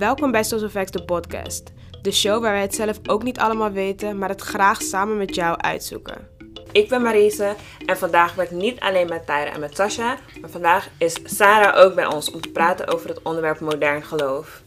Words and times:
Welkom 0.00 0.30
bij 0.30 0.42
Social 0.42 0.70
Facts, 0.70 0.90
de 0.90 1.04
podcast. 1.04 1.72
De 2.02 2.10
show 2.10 2.42
waar 2.42 2.52
wij 2.52 2.60
het 2.60 2.74
zelf 2.74 2.98
ook 3.06 3.22
niet 3.22 3.38
allemaal 3.38 3.70
weten, 3.70 4.18
maar 4.18 4.28
het 4.28 4.40
graag 4.40 4.82
samen 4.82 5.16
met 5.16 5.34
jou 5.34 5.58
uitzoeken. 5.58 6.28
Ik 6.72 6.88
ben 6.88 7.02
Marise 7.02 7.54
en 7.86 7.98
vandaag 7.98 8.34
ben 8.34 8.44
ik 8.44 8.50
niet 8.50 8.80
alleen 8.80 9.08
met 9.08 9.26
Tyra 9.26 9.52
en 9.52 9.60
met 9.60 9.76
Sasha, 9.76 10.16
maar 10.40 10.50
vandaag 10.50 10.88
is 10.98 11.16
Sarah 11.24 11.84
ook 11.84 11.94
bij 11.94 12.06
ons 12.06 12.30
om 12.30 12.40
te 12.40 12.48
praten 12.48 12.88
over 12.88 13.08
het 13.08 13.22
onderwerp 13.22 13.60
modern 13.60 14.02
geloof. 14.02 14.62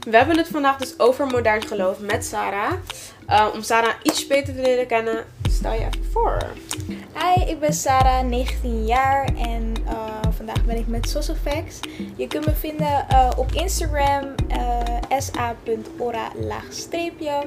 We 0.00 0.16
hebben 0.16 0.36
het 0.36 0.48
vandaag 0.48 0.76
dus 0.76 0.98
over 0.98 1.26
modern 1.26 1.66
geloof 1.66 2.00
met 2.00 2.24
Sarah. 2.24 2.72
Uh, 3.28 3.46
om 3.54 3.62
Sarah 3.62 3.94
iets 4.02 4.26
beter 4.26 4.54
te 4.54 4.60
leren 4.60 4.86
kennen, 4.86 5.24
stel 5.50 5.72
je 5.72 5.78
even 5.78 6.10
voor. 6.12 6.38
Hi, 7.14 7.50
ik 7.50 7.60
ben 7.60 7.72
Sarah, 7.72 8.24
19 8.24 8.86
jaar 8.86 9.24
en 9.36 9.74
uh, 9.86 10.27
vandaag 10.48 10.66
ben 10.66 10.76
ik 10.76 10.86
met 10.86 11.08
Sosofacts. 11.08 11.80
Je 12.16 12.26
kunt 12.26 12.46
me 12.46 12.52
vinden 12.52 13.06
uh, 13.10 13.30
op 13.36 13.52
Instagram 13.52 14.34
uh, 14.50 15.18
sa.ora 15.18 16.30
laagstreepje, 16.34 17.42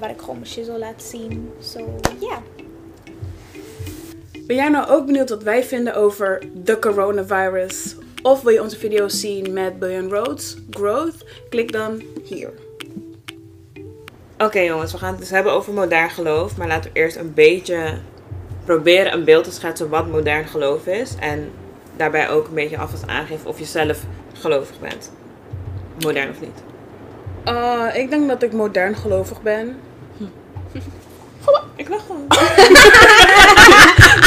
waar 0.00 0.10
ik 0.10 0.20
gewoon 0.20 0.34
mijn 0.34 0.50
shizzle 0.50 0.78
laat 0.78 1.02
zien. 1.02 1.50
So, 1.60 1.78
ja. 2.02 2.26
Yeah. 2.28 2.38
Ben 4.46 4.56
jij 4.56 4.68
nou 4.68 4.88
ook 4.88 5.06
benieuwd 5.06 5.28
wat 5.28 5.42
wij 5.42 5.64
vinden 5.64 5.94
over 5.94 6.42
de 6.54 6.78
coronavirus? 6.78 7.96
Of 8.22 8.42
wil 8.42 8.52
je 8.52 8.62
onze 8.62 8.78
video's 8.78 9.20
zien 9.20 9.52
met 9.52 9.78
Billion 9.78 10.10
Roads, 10.10 10.56
Growth? 10.70 11.24
Klik 11.48 11.72
dan 11.72 12.02
hier. 12.24 12.52
Oké 14.34 14.44
okay, 14.44 14.66
jongens, 14.66 14.92
we 14.92 14.98
gaan 14.98 15.10
het 15.10 15.18
dus 15.18 15.30
hebben 15.30 15.52
over 15.52 15.72
modern 15.72 16.10
geloof. 16.10 16.56
Maar 16.56 16.68
laten 16.68 16.92
we 16.92 16.98
eerst 16.98 17.16
een 17.16 17.34
beetje 17.34 17.98
proberen 18.64 19.12
een 19.12 19.24
beeld 19.24 19.44
te 19.44 19.52
schetsen 19.52 19.88
wat 19.88 20.08
modern 20.08 20.46
geloof 20.46 20.86
is. 20.86 21.14
En 21.20 21.50
daarbij 21.96 22.28
ook 22.28 22.48
een 22.48 22.54
beetje 22.54 22.78
alvast 22.78 23.06
aangeven 23.06 23.46
of 23.46 23.58
je 23.58 23.64
zelf 23.64 24.02
gelovig 24.32 24.80
bent. 24.80 25.12
Modern 26.04 26.30
of 26.30 26.40
niet. 26.40 26.62
Uh, 27.48 27.86
ik 27.94 28.10
denk 28.10 28.28
dat 28.28 28.42
ik 28.42 28.52
modern 28.52 28.96
gelovig 28.96 29.42
ben. 29.42 29.80
Hm. 30.16 30.24
Ik 31.76 31.88
lach 31.88 32.06
gewoon. 32.06 32.24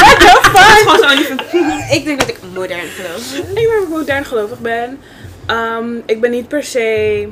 What 0.02 0.18
the 0.20 0.38
fuck? 0.42 1.90
ik 1.90 2.04
denk 2.04 2.20
dat 2.20 2.28
ik 2.28 2.38
modern 2.54 2.80
gelovig 2.80 3.32
ben. 3.32 3.50
Ik 3.50 3.54
denk 3.54 3.72
dat 3.72 3.82
ik 3.82 3.88
modern 3.88 4.24
gelovig 4.24 4.60
ben. 4.60 4.98
Um, 5.50 6.02
ik 6.06 6.20
ben 6.20 6.30
niet 6.30 6.48
per 6.48 6.64
se... 6.64 7.28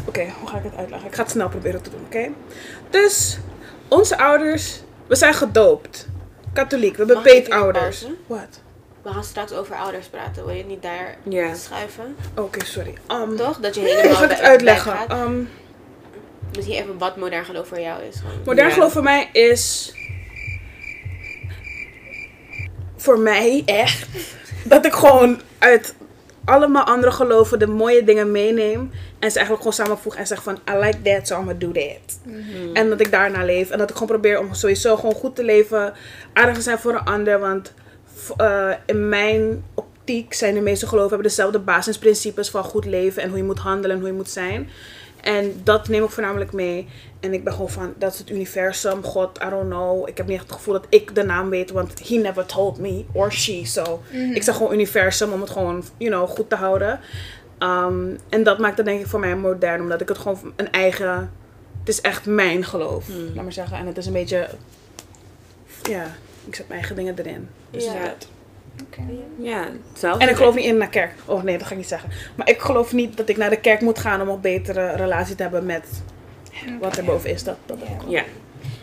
Oké, 0.00 0.08
okay, 0.08 0.34
hoe 0.38 0.48
ga 0.48 0.56
ik 0.56 0.64
het 0.64 0.76
uitleggen? 0.76 1.08
Ik 1.08 1.14
ga 1.14 1.22
het 1.22 1.30
snel 1.30 1.48
proberen 1.48 1.82
te 1.82 1.90
doen, 1.90 2.00
oké? 2.06 2.16
Okay? 2.16 2.32
Dus, 2.90 3.38
onze 3.88 4.18
ouders, 4.18 4.82
we 5.06 5.14
zijn 5.14 5.34
gedoopt. 5.34 6.08
Katholiek, 6.52 6.96
we 6.96 7.04
hebben 7.04 7.22
peetouders. 7.22 8.06
Wat? 8.26 8.60
We 9.02 9.10
gaan 9.10 9.24
straks 9.24 9.52
over 9.52 9.76
ouders 9.76 10.06
praten. 10.06 10.46
Wil 10.46 10.54
je 10.54 10.64
niet 10.64 10.82
daar 10.82 11.16
yeah. 11.22 11.54
schuiven? 11.54 12.16
Oké, 12.30 12.40
okay, 12.40 12.66
sorry. 12.66 12.94
Um, 13.08 13.36
Toch? 13.36 13.58
Dat 13.58 13.74
je 13.74 13.80
helemaal 13.86 14.16
ga 14.16 14.24
ik 14.24 14.30
het 14.30 14.40
uitleggen. 14.40 15.18
Um, 15.20 15.48
Misschien 16.56 16.76
even 16.76 16.98
wat 16.98 17.16
modern 17.16 17.44
geloof 17.44 17.68
voor 17.68 17.80
jou 17.80 18.02
is. 18.02 18.16
Modern 18.44 18.70
geloof 18.70 18.92
voor 18.92 19.02
mij 19.02 19.28
is... 19.32 19.92
Voor 22.96 23.18
mij 23.18 23.62
echt... 23.64 24.08
dat 24.64 24.84
ik 24.84 24.92
gewoon 24.92 25.40
uit 25.58 25.94
allemaal 26.44 26.84
andere 26.84 27.12
geloven 27.12 27.58
de 27.58 27.66
mooie 27.66 28.04
dingen 28.04 28.30
meeneem. 28.30 28.90
En 29.18 29.30
ze 29.30 29.38
eigenlijk 29.38 29.56
gewoon 29.56 29.86
samenvoeg 29.86 30.16
en 30.16 30.26
zeg 30.26 30.42
van... 30.42 30.58
I 30.70 30.76
like 30.76 31.02
that, 31.02 31.26
so 31.26 31.34
I'm 31.34 31.44
gonna 31.44 31.58
do 31.58 31.72
that. 31.72 32.18
Mm 32.24 32.34
-hmm. 32.34 32.74
En 32.74 32.88
dat 32.88 33.00
ik 33.00 33.10
daarna 33.10 33.44
leef. 33.44 33.70
En 33.70 33.78
dat 33.78 33.90
ik 33.90 33.96
gewoon 33.96 34.12
probeer 34.12 34.38
om 34.38 34.54
sowieso 34.54 34.96
gewoon 34.96 35.14
goed 35.14 35.36
te 35.36 35.44
leven. 35.44 35.94
Aardig 36.32 36.54
te 36.54 36.60
zijn 36.60 36.78
voor 36.78 36.92
een 36.92 37.04
ander. 37.04 37.38
Want 37.38 37.72
uh, 38.40 38.72
in 38.86 39.08
mijn 39.08 39.64
optiek 39.74 40.34
zijn 40.34 40.54
de 40.54 40.60
meeste 40.60 40.86
geloven... 40.86 41.08
hebben 41.08 41.28
dezelfde 41.28 41.58
basisprincipes 41.58 42.50
van 42.50 42.64
goed 42.64 42.84
leven. 42.84 43.22
En 43.22 43.28
hoe 43.28 43.38
je 43.38 43.44
moet 43.44 43.58
handelen 43.58 43.96
en 43.96 44.02
hoe 44.02 44.10
je 44.10 44.16
moet 44.16 44.30
zijn. 44.30 44.68
En 45.20 45.60
dat 45.64 45.88
neem 45.88 46.04
ik 46.04 46.10
voornamelijk 46.10 46.52
mee. 46.52 46.88
En 47.20 47.32
ik 47.32 47.44
ben 47.44 47.52
gewoon 47.52 47.70
van, 47.70 47.94
dat 47.98 48.12
is 48.12 48.18
het 48.18 48.30
universum, 48.30 49.02
God, 49.02 49.38
I 49.46 49.50
don't 49.50 49.68
know. 49.68 50.08
Ik 50.08 50.16
heb 50.16 50.26
niet 50.26 50.36
echt 50.36 50.46
het 50.46 50.56
gevoel 50.56 50.74
dat 50.74 50.86
ik 50.88 51.14
de 51.14 51.22
naam 51.22 51.50
weet, 51.50 51.70
want 51.70 52.08
he 52.08 52.16
never 52.16 52.46
told 52.46 52.78
me, 52.78 53.04
or 53.12 53.32
she. 53.32 53.60
So, 53.64 54.02
mm. 54.12 54.32
ik 54.32 54.42
zeg 54.42 54.56
gewoon 54.56 54.72
universum 54.72 55.32
om 55.32 55.40
het 55.40 55.50
gewoon, 55.50 55.84
you 55.96 56.10
know, 56.10 56.28
goed 56.28 56.48
te 56.48 56.56
houden. 56.56 57.00
Um, 57.58 58.18
en 58.28 58.42
dat 58.42 58.58
maakt 58.58 58.76
het 58.76 58.86
denk 58.86 59.00
ik 59.00 59.06
voor 59.06 59.20
mij 59.20 59.36
modern, 59.36 59.80
omdat 59.80 60.00
ik 60.00 60.08
het 60.08 60.18
gewoon 60.18 60.52
een 60.56 60.70
eigen, 60.72 61.32
het 61.78 61.88
is 61.88 62.00
echt 62.00 62.26
mijn 62.26 62.64
geloof, 62.64 63.08
mm. 63.08 63.34
laat 63.34 63.42
maar 63.42 63.52
zeggen. 63.52 63.76
En 63.76 63.86
het 63.86 63.96
is 63.96 64.06
een 64.06 64.12
beetje, 64.12 64.48
ja, 65.82 66.06
ik 66.50 66.56
zet 66.56 66.68
mijn 66.68 66.80
eigen 66.80 66.96
dingen 66.96 67.18
erin. 67.18 67.48
Dus 67.70 67.84
ja. 67.84 67.92
dat. 67.92 68.28
Okay. 68.86 69.18
Ja. 69.38 69.66
En 70.18 70.28
ik 70.28 70.36
geloof 70.36 70.54
niet 70.54 70.64
in 70.64 70.76
naar 70.76 70.88
kerk. 70.88 71.12
Oh 71.26 71.42
nee, 71.42 71.58
dat 71.58 71.66
ga 71.66 71.72
ik 71.72 71.78
niet 71.78 71.88
zeggen. 71.88 72.10
Maar 72.36 72.48
ik 72.48 72.60
geloof 72.60 72.92
niet 72.92 73.16
dat 73.16 73.28
ik 73.28 73.36
naar 73.36 73.50
de 73.50 73.60
kerk 73.60 73.80
moet 73.80 73.98
gaan 73.98 74.20
om 74.20 74.28
een 74.28 74.40
betere 74.40 74.96
relatie 74.96 75.34
te 75.34 75.42
hebben 75.42 75.66
met 75.66 76.02
okay. 76.62 76.78
wat 76.78 76.96
er 76.96 77.04
boven 77.04 77.30
is. 77.30 77.44
Dat, 77.44 77.56
dat 77.66 77.78
ja. 77.78 78.18
ja. 78.18 78.24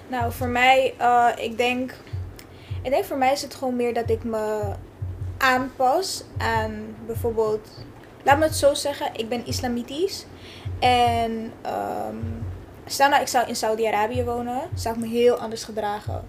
Nou, 0.08 0.32
voor 0.32 0.48
mij, 0.48 0.94
uh, 1.02 1.30
ik 1.38 1.58
denk. 1.58 1.94
Ik 2.82 2.92
denk 2.92 3.06
voor 3.06 3.18
mij 3.18 3.32
is 3.32 3.42
het 3.42 3.56
gewoon 3.56 3.76
meer 3.76 3.94
dat 3.94 4.10
ik 4.10 4.24
me 4.24 4.62
aanpas 5.38 6.24
aan 6.38 6.96
bijvoorbeeld. 7.06 7.70
Laat 8.24 8.38
me 8.38 8.44
het 8.44 8.56
zo 8.56 8.74
zeggen, 8.74 9.10
ik 9.16 9.30
ben 9.30 9.46
islamitisch. 9.46 10.26
En 10.80 11.32
um, 11.66 12.46
stel 12.86 13.10
nou, 13.10 13.22
ik 13.22 13.28
zou 13.28 13.48
in 13.48 13.56
Saudi-Arabië 13.56 14.24
wonen, 14.24 14.62
zou 14.74 14.96
ik 14.96 15.02
me 15.02 15.08
heel 15.08 15.36
anders 15.36 15.64
gedragen. 15.64 16.28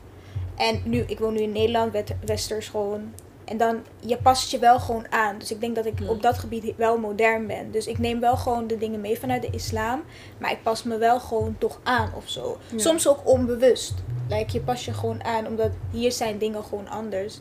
En 0.58 0.80
nu, 0.84 1.04
ik 1.06 1.18
woon 1.18 1.32
nu 1.32 1.40
in 1.40 1.52
Nederland, 1.52 1.92
westers 2.24 2.68
gewoon 2.68 3.12
en 3.48 3.56
dan, 3.56 3.82
je 4.00 4.16
past 4.16 4.50
je 4.50 4.58
wel 4.58 4.80
gewoon 4.80 5.12
aan. 5.12 5.38
Dus 5.38 5.50
ik 5.50 5.60
denk 5.60 5.74
dat 5.74 5.86
ik 5.86 5.98
op 6.06 6.22
dat 6.22 6.38
gebied 6.38 6.72
wel 6.76 6.98
modern 6.98 7.46
ben. 7.46 7.70
Dus 7.70 7.86
ik 7.86 7.98
neem 7.98 8.20
wel 8.20 8.36
gewoon 8.36 8.66
de 8.66 8.78
dingen 8.78 9.00
mee 9.00 9.18
vanuit 9.18 9.42
de 9.42 9.50
islam. 9.50 10.02
Maar 10.38 10.50
ik 10.50 10.62
pas 10.62 10.82
me 10.82 10.98
wel 10.98 11.20
gewoon 11.20 11.56
toch 11.58 11.80
aan 11.82 12.10
of 12.14 12.28
zo. 12.28 12.58
Ja. 12.70 12.78
Soms 12.78 13.08
ook 13.08 13.20
onbewust. 13.24 13.94
Like, 14.28 14.52
je 14.52 14.60
pas 14.60 14.84
je 14.84 14.92
gewoon 14.92 15.24
aan, 15.24 15.46
omdat 15.46 15.70
hier 15.90 16.12
zijn 16.12 16.38
dingen 16.38 16.64
gewoon 16.64 16.88
anders. 16.88 17.40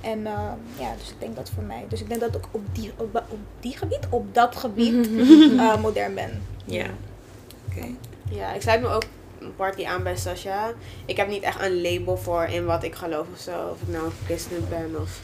En 0.00 0.18
uh, 0.18 0.52
ja, 0.78 0.94
dus 0.98 1.10
ik 1.10 1.16
denk 1.18 1.36
dat 1.36 1.50
voor 1.50 1.62
mij. 1.62 1.84
Dus 1.88 2.00
ik 2.00 2.08
denk 2.08 2.20
dat 2.20 2.34
ik 2.34 2.44
op 2.50 2.62
die, 2.72 2.92
op, 2.96 3.24
op 3.28 3.38
die 3.60 3.76
gebied, 3.76 4.06
op 4.10 4.34
dat 4.34 4.56
gebied, 4.56 5.06
uh, 5.06 5.76
modern 5.82 6.14
ben. 6.14 6.42
Ja. 6.64 6.86
Oké. 7.68 7.76
Okay. 7.76 7.96
Ja, 8.30 8.52
ik 8.52 8.62
sluit 8.62 8.80
me 8.80 8.88
ook 8.88 9.04
een 9.44 9.56
party 9.56 9.86
aan 9.86 10.02
bij 10.02 10.16
Sasha. 10.16 10.72
Ik 11.04 11.16
heb 11.16 11.28
niet 11.28 11.42
echt 11.42 11.60
een 11.60 11.80
label 11.80 12.16
voor 12.16 12.44
in 12.44 12.64
wat 12.64 12.82
ik 12.82 12.94
geloof 12.94 13.26
of 13.32 13.40
zo. 13.40 13.68
Of 13.70 13.82
ik 13.82 13.88
nou 13.88 14.04
een 14.04 14.12
christen 14.24 14.68
ben 14.68 15.00
of 15.00 15.20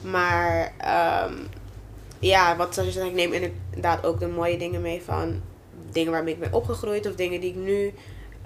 maar 0.00 0.72
um, 1.26 1.48
ja, 2.18 2.56
wat 2.56 2.74
je 2.74 2.90
zegt, 2.90 3.06
ik 3.06 3.14
neem 3.14 3.32
inderdaad 3.32 4.06
ook 4.06 4.20
de 4.20 4.28
mooie 4.28 4.58
dingen 4.58 4.80
mee 4.80 5.02
van 5.02 5.42
dingen 5.92 6.12
waarmee 6.12 6.34
ik 6.34 6.40
ben 6.40 6.52
opgegroeid 6.52 7.06
of 7.06 7.14
dingen 7.14 7.40
die 7.40 7.50
ik 7.50 7.56
nu 7.56 7.94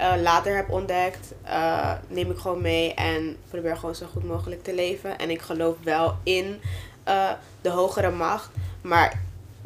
uh, 0.00 0.12
later 0.22 0.56
heb 0.56 0.70
ontdekt. 0.70 1.32
Uh, 1.46 1.92
neem 2.08 2.30
ik 2.30 2.38
gewoon 2.38 2.60
mee 2.60 2.94
en 2.94 3.36
probeer 3.50 3.76
gewoon 3.76 3.94
zo 3.94 4.06
goed 4.12 4.24
mogelijk 4.24 4.62
te 4.62 4.74
leven. 4.74 5.18
En 5.18 5.30
ik 5.30 5.40
geloof 5.40 5.76
wel 5.82 6.16
in 6.22 6.60
uh, 7.08 7.30
de 7.60 7.70
hogere 7.70 8.10
macht. 8.10 8.50
Maar 8.80 9.20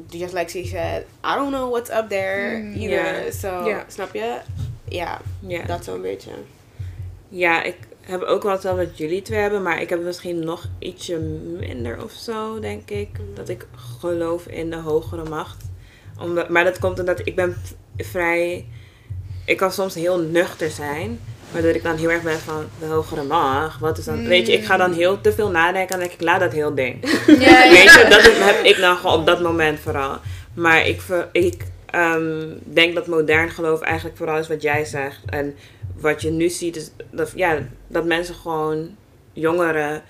just 0.08 0.32
like 0.32 0.50
she 0.50 0.64
said, 0.66 1.06
I 1.24 1.34
don't 1.34 1.50
know 1.50 1.70
what's 1.70 1.90
up 1.90 2.08
there 2.08 2.58
mm, 2.58 2.74
either. 2.74 3.22
Yeah. 3.22 3.32
So, 3.32 3.68
yeah. 3.68 3.82
snap 3.88 4.14
je? 4.14 4.40
Ja, 4.88 5.20
yeah. 5.40 5.66
dat 5.66 5.84
zo'n 5.84 6.02
beetje. 6.02 6.30
Ja, 7.28 7.62
ik 7.62 7.76
heb 8.00 8.22
ook 8.22 8.42
wel 8.42 8.60
wel 8.60 8.76
wat 8.76 8.98
jullie 8.98 9.22
twee 9.22 9.40
hebben, 9.40 9.62
maar 9.62 9.80
ik 9.80 9.88
heb 9.88 10.02
misschien 10.02 10.44
nog 10.44 10.68
ietsje 10.78 11.18
minder 11.58 12.02
of 12.04 12.12
zo, 12.12 12.60
denk 12.60 12.90
ik. 12.90 13.08
Dat 13.34 13.48
ik 13.48 13.66
geloof 13.98 14.46
in 14.46 14.70
de 14.70 14.76
hogere 14.76 15.28
macht. 15.28 15.64
Omdat, 16.20 16.48
maar 16.48 16.64
dat 16.64 16.78
komt 16.78 16.98
omdat 16.98 17.20
ik 17.24 17.34
ben 17.34 17.56
vrij. 17.96 18.66
Ik 19.44 19.56
kan 19.56 19.72
soms 19.72 19.94
heel 19.94 20.18
nuchter 20.18 20.70
zijn. 20.70 21.20
Waardoor 21.50 21.70
ik 21.70 21.82
dan 21.82 21.96
heel 21.96 22.10
erg 22.10 22.22
ben 22.22 22.38
van 22.38 22.64
de 22.78 22.86
hogere 22.86 23.22
macht. 23.22 23.80
Wat 23.80 23.98
is 23.98 24.04
dan? 24.04 24.20
Mm. 24.20 24.26
Weet 24.26 24.46
je, 24.46 24.52
ik 24.52 24.64
ga 24.64 24.76
dan 24.76 24.92
heel 24.92 25.20
te 25.20 25.32
veel 25.32 25.50
nadenken 25.50 25.94
en 25.94 26.00
denk 26.00 26.12
ik, 26.12 26.20
laat 26.20 26.40
dat 26.40 26.52
heel 26.52 26.74
ding. 26.74 26.98
Ja, 27.26 27.64
ja. 27.64 27.70
Weet 27.70 27.92
je, 27.92 28.06
dat 28.08 28.22
heb 28.22 28.64
ik 28.64 28.76
dan 28.80 28.96
gewoon 28.96 29.18
op 29.18 29.26
dat 29.26 29.40
moment 29.42 29.80
vooral. 29.80 30.16
Maar 30.54 30.86
ik, 30.86 31.02
ik 31.32 31.64
um, 31.96 32.58
denk 32.64 32.94
dat 32.94 33.06
modern 33.06 33.50
geloof 33.50 33.80
eigenlijk 33.80 34.16
vooral 34.16 34.38
is 34.38 34.48
wat 34.48 34.62
jij 34.62 34.84
zegt. 34.84 35.20
En 35.26 35.54
wat 35.96 36.22
je 36.22 36.30
nu 36.30 36.48
ziet 36.48 36.76
is 36.76 36.90
dat, 37.10 37.32
ja, 37.34 37.58
dat 37.86 38.04
mensen 38.04 38.34
gewoon, 38.34 38.96
jongeren, 39.32 40.02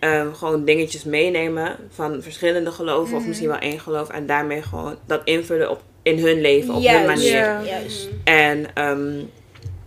um, 0.00 0.34
gewoon 0.34 0.64
dingetjes 0.64 1.04
meenemen 1.04 1.76
van 1.90 2.22
verschillende 2.22 2.70
geloven 2.70 3.12
mm. 3.12 3.18
of 3.18 3.26
misschien 3.26 3.48
wel 3.48 3.58
één 3.58 3.80
geloof. 3.80 4.08
En 4.08 4.26
daarmee 4.26 4.62
gewoon 4.62 4.96
dat 5.06 5.20
invullen 5.24 5.70
op, 5.70 5.82
in 6.02 6.18
hun 6.18 6.40
leven, 6.40 6.74
op 6.74 6.84
hun 6.84 7.06
manier. 7.06 7.36
Ja. 7.36 7.62
Juist. 7.62 8.08
En 8.24 8.84
um, 8.88 9.30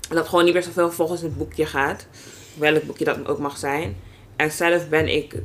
dat 0.09 0.27
gewoon 0.27 0.45
niet 0.45 0.53
meer 0.53 0.63
zoveel 0.63 0.91
volgens 0.91 1.21
het 1.21 1.37
boekje 1.37 1.65
gaat. 1.65 2.07
Welk 2.53 2.83
boekje 2.83 3.05
dat 3.05 3.27
ook 3.27 3.39
mag 3.39 3.57
zijn. 3.57 3.95
En 4.35 4.51
zelf 4.51 4.89
ben 4.89 5.07
ik 5.07 5.35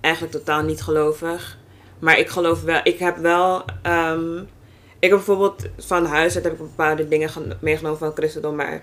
eigenlijk 0.00 0.34
totaal 0.34 0.62
niet 0.62 0.82
gelovig. 0.82 1.58
Maar 1.98 2.18
ik 2.18 2.28
geloof 2.28 2.62
wel, 2.62 2.80
ik 2.82 2.98
heb 2.98 3.16
wel. 3.16 3.64
Um, 3.86 4.48
ik 4.98 5.08
heb 5.08 5.10
bijvoorbeeld 5.10 5.66
van 5.78 6.06
huis 6.06 6.34
uit 6.34 6.44
heb 6.44 6.52
ik 6.52 6.58
bepaalde 6.58 7.08
dingen 7.08 7.30
meegenomen 7.60 7.98
van 7.98 8.12
christendom. 8.14 8.56
Maar 8.56 8.82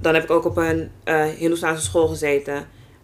dan 0.00 0.14
heb 0.14 0.22
ik 0.22 0.30
ook 0.30 0.44
op 0.44 0.56
een 0.56 0.90
uh, 1.04 1.24
Hindoestaanse 1.24 1.84
school 1.84 2.08
gezeten. 2.08 2.54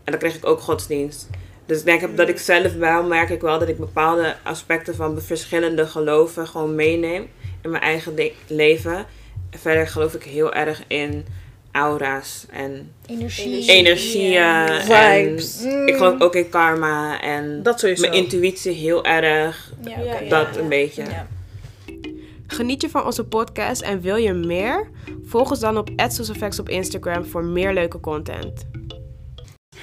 En 0.05 0.13
dan 0.13 0.19
kreeg 0.19 0.37
ik 0.37 0.47
ook 0.47 0.61
godsdienst. 0.61 1.29
Dus 1.67 1.79
ik 1.79 1.85
denk 1.85 2.17
dat 2.17 2.29
ik 2.29 2.39
zelf 2.39 2.75
wel 2.75 3.03
merk 3.03 3.31
ik 3.31 3.41
wel 3.41 3.59
dat 3.59 3.69
ik 3.69 3.79
bepaalde 3.79 4.37
aspecten 4.43 4.95
van 4.95 5.15
de 5.15 5.21
verschillende 5.21 5.87
geloven 5.87 6.47
gewoon 6.47 6.75
meeneem 6.75 7.29
in 7.63 7.71
mijn 7.71 7.83
eigen 7.83 8.15
leven. 8.47 9.07
En 9.51 9.59
verder 9.59 9.87
geloof 9.87 10.15
ik 10.15 10.23
heel 10.23 10.53
erg 10.53 10.83
in 10.87 11.27
aura's 11.73 12.47
en 12.51 12.93
Energie. 13.07 13.69
energieën. 13.71 14.43
en 14.43 14.83
Vibes. 14.83 15.63
ik 15.87 15.97
geloof 15.97 16.21
ook 16.21 16.35
in 16.35 16.49
karma 16.49 17.21
en 17.21 17.63
Dat 17.63 17.83
mijn 17.83 18.13
intuïtie 18.13 18.73
heel 18.73 19.05
erg. 19.05 19.73
Ja, 19.85 19.97
dat 20.29 20.55
ja, 20.55 20.61
een 20.61 20.69
beetje. 20.69 21.05
Geniet 22.51 22.83
je 22.83 22.91
van 22.91 23.05
onze 23.05 23.25
podcast 23.25 23.83
en 23.83 24.01
wil 24.01 24.17
je 24.17 24.33
meer? 24.33 24.91
Volg 25.25 25.51
ons 25.51 25.61
dan 25.61 25.77
op 25.77 25.91
@sourceeffects 25.97 26.59
op 26.59 26.69
Instagram 26.69 27.25
voor 27.25 27.45
meer 27.45 27.73
leuke 27.73 28.01
content. 28.01 28.67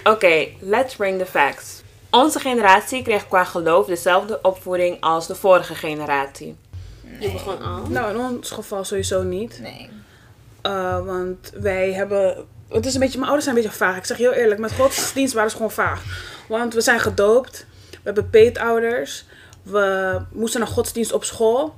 Oké, 0.03 0.47
let's 0.59 0.95
bring 0.95 1.19
the 1.19 1.25
facts. 1.25 1.81
Onze 2.09 2.39
generatie 2.39 3.03
kreeg 3.03 3.27
qua 3.27 3.43
geloof 3.43 3.85
dezelfde 3.85 4.39
opvoeding 4.41 5.01
als 5.01 5.27
de 5.27 5.35
vorige 5.35 5.75
generatie. 5.75 6.55
Je 7.19 7.31
begon 7.31 7.61
al. 7.61 7.87
Nou, 7.87 8.13
in 8.13 8.19
ons 8.19 8.51
geval 8.51 8.83
sowieso 8.83 9.23
niet. 9.23 9.59
Nee. 9.61 9.89
Uh, 10.63 11.05
want 11.05 11.51
wij 11.59 11.93
hebben. 11.93 12.45
Het 12.69 12.85
is 12.85 12.93
een 12.93 12.99
beetje, 12.99 13.17
mijn 13.19 13.31
ouders 13.31 13.45
zijn 13.45 13.57
een 13.57 13.63
beetje 13.63 13.77
vaag. 13.77 13.97
Ik 13.97 14.05
zeg 14.05 14.17
heel 14.17 14.31
eerlijk, 14.31 14.59
met 14.59 14.73
godsdienst 14.73 15.33
waren 15.33 15.49
ze 15.49 15.55
gewoon 15.55 15.71
vaag. 15.71 16.03
Want 16.47 16.73
we 16.73 16.81
zijn 16.81 16.99
gedoopt, 16.99 17.65
we 17.89 17.99
hebben 18.03 18.29
peetouders, 18.29 19.25
we 19.63 20.19
moesten 20.31 20.59
naar 20.59 20.69
godsdienst 20.69 21.13
op 21.13 21.23
school. 21.23 21.73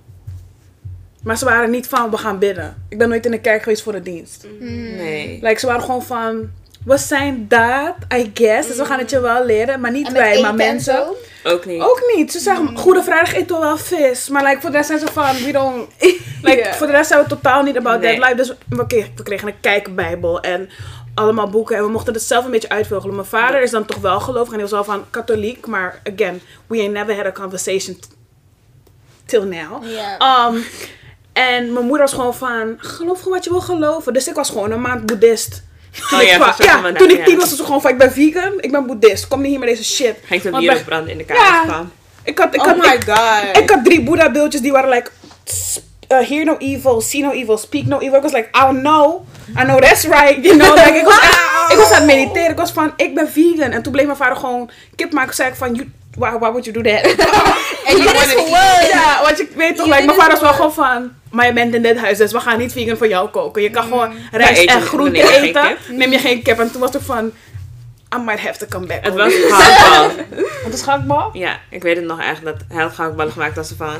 Maar 1.27 1.37
ze 1.37 1.45
waren 1.45 1.69
niet 1.69 1.87
van, 1.87 2.09
we 2.09 2.17
gaan 2.17 2.39
bidden. 2.39 2.83
Ik 2.89 2.97
ben 2.97 3.09
nooit 3.09 3.25
in 3.25 3.31
de 3.31 3.39
kerk 3.39 3.63
geweest 3.63 3.83
voor 3.83 3.91
de 3.91 4.01
dienst. 4.01 4.45
Nee. 4.59 5.39
Like, 5.41 5.59
ze 5.59 5.65
waren 5.65 5.81
gewoon 5.81 6.03
van, 6.03 6.49
we 6.85 6.97
zijn 6.97 7.45
dat, 7.47 7.93
I 8.15 8.31
guess. 8.33 8.67
Dus 8.67 8.77
we 8.77 8.85
gaan 8.85 8.99
het 8.99 9.09
je 9.09 9.19
wel 9.19 9.45
leren. 9.45 9.79
Maar 9.79 9.91
niet 9.91 10.11
wij, 10.11 10.41
maar 10.41 10.55
mensen. 10.55 10.93
zo? 10.93 11.15
Ook 11.53 11.65
niet. 11.65 11.81
Ook 11.81 12.11
niet. 12.15 12.31
Ze 12.31 12.39
zeggen, 12.39 12.77
Goede 12.77 13.03
Vrijdag 13.03 13.33
eten 13.33 13.55
we 13.55 13.61
wel 13.61 13.77
vis. 13.77 14.29
Maar 14.29 14.43
like, 14.43 14.61
voor 14.61 14.69
de 14.69 14.75
rest 14.75 14.87
zijn 14.87 14.99
ze 14.99 15.07
van, 15.11 15.35
we 15.35 15.51
don't... 15.51 15.87
Like. 16.41 16.73
Voor 16.73 16.87
de 16.87 16.93
rest 16.93 17.07
zijn 17.07 17.23
we 17.23 17.29
totaal 17.29 17.63
niet 17.63 17.77
about 17.77 18.01
Nee. 18.01 18.19
that 18.19 18.23
life. 18.23 18.35
Dus 18.35 18.53
we 18.69 18.87
kregen, 18.87 19.11
we 19.15 19.23
kregen 19.23 19.47
een 19.47 19.59
kijkbijbel 19.61 20.41
en 20.41 20.69
allemaal 21.13 21.49
boeken. 21.49 21.77
En 21.77 21.83
we 21.83 21.89
mochten 21.89 22.13
het 22.13 22.23
zelf 22.23 22.45
een 22.45 22.51
beetje 22.51 22.69
uitvogelen. 22.69 23.15
Mijn 23.15 23.27
vader 23.27 23.61
is 23.61 23.71
dan 23.71 23.85
toch 23.85 23.97
wel 23.97 24.19
gelovig 24.19 24.47
en 24.47 24.59
hij 24.59 24.61
was 24.61 24.71
wel 24.71 24.83
van 24.83 25.05
katholiek. 25.09 25.65
Maar 25.67 26.01
again, 26.13 26.41
we 26.67 26.77
ain't 26.77 26.93
never 26.93 27.15
had 27.15 27.25
a 27.25 27.31
conversation 27.31 27.97
till 29.25 29.43
now. 29.43 29.83
Ja. 29.83 30.47
Um, 30.47 30.63
en 31.37 31.73
mijn 31.73 31.85
moeder 31.85 32.01
was 32.01 32.13
gewoon 32.13 32.35
van, 32.35 32.75
geloof 32.77 33.17
gewoon 33.17 33.33
wat 33.33 33.43
je 33.43 33.49
wil 33.49 33.61
geloven. 33.61 34.13
Dus 34.13 34.27
ik 34.27 34.35
was 34.35 34.49
gewoon 34.49 34.71
een 34.71 34.81
maand 34.81 35.05
boeddhist. 35.05 35.63
Toen 36.09 36.17
Oh 36.19 36.23
ik, 36.23 36.29
ja, 36.29 36.55
ja, 36.57 36.91
toen 36.93 37.09
ik 37.09 37.25
tien 37.25 37.35
was, 37.37 37.49
was 37.49 37.57
ze 37.57 37.63
gewoon 37.65 37.81
van, 37.81 37.91
ik 37.91 37.97
ben 37.97 38.11
vegan, 38.11 38.53
ik 38.57 38.71
ben 38.71 38.85
boeddhist. 38.85 39.27
Kom 39.27 39.41
niet 39.41 39.49
hier 39.49 39.59
met 39.59 39.67
deze 39.69 39.83
shit. 39.83 40.15
Want 40.43 40.57
bier 40.57 40.73
bij- 40.73 40.83
branden 40.83 41.11
in 41.11 41.17
de 41.17 41.23
kamer 41.25 41.43
Ja. 41.43 41.65
van. 41.67 41.91
Ik 42.23 42.37
had, 42.39 42.53
ik 42.55 42.61
Oh 42.61 42.67
had, 42.67 42.77
my 42.77 42.83
ik, 42.93 43.03
god. 43.09 43.57
ik 43.57 43.69
had 43.69 43.83
drie 43.85 44.01
Boeddha 44.03 44.31
beeldjes 44.31 44.61
die 44.61 44.71
waren 44.71 44.89
like, 44.89 45.09
uh, 46.11 46.27
hear 46.29 46.45
no 46.45 46.55
evil, 46.57 47.01
see 47.01 47.21
no 47.21 47.31
evil, 47.31 47.57
speak 47.57 47.85
no 47.85 47.99
evil. 47.99 48.15
Ik 48.15 48.21
was 48.21 48.31
like, 48.31 48.47
oh 48.51 48.69
no, 48.69 49.25
I 49.59 49.63
know 49.63 49.81
that's 49.81 50.03
right, 50.03 50.43
you 50.45 50.57
know. 50.57 50.75
Like, 50.75 50.97
ik, 50.97 51.03
was 51.05 51.19
echt- 51.19 51.71
ik 51.71 51.77
was 51.77 51.91
aan 51.91 51.95
het 51.95 52.05
mediteren, 52.05 52.49
ik 52.49 52.57
was 52.57 52.71
van, 52.71 52.93
ik 52.95 53.15
ben 53.15 53.29
vegan. 53.29 53.71
En 53.71 53.81
toen 53.83 53.91
bleef 53.91 54.05
mijn 54.05 54.17
vader 54.17 54.35
gewoon 54.37 54.69
kip 54.95 55.11
maken. 55.13 55.35
zei 55.35 55.49
ik 55.49 55.55
van, 55.55 55.73
you, 55.75 55.91
why, 56.17 56.29
why 56.31 56.39
would 56.49 56.65
you 56.65 56.81
do 56.83 56.91
that? 56.91 57.01
En 57.85 57.97
je 58.01 58.03
wordt 58.03 58.89
ja, 58.91 59.19
want 59.23 59.37
je 59.37 59.47
weet 59.55 59.75
toch, 59.77 59.85
like, 59.85 60.05
mijn 60.05 60.17
vader 60.17 60.31
was 60.31 60.41
wel 60.41 60.53
gewoon 60.53 60.73
van, 60.73 61.11
maar 61.37 61.45
je 61.45 61.53
bent 61.53 61.73
in 61.73 61.81
dit 61.81 61.97
huis, 61.97 62.17
dus 62.17 62.31
we 62.31 62.39
gaan 62.39 62.57
niet 62.57 62.71
vegan 62.71 62.97
voor 62.97 63.07
jou 63.07 63.29
koken. 63.29 63.61
Je 63.61 63.69
kan 63.69 63.83
gewoon 63.83 64.13
rijst 64.31 64.63
en 64.63 64.81
groente 64.81 65.37
eten, 65.37 65.77
neem 65.89 66.11
je 66.11 66.19
geen 66.19 66.41
kip. 66.41 66.59
En 66.59 66.71
toen 66.71 66.81
was 66.81 66.95
ik 66.95 67.01
van, 67.01 67.31
I 68.15 68.19
might 68.25 68.39
have 68.39 68.57
to 68.57 68.65
come 68.69 68.85
back. 68.85 69.03
Het 69.03 69.13
was 69.13 69.33
gehaktbal. 69.33 70.25
Wat 70.63 70.73
is 70.73 70.81
gehaktbal? 70.81 71.29
Ja, 71.33 71.59
ik 71.69 71.83
weet 71.83 71.95
het 71.95 72.05
nog 72.05 72.21
echt 72.21 72.43
dat 72.43 72.55
hij 72.67 72.81
had 72.81 72.93
gehaktballen 72.93 73.31
gemaakt 73.31 73.57
als 73.57 73.67
ze 73.67 73.75
van... 73.75 73.95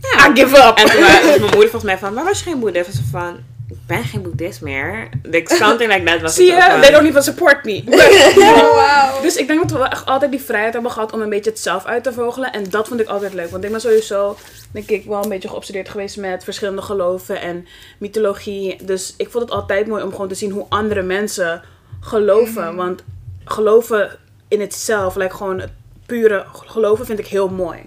I 0.00 0.40
give 0.40 0.56
up. 0.56 0.78
En 0.78 0.90
toen 0.90 1.00
was 1.00 1.22
mijn 1.24 1.40
moeder 1.40 1.60
volgens 1.60 1.82
mij 1.82 1.98
van, 1.98 2.14
maar 2.14 2.24
was 2.24 2.38
je 2.38 2.44
geen 2.44 2.60
boeddhist? 2.60 2.86
Was 2.86 2.96
ze 2.96 3.02
van, 3.10 3.36
ik 3.74 3.86
ben 3.86 4.04
geen 4.04 4.22
boeddhist 4.22 4.60
meer. 4.60 5.08
Like, 5.22 5.54
something 5.54 5.92
like 5.92 6.04
that 6.04 6.20
was 6.20 6.34
Zie 6.34 6.46
je, 6.46 6.60
van. 6.70 6.80
they 6.80 6.90
don't 6.90 7.06
even 7.06 7.22
support 7.22 7.64
me. 7.64 7.82
Oh, 8.36 8.74
wauw. 8.74 9.22
Dus 9.22 9.36
ik 9.36 9.46
denk 9.46 9.60
dat 9.62 9.70
we 9.70 9.78
wel 9.78 9.86
echt 9.86 10.06
altijd 10.06 10.30
die 10.30 10.40
vrijheid 10.40 10.72
hebben 10.72 10.90
gehad 10.90 11.12
om 11.12 11.20
een 11.20 11.28
beetje 11.28 11.50
het 11.50 11.60
zelf 11.60 11.84
uit 11.84 12.02
te 12.02 12.12
vogelen. 12.12 12.52
En 12.52 12.64
dat 12.70 12.88
vond 12.88 13.00
ik 13.00 13.08
altijd 13.08 13.34
leuk. 13.34 13.50
Want 13.50 13.64
ik 13.64 13.70
ben 13.70 13.80
sowieso, 13.80 14.36
denk 14.72 14.90
ik, 14.90 15.04
wel 15.04 15.22
een 15.22 15.28
beetje 15.28 15.48
geobsedeerd 15.48 15.88
geweest 15.88 16.16
met 16.16 16.44
verschillende 16.44 16.82
geloven 16.82 17.40
en 17.40 17.66
mythologie. 17.98 18.84
Dus 18.84 19.14
ik 19.16 19.30
vond 19.30 19.44
het 19.44 19.52
altijd 19.52 19.86
mooi 19.86 20.02
om 20.02 20.10
gewoon 20.10 20.28
te 20.28 20.34
zien 20.34 20.50
hoe 20.50 20.66
andere 20.68 21.02
mensen 21.02 21.62
geloven. 22.00 22.76
Want 22.76 23.02
geloven 23.44 24.18
in 24.48 24.60
het 24.60 24.74
zelf, 24.74 25.14
like 25.16 25.36
gewoon 25.36 25.60
het 25.60 25.72
pure 26.06 26.44
geloven, 26.66 27.06
vind 27.06 27.18
ik 27.18 27.26
heel 27.26 27.48
mooi. 27.48 27.78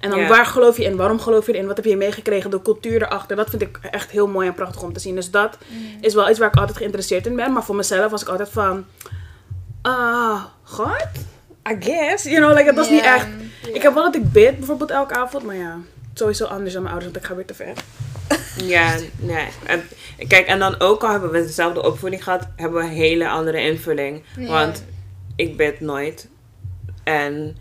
En 0.00 0.10
dan 0.10 0.18
Ja. 0.18 0.28
waar 0.28 0.46
geloof 0.46 0.76
je 0.76 0.84
in? 0.84 0.96
Waarom 0.96 1.20
geloof 1.20 1.46
je 1.46 1.52
erin? 1.52 1.66
Wat 1.66 1.76
heb 1.76 1.84
je 1.84 1.96
meegekregen? 1.96 2.50
De 2.50 2.62
cultuur 2.62 3.02
erachter. 3.02 3.36
Dat 3.36 3.50
vind 3.50 3.62
ik 3.62 3.78
echt 3.90 4.10
heel 4.10 4.26
mooi 4.26 4.48
en 4.48 4.54
prachtig 4.54 4.82
om 4.82 4.92
te 4.92 5.00
zien. 5.00 5.14
Dus 5.14 5.30
dat 5.30 5.58
is 6.00 6.14
wel 6.14 6.30
iets 6.30 6.38
waar 6.38 6.48
ik 6.48 6.56
altijd 6.56 6.76
geïnteresseerd 6.76 7.26
in 7.26 7.36
ben. 7.36 7.52
Maar 7.52 7.64
voor 7.64 7.76
mezelf 7.76 8.10
was 8.10 8.22
ik 8.22 8.28
altijd 8.28 8.48
van... 8.48 8.84
Ah, 9.82 10.44
God? 10.62 11.06
I 11.70 11.76
guess. 11.80 12.24
You 12.24 12.36
know, 12.36 12.50
like, 12.52 12.64
het 12.66 12.76
was 12.76 12.90
niet 12.90 13.02
echt... 13.02 13.26
Ik 13.72 13.82
heb 13.82 13.94
wel 13.94 14.02
dat 14.02 14.14
ik 14.14 14.32
bid, 14.32 14.56
bijvoorbeeld 14.56 14.90
elke 14.90 15.14
avond. 15.14 15.44
Maar 15.44 15.56
ja, 15.56 15.76
sowieso 16.14 16.44
anders 16.44 16.72
dan 16.72 16.82
mijn 16.82 16.94
ouders. 16.94 17.12
Want 17.12 17.24
ik 17.24 17.30
ga 17.30 17.36
weer 17.36 17.46
te 17.46 17.54
ver. 17.54 17.72
Ja, 18.64 18.94
nee. 19.18 19.46
En, 19.66 19.82
kijk, 20.28 20.46
en 20.46 20.58
dan 20.58 20.80
ook 20.80 21.02
al 21.02 21.10
hebben 21.10 21.30
we 21.30 21.42
dezelfde 21.42 21.82
opvoeding 21.82 22.24
gehad, 22.24 22.48
hebben 22.56 22.80
we 22.80 22.86
een 22.86 22.92
hele 22.94 23.28
andere 23.28 23.60
invulling. 23.60 24.22
Want 24.36 24.84
ik 25.36 25.56
bid 25.56 25.80
nooit. 25.80 26.28
En, 27.04 27.56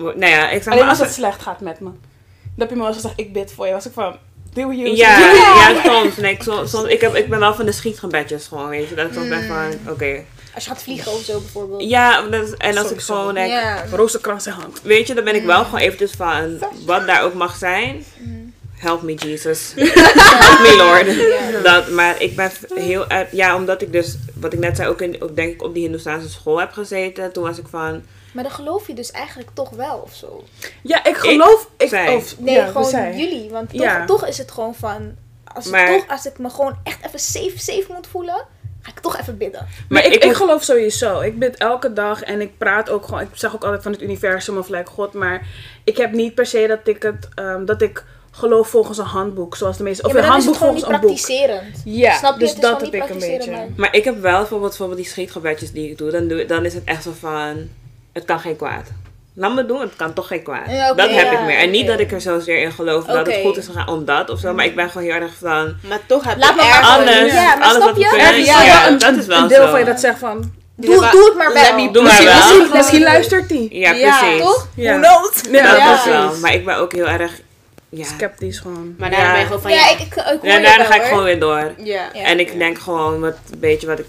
nou 0.00 0.26
ja, 0.26 0.50
ik 0.50 0.62
zeg 0.62 0.72
Alleen 0.72 0.78
maar 0.78 0.88
als 0.88 0.98
als 0.98 1.08
het 1.08 1.16
slecht 1.16 1.42
gaat 1.42 1.60
met 1.60 1.80
me. 1.80 1.90
Dan 1.90 2.68
heb 2.68 2.68
je 2.68 2.74
me 2.74 2.80
wel 2.80 2.92
eens 2.92 3.00
gezegd, 3.00 3.18
ik 3.18 3.32
bid 3.32 3.52
voor 3.52 3.66
je. 3.66 3.72
Was 3.72 3.86
ik 3.86 3.92
van, 3.92 4.16
do 4.52 4.72
you? 4.72 4.96
Ja, 4.96 5.18
ja, 5.18 5.82
soms. 5.84 6.16
Nee, 6.16 6.32
ik, 6.32 6.42
soms, 6.42 6.70
soms 6.70 6.88
ik, 6.88 7.00
heb, 7.00 7.14
ik 7.14 7.28
ben 7.28 7.38
wel 7.38 7.54
van 7.54 7.66
de 7.66 7.72
schietgebedjes 7.72 8.46
gewoon, 8.46 8.68
weet 8.68 8.88
je. 8.88 8.94
Dat 8.94 9.06
ik 9.06 9.12
soms 9.12 9.28
ben 9.28 9.46
van, 9.46 9.92
oké. 9.92 10.24
Als 10.54 10.64
je 10.64 10.70
gaat 10.70 10.82
vliegen 10.82 11.12
of 11.12 11.22
zo 11.22 11.40
bijvoorbeeld. 11.40 11.82
Ja, 11.82 12.22
dat 12.22 12.50
en 12.50 12.76
als 12.76 12.90
ik 12.90 13.00
gewoon 13.00 13.34
denk, 13.34 13.50
Ja. 13.50 13.84
Rozenkrans 13.92 14.46
in 14.46 14.52
hand. 14.52 14.80
weet 14.82 15.06
je, 15.06 15.14
dan 15.14 15.24
ben 15.24 15.34
ik 15.34 15.44
wel 15.44 15.64
gewoon 15.64 15.80
eventjes 15.80 16.12
van, 16.12 16.58
wat 16.86 17.06
daar 17.06 17.22
ook 17.22 17.34
mag 17.34 17.56
zijn. 17.56 18.04
Mm. 18.18 18.52
Help 18.76 19.02
me, 19.02 19.14
Jesus. 19.14 19.72
Help 19.76 20.60
me, 20.60 20.74
Lord. 20.76 21.16
Ja. 21.16 21.60
Dat, 21.62 21.90
maar 21.90 22.22
ik 22.22 22.36
ben 22.36 22.50
heel 22.74 23.08
erg, 23.08 23.32
ja, 23.32 23.56
omdat 23.56 23.82
ik 23.82 23.92
dus, 23.92 24.16
wat 24.34 24.52
ik 24.52 24.58
net 24.58 24.76
zei, 24.76 24.88
ook, 24.88 25.00
in, 25.00 25.22
ook 25.22 25.36
denk 25.36 25.52
ik 25.52 25.62
op 25.62 25.74
die 25.74 25.82
Hindoestaanse 25.82 26.28
school 26.28 26.60
heb 26.60 26.72
gezeten. 26.72 27.32
Toen 27.32 27.44
was 27.44 27.58
ik 27.58 27.66
van, 27.70 28.02
Maar 28.32 28.42
dan 28.44 28.52
geloof 28.52 28.86
je 28.86 28.94
dus 28.94 29.10
eigenlijk 29.10 29.50
toch 29.54 29.70
wel 29.70 29.96
of 30.04 30.14
zo. 30.14 30.44
Ja, 30.82 31.04
ik 31.04 31.16
geloof... 31.16 31.68
Ik, 31.76 31.88
zij. 31.88 32.14
of, 32.14 32.38
Nee, 32.38 32.54
ja, 32.54 32.66
gewoon 32.66 32.84
zij. 32.84 33.16
jullie. 33.16 33.50
Want 33.50 33.70
toch, 33.70 33.80
Ja. 33.82 34.04
toch 34.04 34.26
is 34.26 34.38
het 34.38 34.50
gewoon 34.50 34.74
van... 34.74 35.14
Als, 35.54 35.66
Maar- 35.66 35.86
toch, 35.88 36.08
als 36.08 36.26
ik 36.26 36.38
me 36.38 36.50
gewoon 36.50 36.76
echt 36.84 37.06
even 37.06 37.18
safe, 37.18 37.52
safe 37.58 37.84
moet 37.88 38.06
voelen, 38.06 38.44
ga 38.82 38.90
ik 38.90 38.98
toch 39.00 39.18
even 39.18 39.36
bidden. 39.38 39.66
Maar 39.88 40.04
ik, 40.04 40.24
ik 40.24 40.32
geloof 40.32 40.62
sowieso. 40.62 41.20
Ik 41.20 41.38
bid 41.38 41.56
elke 41.56 41.92
dag 41.92 42.22
en 42.22 42.40
ik 42.40 42.58
praat 42.58 42.90
ook 42.90 43.04
gewoon. 43.04 43.20
Ik 43.20 43.28
zeg 43.32 43.54
ook 43.54 43.64
altijd 43.64 43.82
van 43.82 43.92
het 43.92 44.02
universum 44.02 44.58
of 44.58 44.68
like 44.68 44.90
God. 44.90 45.12
Maar 45.12 45.46
ik 45.84 45.96
heb 45.96 46.12
niet 46.12 46.34
per 46.34 46.46
se 46.46 46.66
dat 46.66 46.78
ik 46.84 47.02
het 47.02 47.28
ehm, 47.34 47.64
dat 47.64 47.82
ik 47.82 48.04
geloof 48.30 48.68
volgens 48.68 48.98
een 48.98 49.04
handboek, 49.04 49.56
zoals 49.56 49.76
de 49.76 49.82
meeste. 49.82 50.02
Of 50.02 50.12
ja, 50.12 50.18
een 50.18 50.26
dan 50.28 50.36
is 50.38 50.44
het 50.44 50.56
handboek 50.56 50.80
gewoon 50.80 50.92
volgens 50.92 51.12
niet 51.12 51.34
een 51.34 51.40
boek. 51.40 51.46
praktiserend. 51.56 51.82
Ja, 51.84 52.16
Snap 52.16 52.32
je? 52.32 52.38
dus 52.38 52.48
Het 52.48 52.58
is 52.58 52.64
dat 52.64 52.80
heb 52.80 52.92
niet 52.92 53.02
ik 53.02 53.08
een 53.10 53.18
beetje. 53.18 53.50
maar- 53.50 53.66
maar 53.76 53.94
ik 53.94 54.04
heb 54.04 54.20
wel 54.20 54.38
bijvoorbeeld, 54.38 54.68
bijvoorbeeld 54.70 54.98
die 55.00 55.08
schietgebedjes 55.10 55.72
die 55.72 55.90
ik 55.90 55.98
doe. 55.98 56.10
Dan, 56.10 56.28
doe. 56.28 56.44
dan 56.44 56.64
is 56.64 56.74
het 56.74 56.84
echt 56.84 57.02
zo 57.02 57.12
van, 57.20 57.68
het 58.12 58.24
kan 58.24 58.40
geen 58.40 58.56
kwaad. 58.56 58.86
Laat 59.34 59.54
me 59.54 59.66
doen, 59.66 59.80
het 59.80 59.96
kan 59.96 60.12
toch 60.12 60.26
geen 60.26 60.42
kwaad. 60.42 60.70
Ja, 60.70 60.92
dat 60.94 61.10
heb 61.10 61.24
ja, 61.32 61.38
ik 61.40 61.46
meer. 61.46 61.58
En 61.58 61.70
niet 61.70 61.86
dat 61.86 62.00
ik 62.00 62.12
er 62.12 62.20
zozeer 62.20 62.62
in 62.62 62.72
geloof 62.72 63.04
dat 63.04 63.26
het 63.26 63.36
goed 63.42 63.56
is 63.56 63.66
gegaan 63.66 63.88
omdat 63.88 64.30
of 64.30 64.38
zo. 64.40 64.54
Maar 64.54 64.64
ik 64.64 64.74
ben 64.76 64.90
gewoon 64.90 65.06
heel 65.06 65.20
erg 65.20 65.34
van, 65.40 65.76
Maar 65.88 65.98
toch 66.06 66.24
heb 66.24 66.38
Laat 66.38 66.56
maar 66.56 66.64
ergens- 66.66 66.88
gewoon- 66.88 67.06
alles, 67.08 67.32
Ja, 67.32 67.56
maar 67.56 67.68
alles 67.68 67.82
snap 67.82 67.96
je? 67.96 68.06
Er 68.06 68.38
is 68.38 68.46
ja, 68.46 68.90
dat 68.90 69.16
is 69.16 69.26
wel 69.26 69.42
een 69.42 69.48
deel 69.48 69.64
zo. 69.64 69.70
van 69.70 69.78
je 69.78 69.84
dat 69.84 70.00
zegt 70.00 70.18
van. 70.18 70.52
Doe, 70.76 71.08
doe 71.10 71.24
het 71.24 71.34
maar 71.36 71.52
Let 71.52 71.68
wel. 71.70 71.74
me 71.86 71.90
Doe 71.92 72.02
maar 72.02 72.12
Misschien, 72.12 72.26
wel. 72.26 72.36
misschien, 72.54 72.76
misschien 72.76 73.02
luistert 73.02 73.50
hij. 73.50 73.66
Ja, 73.70 73.90
Ja, 73.92 74.18
precies. 74.18 74.40
Toch? 74.42 74.68
Ja. 74.74 74.98
Who 74.98 75.08
knows? 75.08 75.40
Ja, 75.50 75.62
Dat 75.76 76.04
wel. 76.04 76.18
precies. 76.26 76.40
Maar 76.40 76.54
ik 76.54 76.64
ben 76.64 76.76
ook 76.76 76.92
heel 76.92 77.06
erg, 77.08 77.40
ja. 77.88 78.04
Sceptisch 78.04 78.58
gewoon. 78.58 78.94
Maar 78.98 79.10
daar 79.10 79.20
Ja. 79.20 79.30
ben 79.30 79.40
je 79.40 79.46
gewoon 79.46 79.60
van, 79.62 79.70
Ja, 79.70 79.76
ja. 79.76 79.90
ik, 79.90 79.98
ik, 80.00 80.06
ik 80.06 80.14
hoor 80.14 80.38
Ja, 80.42 80.56
je 80.56 80.62
daarna 80.62 80.76
wel, 80.78 80.86
ga 80.86 80.94
ik 80.94 81.02
gewoon 81.02 81.24
weer 81.24 81.40
door. 81.40 81.72
Ja. 81.76 82.12
En 82.12 82.40
ik 82.40 82.58
denk 82.58 82.78
gewoon, 82.78 83.20
wat, 83.20 83.36
een 83.52 83.58
beetje 83.60 83.86
wat 83.86 83.98
ik, 83.98 84.06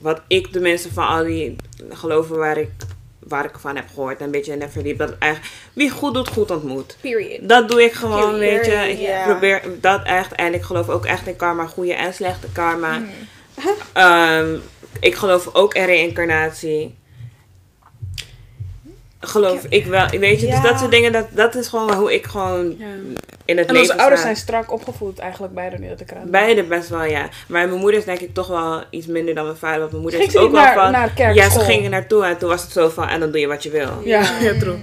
wat 0.00 0.20
ik 0.28 0.46
tenminste 0.52 0.92
van 0.92 1.06
al 1.08 1.24
die 1.24 1.56
geloven 1.90 2.36
waar 2.38 2.56
ik, 2.58 2.68
waar 3.28 3.44
ik 3.44 3.58
van 3.58 3.76
heb 3.76 3.88
gehoord 3.94 4.18
en 4.18 4.24
een 4.24 4.30
beetje 4.30 4.52
in 4.52 4.60
heb 4.60 4.72
verdiept, 4.72 4.98
dat 4.98 5.14
eigenlijk, 5.18 5.52
wie 5.72 5.90
goed 5.90 6.14
doet, 6.14 6.28
goed 6.28 6.50
ontmoet. 6.50 6.96
Period. 7.00 7.48
Dat 7.48 7.68
doe 7.68 7.84
ik 7.84 7.92
gewoon, 7.92 8.38
Period. 8.38 8.66
weet 8.66 8.98
je. 9.00 9.02
Ik 9.02 9.22
probeer 9.24 9.62
dat 9.80 10.02
echt. 10.04 10.32
En 10.32 10.54
ik 10.54 10.62
geloof 10.62 10.88
ook 10.88 11.04
echt 11.04 11.26
in 11.26 11.36
karma, 11.36 11.66
goede 11.66 11.94
en 11.94 12.14
slechte 12.14 12.46
karma. 12.52 12.98
Mm. 12.98 13.08
Ehm, 13.92 14.56
ik 15.00 15.14
geloof 15.14 15.54
ook 15.54 15.74
in 15.74 15.84
reïncarnatie. 15.84 16.94
Geloof 19.26 19.64
ik 19.68 19.86
wel. 19.86 20.08
Weet 20.08 20.40
je, 20.40 20.46
dus 20.46 20.60
dat 20.62 20.78
soort 20.78 20.90
dingen, 20.90 21.12
dat, 21.12 21.26
dat 21.30 21.54
is 21.54 21.68
gewoon 21.68 21.92
hoe 21.94 22.14
ik 22.14 22.26
gewoon 22.26 22.74
Ja. 22.78 22.86
in 23.44 23.58
het 23.58 23.66
En 23.66 23.74
leven 23.74 23.80
onze 23.80 23.96
ouders 23.98 24.20
sta. 24.20 24.28
zijn 24.30 24.36
strak 24.36 24.72
opgevoed, 24.72 25.18
eigenlijk 25.18 25.54
beide 25.54 25.78
nu 25.78 25.88
dat 25.88 26.00
ik 26.00 26.10
eraan 26.10 26.30
Beide 26.30 26.64
best 26.64 26.88
wel, 26.88 27.04
ja. 27.04 27.28
Maar 27.48 27.68
mijn 27.68 27.80
moeder 27.80 27.98
is 28.00 28.04
denk 28.06 28.20
ik 28.20 28.34
toch 28.34 28.46
wel 28.46 28.82
iets 28.90 29.06
minder 29.06 29.34
dan 29.34 29.44
mijn 29.44 29.56
vader. 29.56 29.78
Want 29.78 29.90
mijn 29.90 30.02
moeder 30.02 30.20
Ging 30.20 30.32
is 30.32 30.38
ze 30.38 30.44
ook 30.46 30.52
wel 30.52 30.62
naar, 30.62 30.74
van... 30.74 30.92
naar 30.92 31.10
kerk, 31.10 31.34
ja, 31.34 31.44
ze 31.44 31.50
school? 31.50 31.64
gingen 31.64 31.90
naartoe 31.90 32.24
en 32.24 32.38
toen 32.38 32.48
was 32.48 32.62
het 32.62 32.72
zo 32.72 32.88
van... 32.88 33.08
En 33.08 33.20
dan 33.20 33.30
doe 33.30 33.40
je 33.40 33.46
wat 33.46 33.62
je 33.62 33.70
wil. 33.70 34.00
Ja, 34.04 34.20
Ja. 34.20 34.38
ja, 34.40 34.58
true. 34.58 34.78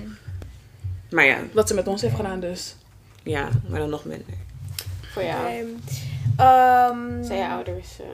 Maar 1.09 1.25
ja, 1.25 1.37
Wat 1.51 1.67
ze 1.67 1.73
met 1.73 1.87
ons 1.87 2.01
heeft 2.01 2.15
gedaan 2.15 2.39
dus. 2.39 2.75
ja, 3.23 3.47
maar 3.69 3.79
dan 3.79 3.89
nog 3.89 4.05
minder. 4.05 4.33
Voor 5.13 5.23
jou. 5.23 5.45
Ehm, 5.47 5.65
ehm, 6.37 7.23
Zijn 7.23 7.39
je 7.39 7.47
ouders... 7.47 7.87
eh, 7.99 8.05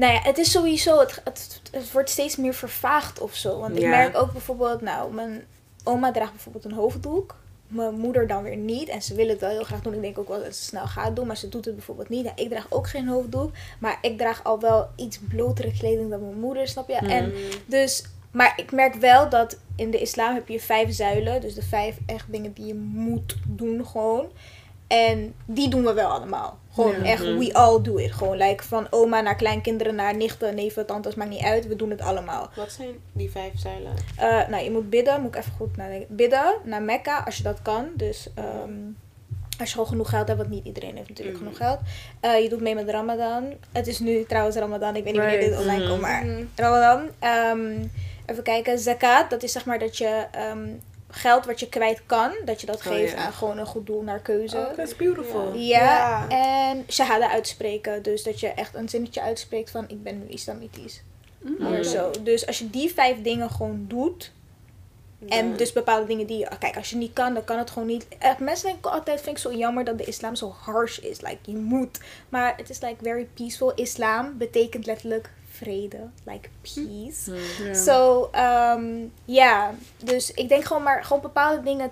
Nou 0.00 0.12
ja, 0.12 0.20
het 0.22 0.38
is 0.38 0.50
sowieso, 0.50 0.98
het, 0.98 1.20
het, 1.24 1.60
het 1.70 1.92
wordt 1.92 2.10
steeds 2.10 2.36
meer 2.36 2.54
vervaagd 2.54 3.20
of 3.20 3.34
zo. 3.34 3.58
Want 3.58 3.76
ik 3.76 3.86
merk 3.86 4.16
ook 4.16 4.32
bijvoorbeeld, 4.32 4.80
nou, 4.80 5.14
mijn 5.14 5.44
oma 5.84 6.12
draagt 6.12 6.32
bijvoorbeeld 6.32 6.64
een 6.64 6.72
hoofddoek. 6.72 7.36
Mijn 7.66 7.94
moeder 7.94 8.26
dan 8.26 8.42
weer 8.42 8.56
niet. 8.56 8.88
En 8.88 9.02
ze 9.02 9.14
wil 9.14 9.28
het 9.28 9.40
wel 9.40 9.50
heel 9.50 9.64
graag 9.64 9.82
doen. 9.82 9.94
Ik 9.94 10.00
denk 10.00 10.18
ook 10.18 10.28
wel 10.28 10.42
dat 10.42 10.54
ze 10.54 10.62
snel 10.62 10.86
gaat 10.86 11.16
doen. 11.16 11.26
Maar 11.26 11.36
ze 11.36 11.48
doet 11.48 11.64
het 11.64 11.74
bijvoorbeeld 11.74 12.08
niet. 12.08 12.24
Ja, 12.24 12.32
ik 12.34 12.48
draag 12.48 12.66
ook 12.68 12.88
geen 12.88 13.08
hoofddoek. 13.08 13.52
Maar 13.78 13.98
ik 14.02 14.18
draag 14.18 14.44
al 14.44 14.60
wel 14.60 14.88
iets 14.96 15.18
blotere 15.28 15.72
kleding 15.72 16.10
dan 16.10 16.20
mijn 16.20 16.40
moeder, 16.40 16.68
snap 16.68 16.88
je? 16.88 16.94
En 16.94 17.28
mm, 17.28 17.34
dus, 17.66 18.04
maar 18.30 18.52
ik 18.56 18.72
merk 18.72 18.94
wel 18.94 19.28
dat 19.28 19.58
in 19.76 19.90
de 19.90 20.00
islam 20.00 20.34
heb 20.34 20.48
je 20.48 20.60
vijf 20.60 20.94
zuilen. 20.94 21.40
Dus 21.40 21.54
de 21.54 21.62
vijf 21.62 21.96
echt 22.06 22.26
dingen 22.32 22.52
die 22.52 22.66
je 22.66 22.74
moet 22.74 23.36
doen 23.46 23.86
gewoon. 23.86 24.26
En 24.90 25.34
die 25.44 25.68
doen 25.68 25.84
we 25.84 25.92
wel 25.92 26.08
allemaal. 26.08 26.58
Gewoon 26.74 26.96
Ja. 26.96 27.04
echt, 27.04 27.22
we 27.24 27.50
all 27.52 27.82
do 27.82 27.96
it. 27.96 28.12
Gewoon 28.12 28.36
like 28.36 28.64
van 28.64 28.86
oma 28.90 29.20
naar 29.20 29.36
kleinkinderen, 29.36 29.94
naar 29.94 30.16
nichten, 30.16 30.54
neven, 30.54 30.86
tantes, 30.86 31.14
maakt 31.14 31.30
niet 31.30 31.42
uit. 31.42 31.66
We 31.66 31.76
doen 31.76 31.90
het 31.90 32.00
allemaal. 32.00 32.50
Wat 32.56 32.72
zijn 32.72 32.90
die 33.12 33.30
vijf 33.30 33.52
zuilen? 33.54 33.92
Eh, 34.16 34.48
nou, 34.48 34.64
je 34.64 34.70
moet 34.70 34.90
bidden, 34.90 35.20
moet 35.20 35.34
ik 35.34 35.40
even 35.40 35.52
goed 35.56 35.76
nadenken. 35.76 36.16
Bidden 36.16 36.54
naar 36.64 36.82
Mekka, 36.82 37.22
als 37.26 37.36
je 37.36 37.42
dat 37.42 37.62
kan. 37.62 37.86
Dus 37.94 38.28
ehm, 38.34 38.72
als 39.58 39.68
je 39.68 39.74
gewoon 39.74 39.86
genoeg 39.88 40.08
geld 40.10 40.26
hebt, 40.26 40.38
want 40.38 40.50
niet 40.50 40.64
iedereen 40.64 40.96
heeft 40.96 41.08
natuurlijk 41.08 41.36
Mhm. 41.38 41.44
genoeg 41.46 41.58
geld. 41.68 41.78
Eh, 42.20 42.42
je 42.42 42.48
doet 42.48 42.60
mee 42.60 42.74
met 42.74 42.88
Ramadan. 42.90 43.44
Het 43.72 43.86
is 43.86 43.98
nu 43.98 44.24
trouwens 44.24 44.56
Ramadan, 44.56 44.96
ik 44.96 45.04
weet 45.04 45.12
niet 45.12 45.22
wanneer 45.22 45.40
dit 45.40 45.48
Right. 45.48 45.60
online 45.62 45.80
Mhm. 45.80 45.88
komt, 45.90 46.00
maar 46.02 46.24
Mhm. 46.26 46.42
Ramadan. 46.56 47.08
Ehm, 47.18 47.84
even 48.26 48.42
kijken, 48.42 48.78
zakat, 48.78 49.30
dat 49.30 49.42
is 49.42 49.52
zeg 49.52 49.64
maar 49.64 49.78
dat 49.78 49.98
je 49.98 50.24
ehm, 50.30 50.68
geld 51.10 51.46
wat 51.46 51.60
je 51.60 51.68
kwijt 51.68 52.00
kan, 52.06 52.32
dat 52.44 52.60
je 52.60 52.66
dat 52.66 52.76
Oh, 52.76 52.82
geeft 52.82 53.12
ja. 53.12 53.18
aan 53.18 53.32
gewoon 53.32 53.58
een 53.58 53.66
goed 53.66 53.86
doel 53.86 54.02
naar 54.02 54.20
keuze. 54.20 54.56
Oh, 54.56 54.72
that's 54.72 54.96
beautiful. 54.96 55.54
Ja, 55.54 56.26
Ja. 56.28 56.68
en 56.68 56.84
shahada 56.88 57.30
uitspreken. 57.30 58.02
Dus 58.02 58.22
dat 58.22 58.40
je 58.40 58.48
echt 58.48 58.74
een 58.74 58.88
zinnetje 58.88 59.20
uitspreekt 59.20 59.70
van 59.70 59.84
ik 59.88 60.02
ben 60.02 60.18
nu 60.18 60.28
islamitisch. 60.28 61.02
Mm. 61.38 61.82
Zo. 61.84 62.10
Dus 62.22 62.46
als 62.46 62.58
je 62.58 62.70
die 62.70 62.92
vijf 62.92 63.22
dingen 63.22 63.50
gewoon 63.50 63.84
doet. 63.88 64.32
En 65.28 65.56
dus 65.56 65.72
bepaalde 65.72 66.06
dingen 66.06 66.26
die 66.26 66.38
je... 66.38 66.48
Kijk, 66.58 66.76
als 66.76 66.90
je 66.90 66.96
niet 66.96 67.12
kan, 67.12 67.34
dan 67.34 67.44
kan 67.44 67.58
het 67.58 67.70
gewoon 67.70 67.88
niet. 67.88 68.06
Echt, 68.18 68.38
mensen 68.38 68.68
denken 68.68 68.90
altijd, 68.90 69.20
vind 69.20 69.36
ik 69.36 69.42
zo 69.42 69.52
jammer 69.52 69.84
dat 69.84 69.98
de 69.98 70.04
islam 70.04 70.34
zo 70.34 70.54
harsh 70.60 70.98
is. 70.98 71.20
Like, 71.20 71.38
je 71.42 71.56
moet. 71.56 72.00
Maar 72.28 72.56
het 72.56 72.70
is 72.70 72.80
like 72.80 72.96
very 73.02 73.28
peaceful. 73.34 73.72
Islam 73.74 74.38
betekent 74.38 74.86
letterlijk 74.86 75.30
vrede. 75.62 75.98
Like 76.24 76.48
peace. 76.60 77.32
Ja. 77.64 77.74
So, 77.74 78.28
ehm, 78.32 78.84
ja. 79.24 79.74
Dus 80.04 80.32
ik 80.32 80.48
denk 80.48 80.64
gewoon 80.64 80.82
maar, 80.82 81.04
gewoon 81.04 81.22
bepaalde 81.22 81.62
dingen 81.62 81.90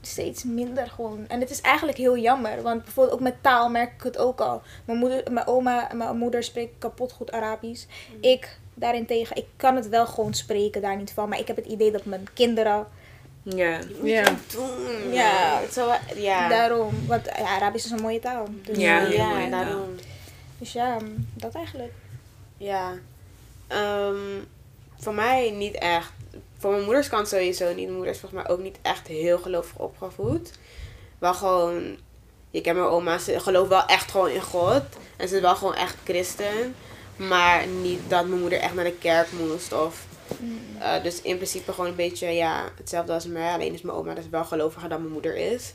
steeds 0.00 0.44
minder 0.44 0.88
gewoon. 0.90 1.24
En 1.28 1.40
het 1.40 1.50
is 1.50 1.60
eigenlijk 1.60 1.98
heel 1.98 2.16
jammer. 2.18 2.62
Want 2.62 2.84
bijvoorbeeld 2.84 3.16
ook 3.16 3.22
met 3.22 3.42
taal 3.42 3.68
merk 3.70 3.92
ik 3.92 4.02
het 4.02 4.18
ook 4.18 4.40
al. 4.40 4.62
Mijn, 4.84 4.98
moeder, 4.98 5.32
mijn 5.32 5.46
oma 5.46 5.90
en 5.90 5.96
mijn 5.96 6.16
moeder 6.16 6.42
spreken 6.42 6.78
kapot 6.78 7.12
goed 7.12 7.32
Arabisch. 7.32 7.86
Ik 8.20 8.58
daarentegen, 8.74 9.36
ik 9.36 9.46
kan 9.56 9.76
het 9.76 9.88
wel 9.88 10.06
gewoon 10.06 10.34
spreken, 10.34 10.82
daar 10.82 10.96
niet 10.96 11.12
van. 11.12 11.28
Maar 11.28 11.38
ik 11.38 11.46
heb 11.46 11.56
het 11.56 11.66
idee 11.66 11.90
dat 11.90 12.04
mijn 12.04 12.26
kinderen 12.34 12.86
Ja. 13.42 13.78
Ja. 14.02 14.24
doen. 14.52 15.12
Ja. 15.12 15.60
ja. 16.16 16.48
daarom... 16.48 17.06
Want 17.06 17.24
ja, 17.24 17.32
Arabisch 17.56 17.84
is 17.84 17.90
een 17.90 18.02
mooie 18.02 18.18
taal. 18.20 18.46
Dus 18.64 18.76
Ja, 18.78 19.10
daarom. 19.50 19.94
dus 20.58 20.72
ja 20.72 20.96
dat 21.34 21.54
eigenlijk. 21.54 21.92
Ja. 22.62 22.98
Ehm, 23.66 24.40
voor 24.98 25.14
mij 25.14 25.50
niet 25.50 25.74
echt. 25.74 26.12
Voor 26.58 26.70
mijn 26.70 26.84
moeders 26.84 27.08
kant 27.08 27.28
sowieso 27.28 27.66
niet. 27.66 27.76
Mijn 27.76 27.92
moeder 27.92 28.12
is 28.12 28.20
volgens 28.20 28.42
mij 28.42 28.50
ook 28.50 28.60
niet 28.60 28.78
echt 28.82 29.06
heel 29.06 29.38
gelovig 29.38 29.78
opgevoed. 29.78 30.50
Wel 31.18 31.34
gewoon... 31.34 31.96
Je 32.50 32.60
kent 32.60 32.76
mijn 32.76 32.88
oma, 32.88 33.18
ze 33.18 33.40
gelooft 33.40 33.68
wel 33.68 33.86
echt 33.86 34.10
gewoon 34.10 34.30
in 34.30 34.42
God. 34.42 34.82
En 35.16 35.28
ze 35.28 35.34
is 35.34 35.40
wel 35.40 35.56
gewoon 35.56 35.74
echt 35.74 35.96
christen. 36.04 36.74
Maar 37.16 37.66
niet 37.66 38.00
dat 38.08 38.26
mijn 38.26 38.40
moeder 38.40 38.58
echt 38.58 38.74
naar 38.74 38.84
de 38.84 38.98
kerk 38.98 39.32
moest. 39.32 39.72
Of, 39.72 40.06
eh, 40.78 41.02
dus 41.02 41.22
in 41.22 41.36
principe 41.36 41.72
gewoon 41.72 41.90
een 41.90 41.96
beetje 41.96 42.26
ja, 42.28 42.64
hetzelfde 42.76 43.12
als 43.12 43.26
mij. 43.26 43.52
Alleen 43.52 43.74
is 43.74 43.82
mijn 43.82 43.96
oma 43.96 44.14
dus 44.14 44.28
wel 44.28 44.44
geloviger 44.44 44.88
dan 44.88 45.00
mijn 45.00 45.12
moeder 45.12 45.36
is. 45.36 45.74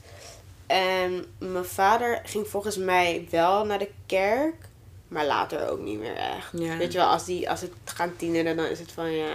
En 0.68 1.26
mijn 1.38 1.66
vader 1.66 2.22
ging 2.24 2.48
volgens 2.48 2.78
mij 2.78 3.28
wel 3.30 3.66
naar 3.66 3.80
de 3.80 3.90
kerk. 4.06 4.67
Maar 5.08 5.26
later 5.26 5.70
ook 5.70 5.80
niet 5.80 6.00
meer 6.00 6.16
echt. 6.16 6.50
Ja. 6.52 6.78
Weet 6.78 6.92
je 6.92 6.98
wel, 6.98 7.08
als, 7.08 7.26
die, 7.26 7.50
als 7.50 7.62
het 7.62 7.72
gaan 7.86 8.12
tieneren, 8.18 8.56
dan 8.56 8.66
is 8.66 8.80
het 8.80 8.92
van 8.92 9.12
ja. 9.12 9.30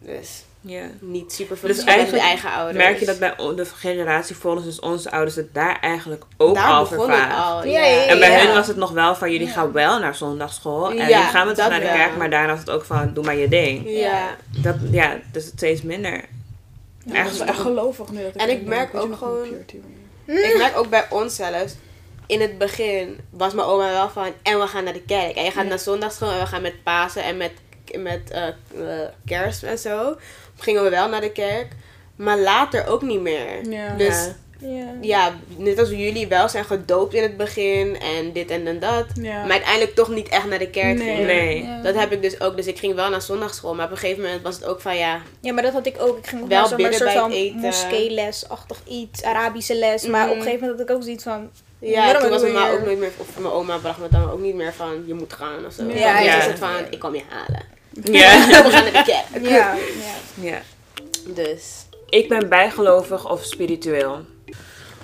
Dus 0.00 0.44
ja. 0.60 0.86
niet 1.00 1.32
super 1.32 1.56
veel 1.58 1.68
Dus 1.68 1.84
eigenlijk 1.84 2.24
eigen 2.24 2.52
ouders. 2.52 2.76
Merk 2.76 2.98
je 2.98 3.06
dat 3.06 3.18
bij 3.18 3.34
de 3.36 3.64
generatie 3.64 4.36
voor 4.36 4.54
ons, 4.54 4.64
dus 4.64 4.80
onze 4.80 5.10
ouders, 5.10 5.36
het 5.36 5.54
daar 5.54 5.80
eigenlijk 5.80 6.24
ook 6.36 6.54
Daar 6.54 6.66
al 6.66 6.86
al. 6.86 7.64
Ja, 7.64 7.84
Ja. 7.84 8.06
En 8.06 8.18
bij 8.18 8.40
hun 8.44 8.54
was 8.54 8.66
het 8.66 8.76
nog 8.76 8.90
wel 8.90 9.14
van 9.14 9.32
jullie 9.32 9.46
Ja. 9.46 9.52
gaan 9.52 9.72
wel 9.72 9.98
naar 9.98 10.14
zondagschool. 10.14 10.90
En 10.90 10.96
Ja, 10.96 11.08
jullie 11.08 11.24
gaan 11.24 11.46
met 11.46 11.56
naar 11.56 11.80
de 11.80 11.86
kerk, 11.86 12.16
maar 12.16 12.30
daarna 12.30 12.50
was 12.50 12.60
het 12.60 12.70
ook 12.70 12.84
van 12.84 13.14
doe 13.14 13.24
maar 13.24 13.36
je 13.36 13.48
ding. 13.48 13.88
Ja. 13.90 14.36
Dat, 14.62 14.76
ja, 14.90 15.18
dus 15.32 15.44
het 15.44 15.52
steeds 15.56 15.82
minder. 15.82 16.24
Ja, 17.04 17.14
Echt 17.14 17.24
dat 17.24 17.32
is 17.32 17.38
wel 17.38 17.48
echt 17.48 17.58
gelovig 17.58 18.10
nu 18.10 18.22
dat 18.22 18.34
ik 18.34 18.40
En 18.40 18.50
ik 18.50 18.64
merk 18.64 18.94
ook 18.94 19.16
gewoon-? 19.16 19.64
Ik 20.26 20.54
merk 20.56 20.76
ook 20.76 20.88
bij 20.88 21.06
ons 21.10 21.34
zelfs. 21.34 21.74
In 22.28 22.40
het 22.40 22.58
begin 22.58 23.18
was 23.30 23.54
mijn 23.54 23.66
oma 23.68 23.90
wel 23.90 24.08
van. 24.08 24.32
En 24.42 24.58
we 24.60 24.66
gaan 24.66 24.84
naar 24.84 24.92
de 24.92 25.02
kerk. 25.02 25.36
En 25.36 25.44
je 25.44 25.50
gaat 25.50 25.62
Ja. 25.62 25.68
naar 25.68 25.78
zondagschool 25.78 26.30
en 26.30 26.38
we 26.38 26.46
gaan 26.46 26.62
met 26.62 26.82
Pasen 26.82 27.22
en 27.22 27.36
met, 27.36 27.52
met 27.98 28.30
eh, 28.30 28.46
eh, 28.48 29.08
kerst 29.26 29.62
en 29.62 29.78
zo. 29.78 30.16
Gingen 30.58 30.82
we 30.82 30.90
wel 30.90 31.08
naar 31.08 31.20
de 31.20 31.32
kerk. 31.32 31.66
Maar 32.16 32.38
later 32.38 32.86
ook 32.86 33.02
niet 33.02 33.20
meer. 33.20 33.70
Ja. 33.70 33.94
Dus 33.96 34.28
Ja. 34.60 34.94
Ja. 35.00 35.34
net 35.56 35.78
als 35.78 35.88
jullie 35.88 36.26
wel 36.28 36.48
zijn 36.48 36.64
gedoopt 36.64 37.14
in 37.14 37.22
het 37.22 37.36
begin 37.36 37.98
en 38.00 38.32
dit 38.32 38.50
en 38.50 38.64
dan 38.64 38.78
dat. 38.78 39.06
Ja. 39.14 39.42
Maar 39.42 39.50
uiteindelijk 39.50 39.94
toch 39.94 40.08
niet 40.08 40.28
echt 40.28 40.46
naar 40.46 40.58
de 40.58 40.70
kerk 40.70 40.98
Nee. 40.98 41.06
gingen. 41.08 41.26
Nee. 41.26 41.62
Ja. 41.62 41.82
Dat 41.82 41.94
heb 41.94 42.12
ik 42.12 42.22
dus 42.22 42.40
ook. 42.40 42.56
Dus 42.56 42.66
ik 42.66 42.78
ging 42.78 42.94
wel 42.94 43.10
naar 43.10 43.22
zondagschool. 43.22 43.74
Maar 43.74 43.84
op 43.84 43.90
een 43.90 43.96
gegeven 43.96 44.22
moment 44.22 44.42
was 44.42 44.54
het 44.54 44.64
ook 44.64 44.80
van 44.80 44.96
ja. 44.96 45.20
Ja, 45.40 45.52
maar 45.52 45.62
dat 45.62 45.72
had 45.72 45.86
ik 45.86 45.96
ook. 46.02 46.18
Ik 46.18 46.26
ging 46.26 46.40
Wel 46.40 46.48
wel 46.48 46.66
zo'n 46.68 46.78
soort 46.78 46.98
bij 47.04 47.12
van 47.14 47.30
het 47.30 47.32
eten. 47.38 47.56
moskeeles-achtig 47.60 48.78
iets, 48.88 49.22
Arabische 49.22 49.74
les. 49.74 50.06
Maar 50.06 50.20
Mhm. 50.22 50.30
op 50.30 50.36
een 50.36 50.42
gegeven 50.42 50.60
moment 50.60 50.78
had 50.80 50.88
ik 50.90 50.96
ook 50.96 51.02
zoiets 51.02 51.24
van... 51.24 51.50
Ja, 51.80 52.04
Waarom 52.04 52.22
toen 52.22 52.30
was 52.30 52.42
mijn 52.42 52.54
ma 52.54 52.70
ook 52.70 52.84
nooit 52.84 52.98
meer. 52.98 53.10
Of 53.16 53.38
mijn 53.38 53.52
oma 53.52 53.76
bracht 53.76 53.98
me 53.98 54.08
dan 54.10 54.30
ook 54.30 54.40
niet 54.40 54.54
meer 54.54 54.72
van 54.72 55.02
je 55.06 55.14
moet 55.14 55.32
gaan 55.32 55.66
of 55.66 55.72
zo. 55.72 55.84
Ja, 55.84 55.94
Ja, 55.94 56.18
ja. 56.18 56.38
het 56.38 56.58
van 56.58 56.70
ik 56.90 56.98
kom 56.98 57.14
je 57.14 57.22
halen. 57.28 57.62
Ja. 57.90 58.46
We 58.64 58.70
gaan 58.70 58.92
naar 58.92 59.04
de 59.04 59.12
kerk. 59.12 59.44
Ja, 59.44 59.74
ja. 59.74 60.50
ja. 60.50 60.60
Dus. 61.26 61.86
Ik 62.08 62.28
ben 62.28 62.48
bijgelovig 62.48 63.30
of 63.30 63.44
spiritueel. 63.44 64.20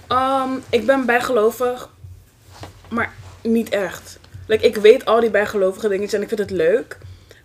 Ehm, 0.08 0.50
ik 0.70 0.86
ben 0.86 1.06
bijgelovig, 1.06 1.88
maar 2.88 3.12
niet 3.42 3.68
echt. 3.68 4.18
Like, 4.46 4.66
ik 4.66 4.76
weet 4.76 5.04
al 5.04 5.20
die 5.20 5.30
bijgelovige 5.30 5.88
dingetjes 5.88 6.12
en 6.12 6.22
ik 6.22 6.28
vind 6.28 6.40
het 6.40 6.50
leuk. 6.50 6.98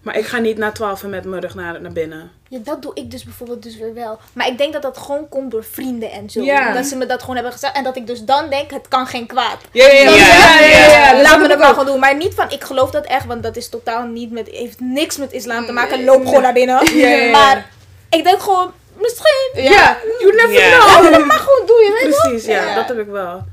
Maar 0.09 0.17
ik 0.17 0.25
ga 0.25 0.37
niet 0.37 0.57
na 0.57 0.71
twaalf 0.71 1.03
met 1.03 1.25
mijn 1.25 1.41
rug 1.41 1.55
naar, 1.55 1.81
naar 1.81 1.91
binnen. 1.91 2.31
Ja, 2.47 2.59
dat 2.63 2.81
doe 2.81 2.91
ik 2.93 3.11
dus 3.11 3.23
bijvoorbeeld 3.23 3.63
dus 3.63 3.77
weer 3.77 3.93
wel. 3.93 4.19
Maar 4.33 4.47
ik 4.47 4.57
denk 4.57 4.73
dat 4.73 4.81
dat 4.81 4.97
gewoon 4.97 5.29
komt 5.29 5.51
door 5.51 5.63
vrienden 5.63 6.11
en 6.11 6.29
zo. 6.29 6.41
Ja. 6.41 6.73
Dat 6.73 6.85
ze 6.85 6.95
me 6.95 7.05
dat 7.05 7.19
gewoon 7.19 7.35
hebben 7.35 7.53
gezegd. 7.53 7.75
En 7.75 7.83
dat 7.83 7.95
ik 7.95 8.07
dus 8.07 8.23
dan 8.23 8.49
denk, 8.49 8.71
het 8.71 8.87
kan 8.87 9.07
geen 9.07 9.27
kwaad. 9.27 9.57
Ja, 9.71 9.87
ja, 9.87 10.15
ja, 10.15 10.59
ja, 10.59 11.21
Laat 11.21 11.39
me 11.39 11.47
dat 11.47 11.57
wel 11.57 11.69
gewoon 11.69 11.85
doen. 11.85 11.99
Maar 11.99 12.15
niet 12.15 12.33
van, 12.33 12.51
ik 12.51 12.63
geloof 12.63 12.91
dat 12.91 13.05
echt. 13.05 13.25
Want 13.25 13.43
dat 13.43 13.55
is 13.55 13.69
totaal 13.69 14.03
niet 14.03 14.31
met, 14.31 14.47
heeft 14.47 14.79
niks 14.79 15.17
met 15.17 15.31
islam 15.31 15.65
te 15.65 15.71
maken. 15.71 15.97
Nee. 15.97 16.05
Loop 16.05 16.25
gewoon 16.25 16.41
naar 16.41 16.53
binnen. 16.53 16.97
Ja, 16.97 17.07
ja, 17.07 17.15
ja. 17.15 17.31
Maar 17.31 17.69
ik 18.09 18.23
denk 18.23 18.39
gewoon, 18.39 18.71
misschien. 18.97 19.49
Ja, 19.53 19.97
you 20.19 20.35
never 20.35 20.79
know. 21.11 21.25
Maar 21.25 21.39
gewoon 21.39 21.65
doe 21.65 21.77
je, 21.77 21.99
weet. 22.03 22.19
Precies, 22.19 22.45
ja, 22.45 22.75
dat 22.75 22.87
heb 22.87 22.99
ik 22.99 23.07
wel. 23.07 23.31
Wel 23.33 23.43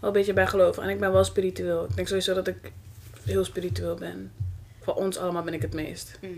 een 0.00 0.12
beetje 0.12 0.32
bijgelovig. 0.32 0.84
En 0.84 0.88
ik 0.88 1.00
ben 1.00 1.12
wel 1.12 1.24
spiritueel. 1.24 1.84
Ik 1.84 1.96
denk 1.96 2.08
sowieso 2.08 2.34
dat 2.34 2.46
ik 2.46 2.56
heel 3.24 3.44
spiritueel 3.44 3.94
ben. 3.94 4.32
Voor 4.84 4.94
ons 4.94 5.18
allemaal 5.18 5.42
ben 5.42 5.54
ik 5.54 5.62
het 5.62 5.74
meest. 5.74 6.10
mhm. 6.20 6.32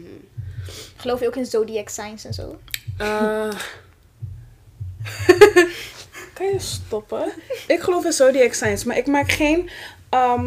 Geloof 0.97 1.21
je 1.21 1.27
ook 1.27 1.37
in 1.37 1.47
zodiac 1.47 1.89
signs 1.89 2.25
en 2.25 2.35
zo? 2.35 2.59
Eh, 2.99 3.49
kan 6.35 6.47
je 6.47 6.59
stoppen? 6.59 7.33
Ik 7.67 7.81
geloof 7.81 8.05
in 8.05 8.13
zodiac 8.13 8.53
signs, 8.53 8.85
maar 8.85 8.97
ik 8.97 9.07
maak 9.07 9.31
geen... 9.33 9.71
ehm, 10.11 10.47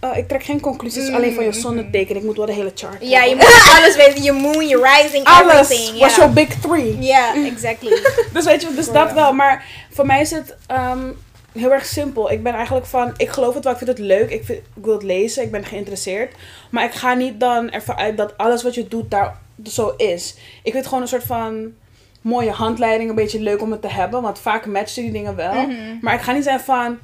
eh, 0.00 0.16
ik 0.16 0.28
trek 0.28 0.42
geen 0.42 0.60
conclusies 0.60 1.08
alleen 1.10 1.34
van 1.34 1.44
je 1.44 1.52
zonneteken. 1.52 2.16
Ik 2.16 2.22
moet 2.22 2.36
wel 2.36 2.46
de 2.46 2.52
hele 2.52 2.72
chart 2.74 2.96
Ja, 3.08 3.22
je 3.22 3.34
moet 3.34 3.74
alles 3.78 3.96
weten. 3.96 4.22
Je 4.22 4.32
moon, 4.32 4.68
je 4.68 4.92
rising, 4.94 5.24
Alles 5.26 5.52
everything. 5.70 5.98
was 6.00 6.10
ja. 6.16 6.22
your 6.22 6.32
big 6.32 6.48
three. 6.60 6.98
Ja, 7.00 7.34
exactly. 7.44 8.02
Dus 8.32 8.44
weet 8.44 8.62
je, 8.62 8.74
dus 8.74 8.90
dat 8.92 9.12
wel. 9.12 9.32
Maar 9.32 9.64
voor 9.90 10.06
mij 10.06 10.20
is 10.20 10.30
het 10.30 10.56
ehm, 10.66 11.08
heel 11.56 11.72
erg 11.72 11.84
simpel. 11.86 12.30
Ik 12.30 12.42
ben 12.42 12.54
eigenlijk 12.54 12.86
van, 12.86 13.12
ik 13.16 13.28
geloof 13.28 13.54
het 13.54 13.64
wel, 13.64 13.72
ik 13.72 13.78
vind 13.78 13.90
het 13.90 13.98
leuk. 13.98 14.30
Ik, 14.30 14.44
vind, 14.44 14.58
ik 14.58 14.84
wil 14.84 14.92
het 14.94 15.02
lezen, 15.02 15.42
ik 15.42 15.50
ben 15.50 15.64
geïnteresseerd. 15.64 16.34
Maar 16.70 16.84
ik 16.84 16.92
ga 16.92 17.14
niet 17.14 17.40
dan 17.40 17.70
ervan 17.70 17.96
uit 17.96 18.16
dat 18.16 18.38
alles 18.38 18.62
wat 18.62 18.74
je 18.74 18.88
doet 18.88 19.10
daar 19.10 19.36
zo 19.64 19.94
is. 19.96 20.36
Ik 20.62 20.72
vind 20.72 20.86
gewoon 20.86 21.02
een 21.02 21.08
soort 21.08 21.24
van 21.24 21.72
mooie 22.20 22.50
handleiding 22.50 23.08
een 23.10 23.16
beetje 23.16 23.40
leuk 23.40 23.62
om 23.62 23.70
het 23.70 23.82
te 23.82 23.88
hebben. 23.88 24.22
Want 24.22 24.38
vaak 24.38 24.66
matchen 24.66 25.02
die 25.02 25.12
dingen 25.12 25.36
wel. 25.36 25.52
Mhm. 25.66 25.74
Maar 26.00 26.14
ik 26.14 26.20
ga 26.20 26.32
niet 26.32 26.44
zeggen 26.44 26.64
van... 26.64 26.98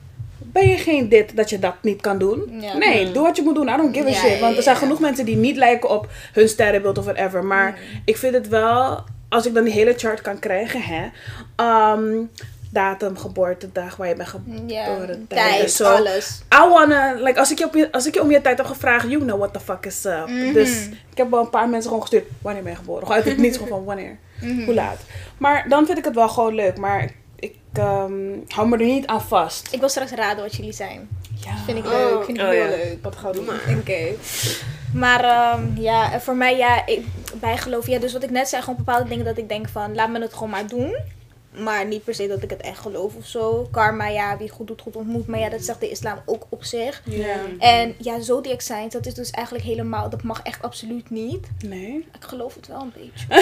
Ben 0.45 0.69
je 0.69 0.77
geen 0.77 1.09
dit 1.09 1.37
dat 1.37 1.51
je 1.51 1.59
dat 1.59 1.75
niet 1.83 2.01
kan 2.01 2.19
doen? 2.19 2.59
Ja. 2.61 2.77
Nee, 2.77 3.13
doe 3.13 3.23
wat 3.23 3.37
je 3.37 3.43
moet 3.43 3.55
doen. 3.55 3.69
I 3.69 3.77
don't 3.77 3.97
give 3.97 4.07
a 4.07 4.11
Ja, 4.11 4.15
shit. 4.17 4.41
Want 4.41 4.57
er 4.57 4.63
zijn 4.63 4.75
ja. 4.75 4.81
genoeg 4.83 5.01
mensen 5.01 5.25
die 5.25 5.37
niet 5.37 5.57
lijken 5.57 5.91
op 5.91 6.09
hun 6.33 6.49
sterrenbeeld 6.49 6.99
of 6.99 7.05
whatever. 7.05 7.45
Maar 7.45 7.71
Mhm. 7.71 7.81
ik 8.05 8.17
vind 8.17 8.35
het 8.35 8.49
wel... 8.49 9.05
Als 9.29 9.47
ik 9.47 9.55
dan 9.55 9.65
die 9.65 9.73
hele 9.73 9.95
chart 9.97 10.21
kan 10.21 10.39
krijgen, 10.39 10.81
hè. 10.83 11.09
ehm, 11.57 12.17
datum, 12.73 13.17
geboortedag, 13.19 13.97
waar 13.97 14.09
je 14.09 14.15
bent 14.15 14.29
geboren. 14.29 14.69
Ja, 14.69 14.85
tijden, 14.85 15.27
tijd, 15.29 15.81
alles. 15.81 16.43
I 16.55 16.69
wanna, 16.69 17.15
like, 17.15 17.39
als 17.39 17.51
ik, 17.51 17.59
je 17.59 17.65
op 17.65 17.75
je, 17.75 17.93
als 17.93 18.07
ik 18.07 18.15
je 18.15 18.23
om 18.23 18.31
je 18.31 18.41
tijd 18.41 18.59
heb 18.59 18.67
gevraagd, 18.67 19.09
you 19.09 19.23
know 19.23 19.39
what 19.39 19.53
the 19.53 19.61
fuck 19.61 19.87
is 19.87 20.05
up. 20.05 20.27
Mhm. 20.29 20.53
Dus 20.53 20.87
ik 21.11 21.17
heb 21.17 21.31
wel 21.31 21.41
een 21.41 21.51
paar 21.51 21.69
mensen 21.69 21.87
gewoon 21.87 22.01
gestuurd, 22.01 22.25
wanneer 22.43 22.63
ben 22.63 22.73
je 22.73 22.79
geboren? 22.79 23.03
Gewoon 23.03 23.17
uit 23.17 23.25
het 23.29 23.39
niets, 23.39 23.57
gewoon 23.57 23.69
van 23.73 23.85
wanneer, 23.85 24.19
Mhm. 24.41 24.65
hoe 24.65 24.75
laat. 24.75 24.99
Maar 25.39 25.69
dan 25.69 25.87
vind 25.87 25.99
ik 25.99 26.05
het 26.05 26.15
wel 26.15 26.29
gewoon 26.29 26.55
leuk, 26.55 26.77
maar 26.79 27.11
ik 27.37 27.55
ehm, 27.73 28.13
hou 28.49 28.69
me 28.69 28.77
er 28.77 28.85
niet 28.85 29.07
aan 29.07 29.23
vast. 29.23 29.69
Ik 29.73 29.81
wil 29.81 29.89
straks 29.89 30.11
raden 30.11 30.43
wat 30.43 30.55
jullie 30.55 30.73
zijn. 30.73 31.09
Ja. 31.45 31.57
Vind 31.65 31.79
ik 31.79 31.85
Oh. 31.85 31.91
leuk, 31.91 32.25
vind 32.25 32.39
ik 32.39 32.45
Oh, 32.45 32.51
heel 32.51 32.63
ja. 32.63 32.69
leuk. 32.69 32.99
Wat 33.03 33.17
gaan 33.17 33.33
we 33.33 33.45
doen? 33.67 33.77
Oké. 33.79 34.05
Maar 34.95 35.25
ehm, 35.25 35.63
ja, 35.75 36.13
en 36.13 36.21
voor 36.23 36.37
mij, 36.37 36.57
ja, 36.57 36.87
ik, 36.87 37.05
bijgeloof. 37.35 37.87
Ja, 37.87 37.99
dus 37.99 38.13
wat 38.13 38.23
ik 38.23 38.31
net 38.31 38.49
zei, 38.49 38.63
gewoon 38.63 38.77
bepaalde 38.85 39.09
dingen 39.09 39.25
dat 39.25 39.39
ik 39.39 39.49
denk 39.49 39.69
van, 39.69 39.95
laat 39.95 40.09
me 40.11 40.21
het 40.21 40.33
gewoon 40.35 40.51
maar 40.51 40.67
doen. 40.67 40.97
Maar 41.59 41.87
niet 41.87 42.05
per 42.05 42.15
se 42.15 42.27
dat 42.29 42.43
ik 42.43 42.51
het 42.51 42.61
echt 42.61 42.79
geloof 42.79 43.15
of 43.15 43.27
zo. 43.27 43.69
Karma, 43.71 44.07
ja, 44.09 44.37
wie 44.37 44.51
goed 44.51 44.67
doet, 44.67 44.81
goed 44.81 44.97
ontmoet. 44.97 45.27
Maar 45.27 45.39
ja, 45.39 45.49
dat 45.49 45.63
zegt 45.63 45.81
de 45.81 45.91
islam 45.91 46.19
ook 46.25 46.47
op 46.49 46.65
zich. 46.65 47.03
Ja. 47.05 47.37
En 47.59 47.95
ja, 47.99 48.21
zodiac 48.21 48.61
signs, 48.61 48.93
dat 48.93 49.07
is 49.07 49.15
dus 49.15 49.31
eigenlijk 49.31 49.65
helemaal, 49.67 50.09
dat 50.11 50.23
mag 50.23 50.41
echt 50.43 50.63
absoluut 50.63 51.11
niet. 51.11 51.47
Nee. 51.65 52.09
Ik 52.15 52.25
geloof 52.25 52.55
het 52.55 52.67
wel 52.67 52.81
een 52.81 52.93
beetje. 52.97 53.27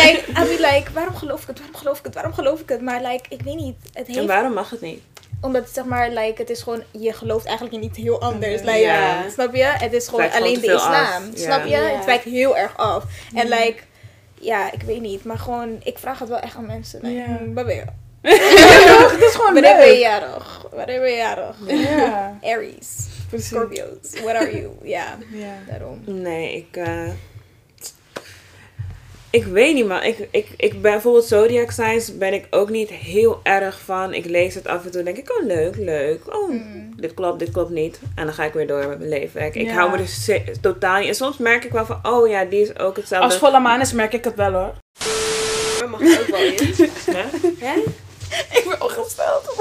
Like, 0.00 0.22
I 0.28 0.32
mean, 0.32 0.74
like, 0.74 0.92
waarom 0.92 1.14
geloof 1.16 1.40
ik 1.40 1.46
het? 1.46 1.58
Waarom 1.58 1.76
geloof 1.76 1.98
ik 1.98 2.04
het? 2.04 2.14
Waarom 2.14 2.32
geloof 2.34 2.60
ik 2.60 2.68
het? 2.68 2.80
Maar 2.80 3.02
like, 3.02 3.24
ik 3.28 3.42
weet 3.42 3.56
niet. 3.56 3.76
Het 3.92 4.08
En 4.08 4.14
heeft, 4.14 4.26
waarom 4.26 4.52
mag 4.52 4.70
het 4.70 4.80
niet? 4.80 5.00
omdat 5.40 5.68
zeg 5.72 5.84
maar, 5.84 6.08
like, 6.10 6.34
het 6.36 6.50
is 6.50 6.62
gewoon, 6.62 6.82
je 6.90 7.12
gelooft 7.12 7.46
eigenlijk 7.46 7.76
in 7.76 7.82
iets 7.84 7.98
heel 7.98 8.20
anders. 8.20 8.62
Like. 8.62 9.24
Snap 9.32 9.54
je? 9.54 9.64
Het 9.64 9.92
is 9.92 10.08
gewoon 10.08 10.30
alleen 10.30 10.60
de 10.60 10.72
islam. 10.72 10.92
af. 10.92 11.22
Snap 11.34 11.66
je? 11.66 11.76
Het 11.76 12.04
wijkt 12.04 12.24
heel 12.24 12.56
erg 12.56 12.76
af. 12.76 13.04
En 13.34 13.48
like, 13.48 13.82
ja, 14.40 14.72
ik 14.72 14.82
weet 14.82 15.00
niet. 15.00 15.24
Maar 15.24 15.38
gewoon, 15.38 15.80
ik 15.84 15.98
vraag 15.98 16.18
het 16.18 16.28
wel 16.28 16.38
echt 16.40 16.56
aan 16.56 16.66
mensen. 16.66 17.12
Ja. 17.12 17.24
hmm, 17.24 17.54
Waar 17.54 17.64
ben 17.64 17.74
je? 17.74 17.84
het 19.12 19.22
is 19.22 19.34
gewoon 19.34 19.52
Wanneer 19.54 19.76
ben 19.76 19.86
je 19.92 19.98
jarig? 19.98 20.66
Wanneer 20.72 21.00
ben 21.00 21.10
je 21.10 21.16
jarig? 21.16 21.56
Ja, 21.66 22.36
Aries. 22.54 23.06
precies. 23.28 23.46
Scorpios. 23.48 24.20
What 24.22 24.34
are 24.34 24.56
you? 24.60 24.70
Ja, 24.82 25.16
Ja. 25.32 25.52
daarom. 25.68 26.00
Nee, 26.04 26.56
ik. 26.56 26.76
eh, 26.76 27.08
ik 29.30 29.44
weet 29.44 29.74
niet, 29.74 29.86
man. 29.86 30.02
Ik, 30.02 30.28
ik, 30.30 30.48
ik 30.56 30.70
ben 30.72 30.80
bijvoorbeeld 30.92 31.24
Zodiac 31.24 31.70
Signs 31.70 32.18
ben 32.18 32.32
ik 32.34 32.46
ook 32.50 32.70
niet 32.70 32.90
heel 32.90 33.40
erg 33.42 33.80
van. 33.84 34.14
Ik 34.14 34.24
lees 34.24 34.54
het 34.54 34.66
af 34.66 34.84
en 34.84 34.90
toe 34.90 34.98
en 34.98 35.04
denk 35.04 35.16
ik, 35.16 35.30
oh 35.40 35.46
leuk, 35.46 35.76
leuk. 35.76 36.34
Oh, 36.34 36.48
Mm. 36.50 36.92
dit 36.96 37.14
klopt, 37.14 37.38
dit 37.38 37.50
klopt 37.50 37.70
niet. 37.70 38.00
En 38.14 38.24
dan 38.24 38.34
ga 38.34 38.44
ik 38.44 38.52
weer 38.52 38.66
door 38.66 38.88
met 38.88 38.98
mijn 38.98 39.10
leven. 39.10 39.44
Ik, 39.44 39.54
ik 39.54 39.70
hou 39.70 39.90
me 39.90 39.98
er 39.98 40.08
se- 40.08 40.44
totaal 40.60 40.98
niet. 40.98 41.08
En 41.08 41.14
soms 41.14 41.36
merk 41.38 41.64
ik 41.64 41.72
wel 41.72 41.86
van, 41.86 41.98
oh 42.02 42.28
ja, 42.28 42.44
die 42.44 42.60
is 42.60 42.78
ook 42.78 42.96
hetzelfde. 42.96 43.26
Als 43.28 43.38
volle 43.38 43.60
maan 43.60 43.80
is, 43.80 43.92
merk 43.92 44.12
ik 44.12 44.24
het 44.24 44.34
wel 44.34 44.52
hoor. 44.52 44.72
Maar 45.78 45.88
mag 45.90 46.00
ook 46.20 46.26
wel 46.26 46.40
in. 46.52 46.74
Hè? 47.58 47.74
Ik 48.58 48.64
ben 48.68 48.82
ongesteld. 48.82 49.54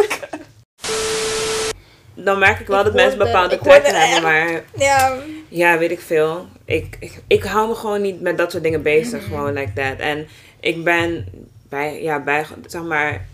Dan 2.24 2.40
merk 2.40 2.60
ik 2.60 2.68
wel 2.68 2.80
Ik 2.80 2.86
dat 2.86 2.94
mensen 2.94 3.18
bepaalde 3.18 3.58
trekken 3.60 3.96
hebben, 4.00 4.22
maar 4.22 4.64
Ja. 4.76 5.16
Ja, 5.48 5.78
weet 5.78 5.92
ik 5.92 6.02
veel. 6.02 6.48
Ik, 6.66 6.96
ik, 7.00 7.22
ik 7.28 7.44
hou 7.44 7.68
me 7.68 7.76
gewoon 7.76 8.02
niet 8.02 8.22
met 8.22 8.38
dat 8.38 8.52
soort 8.52 8.64
dingen 8.64 8.82
bezig, 8.82 9.20
Mhm. 9.22 9.30
gewoon 9.30 9.54
like 9.54 9.74
that. 9.74 9.98
En 10.00 10.28
ik 10.60 10.84
ben 10.84 11.26
bij, 11.70 12.02
ja, 12.02 12.20
bij, 12.24 12.46
zeg 12.68 12.84
maar, 12.84 13.26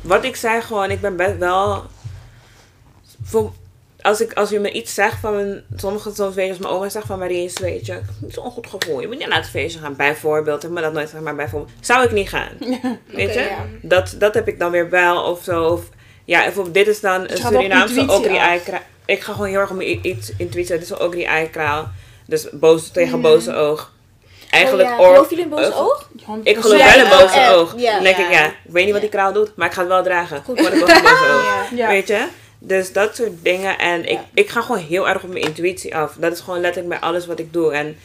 wat 0.00 0.24
ik 0.24 0.36
zei 0.36 0.60
gewoon, 0.60 0.90
ik 0.90 1.00
ben 1.00 1.16
best 1.16 1.36
wel, 1.38 1.84
voor, 3.22 3.52
als, 4.00 4.20
ik, 4.20 4.32
als 4.32 4.50
je 4.50 4.58
me 4.58 4.72
iets 4.72 4.94
zegt 4.94 5.18
van, 5.20 5.34
mijn, 5.34 5.64
sommige 5.76 6.14
soms 6.14 6.34
weet 6.34 6.44
je, 6.44 6.50
als 6.50 6.60
mijn 6.60 6.72
oma 6.74 6.88
zegt 6.88 7.06
van 7.06 7.18
Maries, 7.18 7.58
weet 7.58 7.86
je, 7.86 7.92
ik 7.92 7.98
heb 7.98 8.14
niet 8.20 8.34
zo'n 8.34 8.50
goed 8.50 8.66
gevoel, 8.66 9.00
je 9.00 9.06
moet 9.06 9.18
niet 9.18 9.28
naar 9.28 9.38
het 9.38 9.48
feestje 9.48 9.80
gaan, 9.80 9.96
bijvoorbeeld, 9.96 10.56
ik 10.56 10.62
heb 10.62 10.70
me 10.70 10.80
dat 10.80 10.92
nooit 10.92 11.04
gezegd, 11.04 11.24
maar 11.24 11.34
bijvoorbeeld, 11.34 11.72
zou 11.80 12.04
ik 12.04 12.12
niet 12.12 12.28
gaan, 12.28 12.52
weet 13.06 13.34
je? 13.34 13.40
ja. 13.40 13.64
Dat, 13.82 14.14
dat 14.18 14.34
heb 14.34 14.48
ik 14.48 14.58
dan 14.58 14.70
weer 14.70 14.90
wel, 14.90 15.22
of 15.22 15.42
zo, 15.42 15.64
of, 15.64 15.82
ja, 16.24 16.42
bijvoorbeeld, 16.42 16.74
dit 16.74 16.86
is 16.86 17.00
dan 17.00 17.20
een 17.20 17.36
Surinaamse 17.36 18.00
intuïtie 18.00 18.18
ogri 18.18 18.36
af. 18.36 18.42
eikraal. 18.46 18.80
Ik 19.06 19.20
ga 19.20 19.32
gewoon 19.32 19.48
heel 19.48 19.60
erg 19.60 19.70
om 19.70 19.80
iets 19.80 20.32
intuïtie, 20.36 20.74
dit 20.74 20.82
is 20.82 20.90
een 20.90 20.98
ogri 21.00 21.24
eikraal. 21.24 21.88
Dus 22.26 22.46
boos 22.52 22.88
tegen 22.90 23.20
boze 23.20 23.54
oog. 23.54 23.92
Eigenlijk 24.50 24.90
oh, 24.90 24.98
ja. 24.98 25.06
Geloof 25.06 25.28
jullie 25.30 25.44
in 25.44 25.50
boze 25.50 25.74
oog-? 25.74 26.08
Ik 26.42 26.56
geloof 26.56 26.94
wel 26.94 27.04
in 27.04 27.10
boze 27.10 27.50
oog. 27.54 27.74
ja. 27.76 27.94
Dan 27.94 28.02
denk 28.02 28.16
ik, 28.16 28.30
Ja. 28.30 28.46
ik 28.46 28.54
weet 28.64 28.84
niet 28.84 28.92
wat 28.92 29.00
die 29.02 29.10
kraal 29.10 29.32
doet, 29.32 29.56
maar 29.56 29.66
ik 29.66 29.72
ga 29.72 29.80
het 29.80 29.88
wel 29.88 30.02
dragen. 30.02 30.42
Goed. 30.44 30.60
Gewoon 30.60 30.72
ik 30.78 31.02
boze 31.02 31.30
oog. 31.34 31.86
Weet 31.86 32.08
je? 32.08 32.26
Dus 32.58 32.92
dat 32.92 33.16
soort 33.16 33.32
dingen. 33.42 33.78
En 33.78 34.08
ik, 34.10 34.18
ik 34.34 34.48
ga 34.50 34.60
gewoon 34.60 34.80
heel 34.80 35.08
erg 35.08 35.22
op 35.22 35.28
mijn 35.32 35.44
intuïtie 35.44 35.96
af. 35.96 36.14
Dat 36.18 36.32
is 36.32 36.40
gewoon 36.40 36.60
letterlijk 36.60 37.00
bij 37.00 37.08
alles 37.08 37.26
wat 37.26 37.38
ik 37.38 37.52
doe. 37.52 37.72
En 37.72 37.96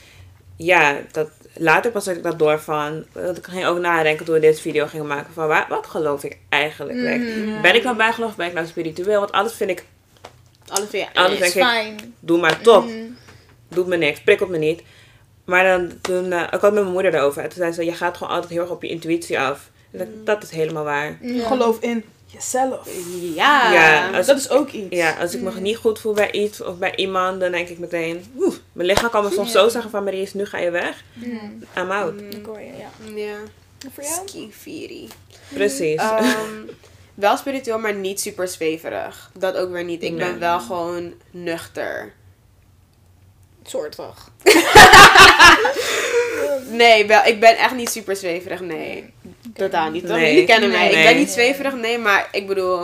ja, 0.56 0.96
dat, 1.12 1.28
later 1.54 1.92
pas 1.92 2.06
had 2.06 2.16
ik 2.16 2.24
dat 2.24 2.40
door 2.40 2.60
van... 2.60 3.06
Dat 3.14 3.38
ik 3.38 3.46
ging 3.46 3.66
ook 3.66 3.80
nadenken 3.80 4.26
toen 4.26 4.34
we 4.34 4.42
deze 4.42 4.62
video 4.62 4.86
gingen 4.88 5.08
maken. 5.08 5.34
Van 5.34 5.48
waar, 5.48 5.66
wat 5.70 5.88
geloof 5.88 6.24
ik 6.24 6.38
eigenlijk? 6.50 6.98
Like, 6.98 7.40
Mhm. 7.40 7.62
Ben 7.62 7.76
ik 7.76 7.84
nou 7.84 7.96
bijgeloof? 7.96 8.36
Ben 8.36 8.48
ik 8.48 8.54
nou 8.54 8.68
spiritueel? 8.68 9.20
Want 9.20 9.32
alles 9.32 9.54
vind 9.54 9.70
ik... 9.70 9.84
Alles 10.68 10.90
weer. 10.90 11.08
Alles 11.14 11.32
Is 11.32 11.40
denk 11.40 11.54
ik, 11.54 11.62
fijn. 11.64 12.14
doe 12.20 12.40
maar 12.40 12.62
top. 12.62 12.86
Mhm. 12.86 12.96
Doet 13.68 13.88
me 13.88 13.98
niks. 13.98 14.22
Prikkelt 14.22 14.50
me 14.50 14.58
niet. 14.58 14.82
Maar 15.46 15.64
dan, 15.64 15.92
toen... 16.02 16.32
eh, 16.32 16.42
ik 16.42 16.60
had 16.62 16.62
met 16.62 16.74
mijn 16.74 16.86
moeder 16.94 17.12
daarover. 17.12 17.44
En 17.44 17.50
toen 17.50 17.58
zei 17.58 17.72
ze, 17.72 17.86
je 17.86 17.94
gaat 17.94 18.18
gewoon 18.18 18.34
altijd 18.34 18.52
heel 18.52 18.62
erg 18.62 18.70
op 18.72 18.82
je 18.84 18.90
intuïtie 18.90 19.40
af. 19.40 19.70
En 19.92 19.98
dat, 20.00 20.26
dat 20.26 20.44
is 20.44 20.50
helemaal 20.50 20.84
waar. 20.84 21.18
Je 21.22 21.42
gelooft 21.46 21.84
in 21.84 22.04
jezelf. 22.32 22.88
Ja. 23.36 23.72
Ja, 23.74 24.10
als- 24.18 24.26
Dat 24.28 24.38
is 24.38 24.50
ook 24.50 24.70
iets. 24.72 24.96
Ja, 24.96 25.16
als 25.20 25.34
ik 25.36 25.42
me 25.42 25.60
niet 25.60 25.78
goed 25.78 26.00
voel 26.00 26.14
bij 26.14 26.32
iets 26.32 26.62
of 26.62 26.78
bij 26.78 26.96
iemand, 26.96 27.40
dan 27.40 27.52
denk 27.52 27.68
ik 27.70 27.78
meteen, 27.80 28.26
oeh, 28.38 28.56
mijn 28.72 28.88
lichaam 28.88 29.10
kan 29.10 29.24
me 29.24 29.32
soms 29.32 29.52
zo 29.52 29.68
zeggen 29.70 29.92
van 29.92 30.04
Maries, 30.04 30.34
nu 30.34 30.46
ga 30.46 30.58
je 30.58 30.70
weg. 30.72 31.04
Mhm. 31.14 31.36
I'm 31.78 31.92
out. 31.92 32.22
Ik 32.22 32.46
hoor 32.46 32.60
je, 32.60 32.72
ja. 32.78 32.90
Ja. 33.16 33.36
Voor 33.94 34.04
jou? 34.04 34.28
Skifiri. 34.28 35.08
Precies. 35.54 35.96
Ehm, 36.00 36.26
wel 37.14 37.38
spiritueel, 37.38 37.80
maar 37.80 37.94
niet 37.94 38.20
super 38.22 38.48
zweverig. 38.48 39.32
Dat 39.38 39.56
ook 39.56 39.72
weer 39.72 39.84
niet. 39.84 40.04
Ik 40.04 40.10
Nee. 40.12 40.20
ben 40.20 40.40
wel 40.40 40.60
gewoon 40.60 41.14
nuchter. 41.32 42.14
Soortig. 43.64 44.30
Nee, 46.70 47.08
wel, 47.08 47.24
ik 47.26 47.40
ben 47.40 47.58
echt 47.58 47.74
niet 47.76 47.90
super 47.90 48.16
zweverig. 48.16 48.60
Nee. 48.60 49.14
Totaal 49.54 49.92
niet. 49.92 50.08
Toch? 50.08 50.16
Nee. 50.16 50.32
Jullie 50.34 50.48
kennen 50.48 50.70
mij. 50.70 50.88
Nee. 50.90 50.98
Ik 50.98 51.04
ben 51.04 51.18
niet 51.18 51.30
zweverig, 51.30 51.74
nee, 51.74 51.98
maar 51.98 52.28
ik 52.32 52.48
bedoel. 52.48 52.84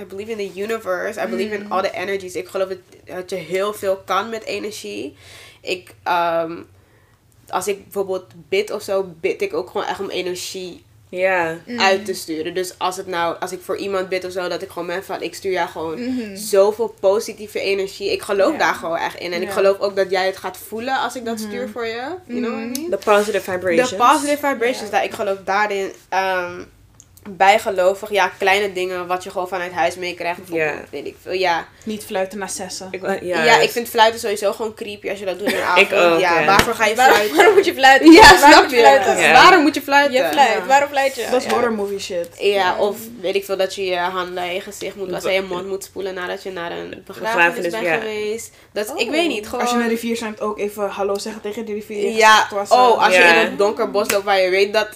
I 0.00 0.04
believe 0.04 0.30
in 0.30 0.52
the 0.52 0.60
universe. 0.60 1.20
I 1.20 1.26
believe 1.26 1.54
in 1.54 1.62
Mm. 1.62 1.72
all 1.72 1.82
the 1.82 1.90
energies. 1.90 2.34
Ik 2.34 2.48
geloof 2.48 2.68
dat, 2.68 2.78
dat 3.04 3.30
je 3.30 3.36
heel 3.36 3.72
veel 3.74 3.96
kan 3.96 4.28
met 4.30 4.44
energie. 4.44 5.16
Ik, 5.60 5.94
ehm, 6.02 6.52
als 7.48 7.68
ik 7.68 7.82
bijvoorbeeld 7.82 8.26
bid 8.48 8.70
of 8.70 8.82
zo, 8.82 9.14
bid 9.20 9.42
ik 9.42 9.54
ook 9.54 9.70
gewoon 9.70 9.86
echt 9.86 10.00
om 10.00 10.10
energie 10.10 10.84
ja. 11.20 11.56
Mhm. 11.66 11.80
uit 11.80 12.04
te 12.04 12.14
sturen. 12.14 12.54
Dus 12.54 12.74
als 12.78 12.96
het 12.96 13.06
nou, 13.06 13.36
als 13.40 13.52
ik 13.52 13.60
voor 13.62 13.76
iemand 13.76 14.08
bid 14.08 14.24
of 14.24 14.32
zo, 14.32 14.48
dat 14.48 14.62
ik 14.62 14.70
gewoon 14.70 14.86
ben 14.88 15.04
van, 15.04 15.22
ik 15.22 15.34
stuur 15.34 15.52
jou 15.52 15.68
gewoon 15.68 16.00
Mhm. 16.14 16.36
zoveel 16.36 16.94
positieve 17.00 17.60
energie. 17.60 18.12
Ik 18.12 18.22
geloof 18.22 18.52
Ja. 18.52 18.58
daar 18.58 18.74
gewoon 18.74 18.96
echt 18.96 19.18
in. 19.18 19.32
En 19.32 19.42
ik 19.42 19.50
geloof 19.50 19.78
ook 19.78 19.96
dat 19.96 20.10
jij 20.10 20.26
het 20.26 20.36
gaat 20.36 20.56
voelen 20.56 21.00
als 21.00 21.16
ik 21.16 21.24
dat 21.24 21.38
stuur 21.40 21.68
voor 21.68 21.86
je. 21.86 22.02
You 22.26 22.40
know 22.40 22.52
what 22.52 22.76
I 22.76 22.80
mean? 22.80 22.90
The 22.90 23.10
positive 23.10 23.50
vibrations. 23.50 23.90
De 23.90 23.96
positive 23.96 24.46
vibrations, 24.46 24.80
Ja. 24.80 24.90
daar, 24.90 25.04
ik 25.04 25.12
geloof 25.12 25.38
daarin. 25.44 25.92
ehm 26.08 26.60
bijgelovig, 27.30 28.10
ja, 28.10 28.28
kleine 28.38 28.72
dingen 28.72 29.06
wat 29.06 29.22
je 29.24 29.30
gewoon 29.30 29.48
vanuit 29.48 29.72
huis 29.72 29.96
meekrijgt. 29.96 30.36
Bijvoorbeeld, 30.38 30.70
Ja. 30.70 30.84
weet 30.90 31.06
ik 31.06 31.16
veel. 31.22 31.32
Ja. 31.32 31.66
Niet 31.84 32.04
fluiten 32.04 32.38
naar 32.38 32.50
zessen. 32.50 32.88
Ik, 32.90 33.02
ja, 33.22 33.44
Ja, 33.44 33.58
ik 33.60 33.70
vind 33.70 33.88
fluiten 33.88 34.20
sowieso 34.20 34.52
gewoon 34.52 34.74
creepy 34.74 35.10
als 35.10 35.18
je 35.18 35.24
dat 35.24 35.38
doet 35.38 35.48
in 35.48 35.56
de 35.56 35.62
avond. 35.72 35.92
ook, 35.92 36.20
ja, 36.20 36.40
ja. 36.40 36.46
waarvoor 36.46 36.74
ga 36.74 36.86
je 36.86 36.94
fluiten? 36.94 37.36
waarom 37.36 37.54
moet 37.54 37.64
je 37.64 37.74
fluiten? 37.74 38.12
Ja, 38.12 38.20
Waarom 38.20 38.38
snap 38.50 38.62
moet 38.62 38.70
je? 38.70 38.76
fluiten? 38.78 39.18
Ja. 39.18 39.32
Waarom 39.32 39.62
moet 39.62 39.74
je 39.74 39.82
fluiten? 39.82 40.12
Je 40.22 40.28
fluit. 40.32 40.48
Ja. 40.58 40.66
Waarom 40.66 40.88
fluit 40.88 41.14
je? 41.14 41.26
Dat 41.30 41.40
is 41.40 41.46
Ja. 41.46 41.52
horror 41.54 41.72
movie 41.72 41.98
shit. 41.98 42.28
Ja, 42.38 42.76
of 42.78 42.96
weet 43.20 43.34
ik 43.34 43.44
veel 43.44 43.56
dat 43.56 43.74
je 43.74 43.84
je 43.84 43.96
handen 43.96 44.42
en 44.42 44.54
je 44.54 44.60
gezicht 44.60 44.96
moet 44.96 45.10
wassen 45.10 45.30
en 45.30 45.36
je 45.36 45.42
mond 45.42 45.66
moet 45.68 45.84
spoelen 45.84 46.14
nadat 46.14 46.42
je 46.42 46.50
naar 46.50 46.70
een 46.72 47.02
begrafenis 47.06 47.70
bent 47.72 47.84
ja. 47.86 47.94
geweest. 47.94 48.50
Dat, 48.72 48.90
Oh. 48.92 49.00
Ik 49.00 49.10
weet 49.10 49.28
niet, 49.28 49.46
gewoon... 49.46 49.60
Als 49.60 49.70
je 49.70 49.76
naar 49.76 49.88
de 49.88 49.94
rivier 49.94 50.16
zijn, 50.16 50.40
ook 50.40 50.58
even 50.58 50.88
hallo 50.88 51.18
zeggen 51.18 51.42
tegen 51.42 51.64
die 51.64 51.74
rivier. 51.74 52.10
Ja, 52.10 52.42
Het 52.42 52.50
was, 52.50 52.70
oh, 52.70 53.04
als 53.04 53.14
Ja. 53.14 53.28
je 53.34 53.40
in 53.40 53.46
een 53.46 53.56
donker 53.56 53.90
bos 53.90 54.10
loopt 54.10 54.24
waar 54.24 54.40
je 54.40 54.50
weet 54.50 54.72
dat, 54.72 54.88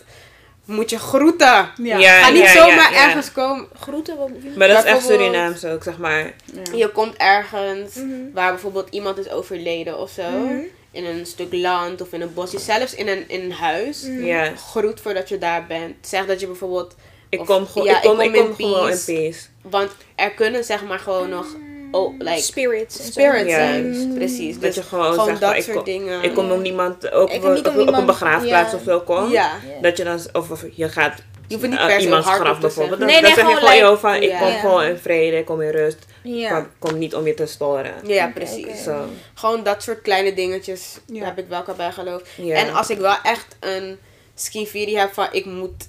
moet 0.67 0.91
je 0.91 0.99
groeten. 0.99 1.71
Ja. 1.83 1.99
Ja. 1.99 2.23
Ga 2.23 2.31
niet 2.31 2.43
ja, 2.43 2.53
zomaar 2.53 2.93
ja. 2.93 3.05
ergens 3.07 3.33
komen. 3.33 3.67
Groeten? 3.81 4.17
wat- 4.17 4.31
Maar 4.57 4.69
dat 4.69 4.79
is 4.85 4.91
echt 4.91 5.05
Surinaams 5.07 5.65
ook, 5.65 5.83
zeg 5.83 5.99
maar. 5.99 6.19
Ja. 6.53 6.63
Je 6.75 6.89
komt 6.89 7.17
ergens 7.17 7.95
Mhm. 7.95 8.33
waar 8.35 8.51
bijvoorbeeld 8.51 8.89
iemand 8.91 9.19
is 9.19 9.29
overleden 9.31 9.99
of 9.99 10.11
zo. 10.11 10.31
Mhm. 10.31 10.55
In 10.91 11.05
een 11.05 11.27
stuk 11.27 11.53
land 11.53 12.01
of 12.01 12.13
in 12.13 12.21
een 12.21 12.35
bosje. 12.35 12.59
Zelfs 12.59 12.95
in 12.95 13.09
een, 13.09 13.25
in 13.29 13.41
een 13.45 13.53
huis. 13.53 14.03
Mhm. 14.03 14.25
Ja. 14.25 14.53
Groet 14.57 15.01
voordat 15.01 15.29
je 15.29 15.39
daar 15.39 15.67
bent. 15.67 15.95
Zeg 16.01 16.27
dat 16.27 16.41
je 16.41 16.47
bijvoorbeeld... 16.47 16.95
Ik 17.29 17.41
Of- 17.41 17.47
kom, 17.47 17.63
ik 17.63 17.69
kom, 17.73 17.85
ik 17.87 17.91
ik 17.97 18.03
kom 18.03 18.21
in 18.21 18.35
gewoon 18.35 18.49
in 18.49 18.57
peace. 18.57 19.05
peace. 19.13 19.41
Want 19.63 19.91
er 20.15 20.31
kunnen 20.31 20.65
zeg 20.65 20.85
maar 20.85 20.99
gewoon 20.99 21.29
nog 21.29 21.47
oh, 21.91 22.15
like, 22.19 22.43
Spirits. 22.43 22.99
en 22.99 23.05
zo. 23.05 23.11
spirits 23.11 23.51
Ja. 23.51 23.57
zijn. 23.57 24.13
Precies. 24.15 24.53
Dat 24.53 24.63
Dus 24.63 24.75
je 24.75 24.83
gewoon, 24.83 25.11
gewoon 25.11 25.27
zegt 25.27 25.41
dat 25.41 25.49
van, 25.49 25.59
ik, 25.59 25.65
soort 25.65 25.77
kom, 25.77 25.85
dingen. 25.85 26.23
ik 26.23 26.35
kom 26.35 26.51
om 26.51 26.63
niemand 26.63 27.13
op, 27.15 27.31
Ik 27.31 27.45
op, 27.45 27.77
een 27.77 28.07
begraafplaats 28.07 28.71
ja. 28.71 28.77
of 28.77 28.83
zo 28.85 29.01
kom. 29.01 29.31
Ja. 29.31 29.51
Dat 29.81 29.97
je 29.97 30.05
dan, 30.05 30.21
of, 30.33 30.51
of 30.51 30.65
je 30.73 30.89
gaat 30.89 31.23
Je 31.49 31.55
hoeft 31.57 31.69
niet 31.69 31.79
eh, 31.79 31.87
per 31.87 32.01
se 32.01 32.07
iemands 32.07 32.29
graf 32.29 32.61
bijvoorbeeld. 32.61 32.99
Dan, 32.99 33.09
Nee, 33.09 33.21
dan 33.21 33.31
nee, 33.31 33.45
zeg 33.45 33.49
je 33.61 33.67
gewoon 33.67 33.99
van, 33.99 34.15
ik 34.15 34.37
kom 34.39 34.53
gewoon 34.53 34.83
in 34.85 34.99
vrede, 34.99 35.37
ik 35.37 35.45
kom 35.45 35.61
in 35.61 35.71
rust. 35.71 35.99
Ik 36.23 36.67
kom 36.79 36.99
niet 36.99 37.15
om 37.15 37.27
je 37.27 37.35
te 37.35 37.47
storen. 37.47 37.95
Ja, 38.07 38.31
precies. 38.35 38.87
Gewoon 39.35 39.63
dat 39.63 39.83
soort 39.83 40.01
kleine 40.03 40.35
dingetjes 40.35 40.99
heb 41.15 41.39
ik 41.39 41.49
wel 41.49 41.65
bij 41.77 41.93
geloof. 41.93 42.23
En 42.49 42.75
als 42.75 42.91
ik 42.91 42.99
wel 42.99 43.17
echt 43.23 43.57
een 43.61 43.99
skinvirie 44.35 44.99
heb 44.99 45.13
van 45.13 45.29
ik 45.33 45.45
moet 45.45 45.87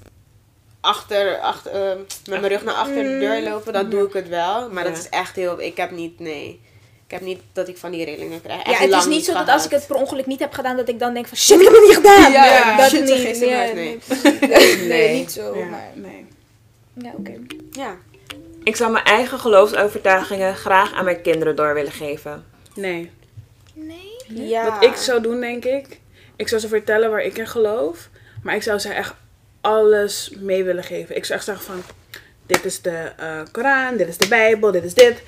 achter, 0.81 1.37
achter 1.39 1.71
eh, 1.91 1.97
met 2.29 2.39
mijn 2.39 2.47
rug 2.47 2.63
naar 2.63 2.73
achter 2.75 3.03
de 3.03 3.17
deur 3.19 3.41
lopen, 3.41 3.73
dan 3.73 3.89
doe 3.89 4.07
ik 4.07 4.13
het 4.13 4.27
wel. 4.29 4.69
Maar 4.69 4.83
dat 4.83 4.97
is 4.97 5.09
echt 5.09 5.35
heel, 5.35 5.61
ik 5.61 5.77
heb 5.77 5.91
niet, 5.91 6.19
nee. 6.19 6.61
Ik 7.05 7.13
heb 7.13 7.21
niet 7.21 7.41
dat 7.53 7.67
ik 7.67 7.77
van 7.77 7.91
die 7.91 8.05
rillingen 8.05 8.41
krijg. 8.41 8.65
Ja, 8.69 8.73
het 8.73 8.93
is 8.93 9.05
niet 9.05 9.25
zo 9.25 9.33
dat 9.33 9.49
als 9.49 9.65
ik 9.65 9.71
het 9.71 9.87
per 9.87 9.95
ongeluk 9.95 10.25
niet 10.25 10.39
heb 10.39 10.53
gedaan, 10.53 10.77
dat 10.77 10.89
ik 10.89 10.99
dan 10.99 11.13
denk 11.13 11.27
van 11.27 11.37
shit, 11.37 11.59
ik 11.59 11.63
heb 11.67 11.73
het 11.73 11.83
niet 11.83 11.95
gedaan. 11.95 12.31
Ja, 12.31 12.45
Ja. 12.45 12.77
dat 12.77 12.89
shit, 12.89 13.03
niet. 13.03 13.13
gisteren 13.13 13.57
maar, 13.65 13.73
nee. 13.75 13.99
nee, 14.49 14.75
Nee. 14.87 15.17
niet 15.19 15.31
zo. 15.31 15.57
Ja, 15.57 15.65
Maar, 15.65 15.91
nee. 15.93 16.25
ja, 16.93 17.11
oké. 17.17 17.33
Ja. 17.71 17.95
Ik 18.63 18.75
zou 18.75 18.91
mijn 18.91 19.05
eigen 19.05 19.39
geloofsovertuigingen 19.39 20.55
graag 20.55 20.93
aan 20.93 21.05
mijn 21.05 21.21
kinderen 21.21 21.55
door 21.55 21.73
willen 21.73 21.91
geven. 21.91 22.45
Nee. 22.75 23.11
Nee? 23.73 24.15
ja. 24.27 24.71
Wat 24.71 24.83
ik 24.83 24.95
zou 24.95 25.21
doen, 25.21 25.39
denk 25.39 25.65
ik. 25.65 25.99
Ik 26.35 26.47
zou 26.47 26.61
ze 26.61 26.67
vertellen 26.67 27.09
waar 27.09 27.21
ik 27.23 27.37
in 27.37 27.47
geloof. 27.47 28.09
Maar 28.43 28.55
ik 28.55 28.63
zou 28.63 28.79
ze 28.79 28.89
echt 28.93 29.13
alles 29.61 30.31
mee 30.39 30.63
willen 30.63 30.83
geven. 30.83 31.15
Ik 31.15 31.25
zou 31.25 31.37
echt 31.37 31.47
zeggen 31.47 31.65
van... 31.65 31.83
Dit 32.45 32.65
is 32.65 32.81
de 32.81 33.11
eh, 33.17 33.39
Koran, 33.51 33.97
dit 33.97 34.07
is 34.07 34.17
de 34.17 34.27
Bijbel, 34.27 34.71
dit 34.71 34.83
is 34.83 34.93
dit. 34.93 35.21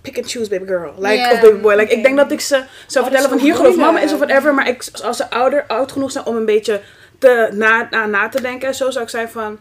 Pick 0.00 0.16
and 0.16 0.30
choose, 0.30 0.48
baby 0.48 0.66
girl. 0.66 0.94
Like, 0.98 1.30
of 1.32 1.40
baby 1.40 1.60
boy. 1.60 1.74
Like, 1.74 1.92
ik 1.92 2.02
denk 2.02 2.16
dat 2.16 2.32
ik 2.32 2.40
ze 2.40 2.64
zou 2.86 3.04
vertellen 3.04 3.28
van 3.30 3.38
hier 3.38 3.54
geloof 3.54 3.76
mama 3.76 4.00
is 4.00 4.12
of 4.12 4.18
whatever. 4.18 4.54
Maar 4.54 4.68
ik, 4.68 4.88
als 5.02 5.16
ze 5.16 5.30
ouder, 5.30 5.64
oud 5.66 5.92
genoeg 5.92 6.10
zijn 6.10 6.24
om 6.24 6.36
een 6.36 6.44
beetje 6.44 6.80
te, 7.18 7.48
na, 7.52 7.86
na, 7.90 8.06
na 8.06 8.28
te 8.28 8.40
denken. 8.40 8.74
Zo 8.74 8.90
zou 8.90 9.04
ik 9.04 9.10
zijn 9.10 9.28
van... 9.28 9.58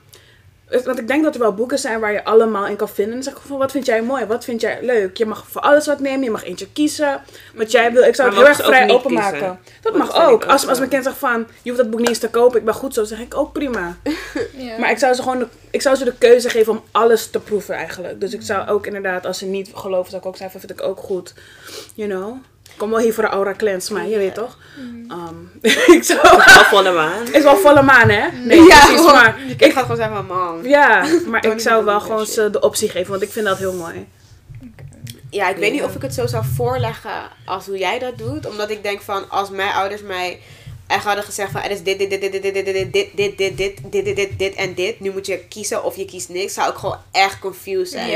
Want 0.69 0.99
ik 0.99 1.08
denk 1.08 1.23
dat 1.23 1.34
er 1.34 1.39
wel 1.39 1.54
boeken 1.54 1.80
zijn 1.80 1.99
waar 1.99 2.12
je 2.12 2.23
allemaal 2.23 2.67
in 2.67 2.75
kan 2.75 2.89
vinden. 2.89 3.13
En 3.13 3.19
dan 3.19 3.23
zeg 3.34 3.41
ik 3.43 3.47
van, 3.47 3.58
wat 3.58 3.71
vind 3.71 3.86
jij 3.86 4.01
mooi? 4.01 4.25
Wat 4.25 4.43
vind 4.43 4.62
jij 4.62 4.80
leuk? 4.82 5.17
Je 5.17 5.25
mag 5.25 5.45
voor 5.47 5.62
alles 5.62 5.86
wat 5.86 5.99
nemen. 5.99 6.23
Je 6.23 6.32
mag 6.32 6.43
eentje 6.43 6.67
kiezen. 6.73 7.21
Wat 7.56 7.71
jij 7.71 7.91
wil. 7.91 8.04
Ik 8.04 8.15
zou 8.15 8.30
Maar 8.30 8.38
het 8.38 8.47
heel 8.47 8.65
erg 8.65 8.75
vrij 8.75 8.89
openmaken. 8.95 9.32
kiezen? 9.32 9.60
Dat 9.82 9.95
mag 9.97 10.15
ook. 10.15 10.32
ook 10.32 10.45
Als, 10.45 10.67
als 10.67 10.78
mijn 10.78 10.89
kind 10.89 11.04
zegt 11.04 11.17
van, 11.17 11.47
je 11.62 11.69
hoeft 11.69 11.82
dat 11.82 11.91
boek 11.91 11.99
niet 11.99 12.10
eens 12.10 12.19
te 12.19 12.30
kopen. 12.30 12.60
Ik 12.60 12.65
ben 12.65 12.73
goed 12.73 12.93
zo. 12.93 12.99
Dan 12.99 13.10
zeg 13.10 13.19
ik 13.19 13.36
ook 13.36 13.54
prima. 13.54 13.97
Ja. 14.58 14.78
Maar 14.80 14.91
ik 14.91 14.97
zou 14.97 15.13
ze 15.13 15.21
gewoon 15.21 15.39
de, 15.39 15.47
ik 15.69 15.82
zou 15.82 15.95
ze 15.95 16.04
de 16.04 16.13
keuze 16.17 16.49
geven 16.49 16.71
om 16.73 16.84
alles 16.91 17.30
te 17.30 17.39
proeven 17.39 17.75
eigenlijk. 17.75 18.19
Dus 18.19 18.34
ik 18.34 18.41
zou 18.41 18.67
ook 18.67 18.86
inderdaad, 18.86 19.25
als 19.25 19.38
ze 19.38 19.45
niet 19.45 19.71
geloven, 19.75 20.10
zou 20.10 20.21
ik 20.21 20.28
ook 20.28 20.38
zeggen, 20.38 20.60
van, 20.60 20.69
vind 20.69 20.80
ik 20.80 20.88
ook 20.88 20.99
goed. 20.99 21.34
You 21.95 22.10
know? 22.10 22.38
Ik 22.69 22.82
kom 22.82 22.89
wel 22.89 22.99
hier 22.99 23.13
voor 23.13 23.23
de 23.23 23.30
aura 23.30 23.54
cleanse, 23.54 23.93
maar 23.93 24.08
je 24.08 24.17
weet 24.17 24.34
toch? 24.36 24.58
Um, 25.12 25.51
ik 25.95 26.04
zou... 26.04 26.19
Al 26.28 26.63
volle 26.63 26.91
maan. 26.93 27.34
is 27.34 27.43
wel 27.43 27.56
volle 27.58 27.82
maan, 27.82 28.10
hè? 28.10 28.28
Nee, 28.32 28.62
ja, 28.62 28.80
precies. 28.80 28.95
gewoon, 28.95 29.13
Maar 29.13 29.36
ik 29.47 29.62
ik, 29.62 29.73
ga 29.73 29.82
gewoon 29.82 29.97
zeggen 29.97 30.15
van 30.15 30.25
man. 30.25 30.60
ja, 30.63 31.06
maar 31.30 31.45
ik 31.45 31.60
zou 31.60 31.86
wel 31.86 31.99
gewoon 32.01 32.25
ze 32.25 32.49
de 32.49 32.60
optie 32.60 32.89
geven, 32.89 33.10
want 33.12 33.21
ik 33.21 33.32
vind 33.32 33.45
dat 33.45 33.58
heel 33.58 33.73
mooi. 33.73 34.08
Ja, 35.30 35.49
ik 35.49 35.58
weet 35.58 35.71
niet 35.71 35.84
of 35.84 35.95
ik 35.95 36.01
het 36.01 36.13
zo 36.13 36.28
zou 36.28 36.43
voorleggen 36.56 37.30
als 37.45 37.65
hoe 37.65 37.78
jij 37.78 37.99
dat 37.99 38.17
doet. 38.17 38.47
Omdat 38.47 38.69
ik 38.69 38.84
denk 38.84 39.01
van, 39.01 39.30
als 39.30 39.49
mijn 39.49 39.73
ouders 39.73 40.01
mij 40.01 40.39
echt 40.87 41.03
hadden 41.03 41.23
gezegd 41.23 41.51
van, 41.51 41.61
er 41.61 41.71
is 41.71 41.83
dit, 41.83 41.99
dit, 41.99 42.09
dit, 42.09 42.21
dit, 42.21 42.31
dit, 42.31 42.53
dit, 42.53 42.65
dit, 42.65 42.91
dit, 42.91 42.91
dit, 42.93 43.37
dit, 43.37 43.37
dit, 43.37 43.57
dit, 43.57 43.91
dit, 43.91 44.05
dit, 44.05 44.15
dit, 44.15 44.39
dit 44.39 44.55
en 44.55 44.73
dit. 44.73 44.99
Nu 44.99 45.11
moet 45.11 45.25
je 45.25 45.39
kiezen 45.39 45.83
of 45.83 45.95
je 45.95 46.05
kiest 46.05 46.29
niks. 46.29 46.53
Zou 46.53 46.71
ik 46.71 46.75
gewoon 46.75 46.97
echt 47.11 47.39
confused 47.39 47.89
zijn. 47.89 48.09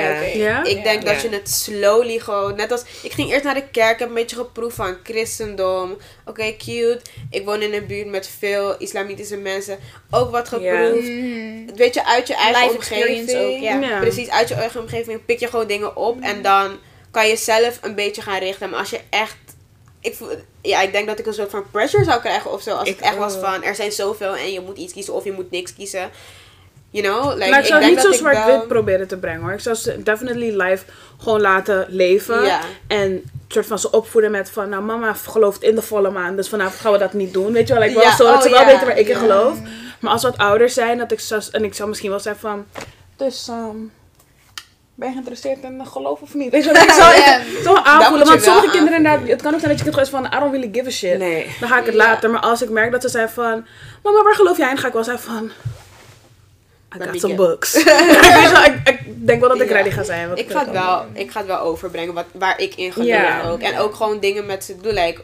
Ik 0.66 0.84
denk 0.84 1.06
dat 1.06 1.22
je 1.22 1.30
het 1.30 1.50
slowly 1.50 2.20
gewoon, 2.20 2.56
net 2.56 2.72
als, 2.72 2.84
ik 3.04 3.12
ging 3.12 3.32
eerst 3.32 3.44
naar 3.44 3.54
de 3.54 3.68
kerk, 3.72 4.00
heb 4.00 4.08
een 4.08 4.14
beetje 4.14 4.36
geproefd 4.36 4.76
van 4.76 4.98
christendom. 5.04 5.98
Oké, 6.26 6.56
cute. 6.58 7.02
Ik 7.30 7.46
woon 7.46 7.62
in 7.62 7.74
een 7.74 7.88
buurt 7.88 8.08
met 8.08 8.30
veel 8.40 8.78
islamitische 8.78 9.38
mensen. 9.38 9.80
Ook 10.12 10.32
wat 10.32 10.48
geproefd. 10.48 11.08
Mm. 11.08 11.76
Weet 11.76 11.94
je, 11.94 12.06
uit 12.06 12.28
je 12.28 12.36
eigen 12.36 12.70
omgeving. 12.70 14.00
Precies, 14.00 14.30
uit 14.30 14.48
je 14.48 14.56
eigen 14.56 14.82
omgeving 14.82 15.26
pik 15.26 15.40
je 15.40 15.48
gewoon 15.48 15.68
dingen 15.68 15.96
op. 15.96 16.22
En 16.22 16.42
dan 16.42 16.78
kan 17.12 17.28
je 17.28 17.36
zelf 17.36 17.80
een 17.82 17.96
beetje 17.96 18.22
gaan 18.22 18.40
richten. 18.40 18.70
Maar 18.70 18.80
als 18.80 18.90
je 18.90 19.00
echt... 19.10 19.38
Ik, 20.12 20.18
ja, 20.62 20.82
ik 20.82 20.92
denk 20.92 21.08
dat 21.08 21.20
ik 21.20 21.26
een 21.26 21.34
soort 21.34 21.50
van 21.50 21.64
pressure 21.72 22.04
zou 22.04 22.20
krijgen 22.20 22.52
of 22.52 22.62
zo. 22.62 22.76
Als 22.76 22.90
Ik 22.90 22.96
het 22.96 23.06
echt 23.06 23.18
was 23.18 23.36
van, 23.36 23.64
er 23.64 23.76
zijn 23.76 23.92
zoveel 23.92 24.36
en 24.36 24.52
je 24.52 24.62
moet 24.62 24.78
iets 24.78 24.94
kiezen 24.94 25.14
of 25.14 25.24
je 25.24 25.32
moet 25.32 25.52
niks 25.52 25.74
kiezen. 25.76 26.10
You 26.92 27.06
know? 27.08 27.34
Like, 27.38 27.50
maar 27.50 27.60
ik 27.60 27.66
zou 27.66 27.80
denk 27.80 27.92
niet 27.96 28.02
zo 28.02 28.10
ik 28.10 28.18
zwart-wit 28.18 28.46
wel- 28.46 28.66
proberen 28.66 29.08
te 29.08 29.18
brengen 29.18 29.42
hoor. 29.42 29.52
Ik 29.54 29.60
zou 29.60 29.76
ze 29.76 30.04
definitely 30.04 30.62
live 30.62 30.84
gewoon 31.18 31.42
laten 31.42 31.86
leven. 31.90 32.60
En 32.88 33.24
soort 33.48 33.66
van 33.66 33.80
ze 33.80 33.92
opvoeden 33.92 34.32
met 34.32 34.50
van, 34.50 34.70
nou 34.70 34.84
mama 34.84 35.14
gelooft 35.14 35.64
in 35.64 35.76
de 35.76 35.82
volle 35.82 36.12
maan, 36.12 36.36
dus 36.36 36.50
vanavond 36.50 36.82
gaan 36.82 36.92
we 36.92 36.98
dat 36.98 37.14
niet 37.14 37.34
doen. 37.34 37.52
Weet 37.52 37.68
je 37.68 37.74
wel, 37.74 37.84
like, 37.84 37.96
wel 37.96 38.04
Ja, 38.04 38.16
zo 38.16 38.26
dat 38.26 38.36
oh, 38.36 38.42
ze 38.42 38.50
wel 38.50 38.60
ja, 38.60 38.66
weten 38.66 38.88
waar 38.88 38.98
ik 38.98 39.08
in 39.08 39.16
geloof. 39.16 39.58
Maar 40.00 40.12
als 40.12 40.22
we 40.22 40.30
wat 40.30 40.38
ouder 40.38 40.70
zijn, 40.70 40.98
dat 40.98 41.12
ik 41.12 41.22
en 41.52 41.64
ik 41.64 41.74
zou 41.74 41.90
misschien 41.90 42.10
wel 42.10 42.20
zeggen 42.20 42.42
van, 42.42 42.66
dus 43.16 43.48
ehm, 43.48 43.78
ben 45.00 45.08
je 45.08 45.14
geïnteresseerd 45.14 45.64
in 45.64 45.86
geloof 45.86 46.22
of 46.22 46.34
niet? 46.34 46.52
Weet 46.52 46.64
je 46.64 46.72
wel, 46.74 46.82
ik 46.84 46.90
zou 46.92 47.14
het 47.14 47.66
moet 47.66 47.84
aanvoelen. 47.86 48.28
Want 48.28 48.42
sommige 48.44 48.70
kinderen 48.70 48.76
aanvoelen. 48.76 48.96
inderdaad, 48.96 49.28
het 49.30 49.42
kan 49.42 49.54
ook 49.54 49.60
zijn 49.60 49.72
dat 49.72 49.80
je 49.86 49.92
kind 49.92 49.96
gewoon 50.10 50.24
is 50.24 50.30
van, 50.30 50.38
I 50.40 50.42
don't 50.44 50.52
really 50.54 50.70
give 50.74 50.88
a 50.88 50.92
shit. 50.92 51.18
Nee. 51.18 51.56
Dan 51.60 51.70
ga 51.70 51.80
ik 51.80 51.86
het 51.86 51.96
Ja. 51.96 52.00
later. 52.06 52.30
Maar 52.30 52.42
als 52.42 52.62
ik 52.62 52.70
merk 52.70 52.92
dat 52.92 53.02
ze 53.02 53.10
zijn 53.10 53.30
van, 53.30 53.66
mama 54.04 54.24
waar 54.24 54.36
geloof 54.36 54.58
jij 54.58 54.66
in? 54.68 54.72
Dan 54.74 54.82
ga 54.82 54.88
ik 54.88 54.94
wel 54.94 55.04
zeggen 55.04 55.24
van, 55.24 55.52
I 56.96 57.00
got 57.04 57.12
me 57.12 57.20
some 57.20 57.36
books. 57.36 57.76
Ik, 58.70 58.82
ik 58.86 59.28
denk 59.28 59.40
wel 59.40 59.50
dat 59.50 59.62
ik 59.62 59.70
Ja. 59.70 59.76
ready 59.76 59.90
ga 59.92 60.04
zijn. 60.04 60.30
wat 60.30 60.40
Ik 60.40 60.52
ga, 60.52 60.60
het 60.60 60.72
wel, 60.72 61.06
ik 61.14 61.32
ga 61.32 61.40
het 61.40 61.48
wel 61.48 61.60
overbrengen 61.60 62.14
wat, 62.14 62.26
waar 62.34 62.60
ik 62.60 62.76
in 62.76 62.92
geloof 62.94 63.08
Ja. 63.08 63.42
ook. 63.50 63.62
En 63.62 63.78
ook 63.78 63.96
gewoon 63.96 64.20
dingen 64.20 64.46
met 64.46 64.64
ze 64.64 64.76
doen. 64.82 64.94
Like, 64.94 65.22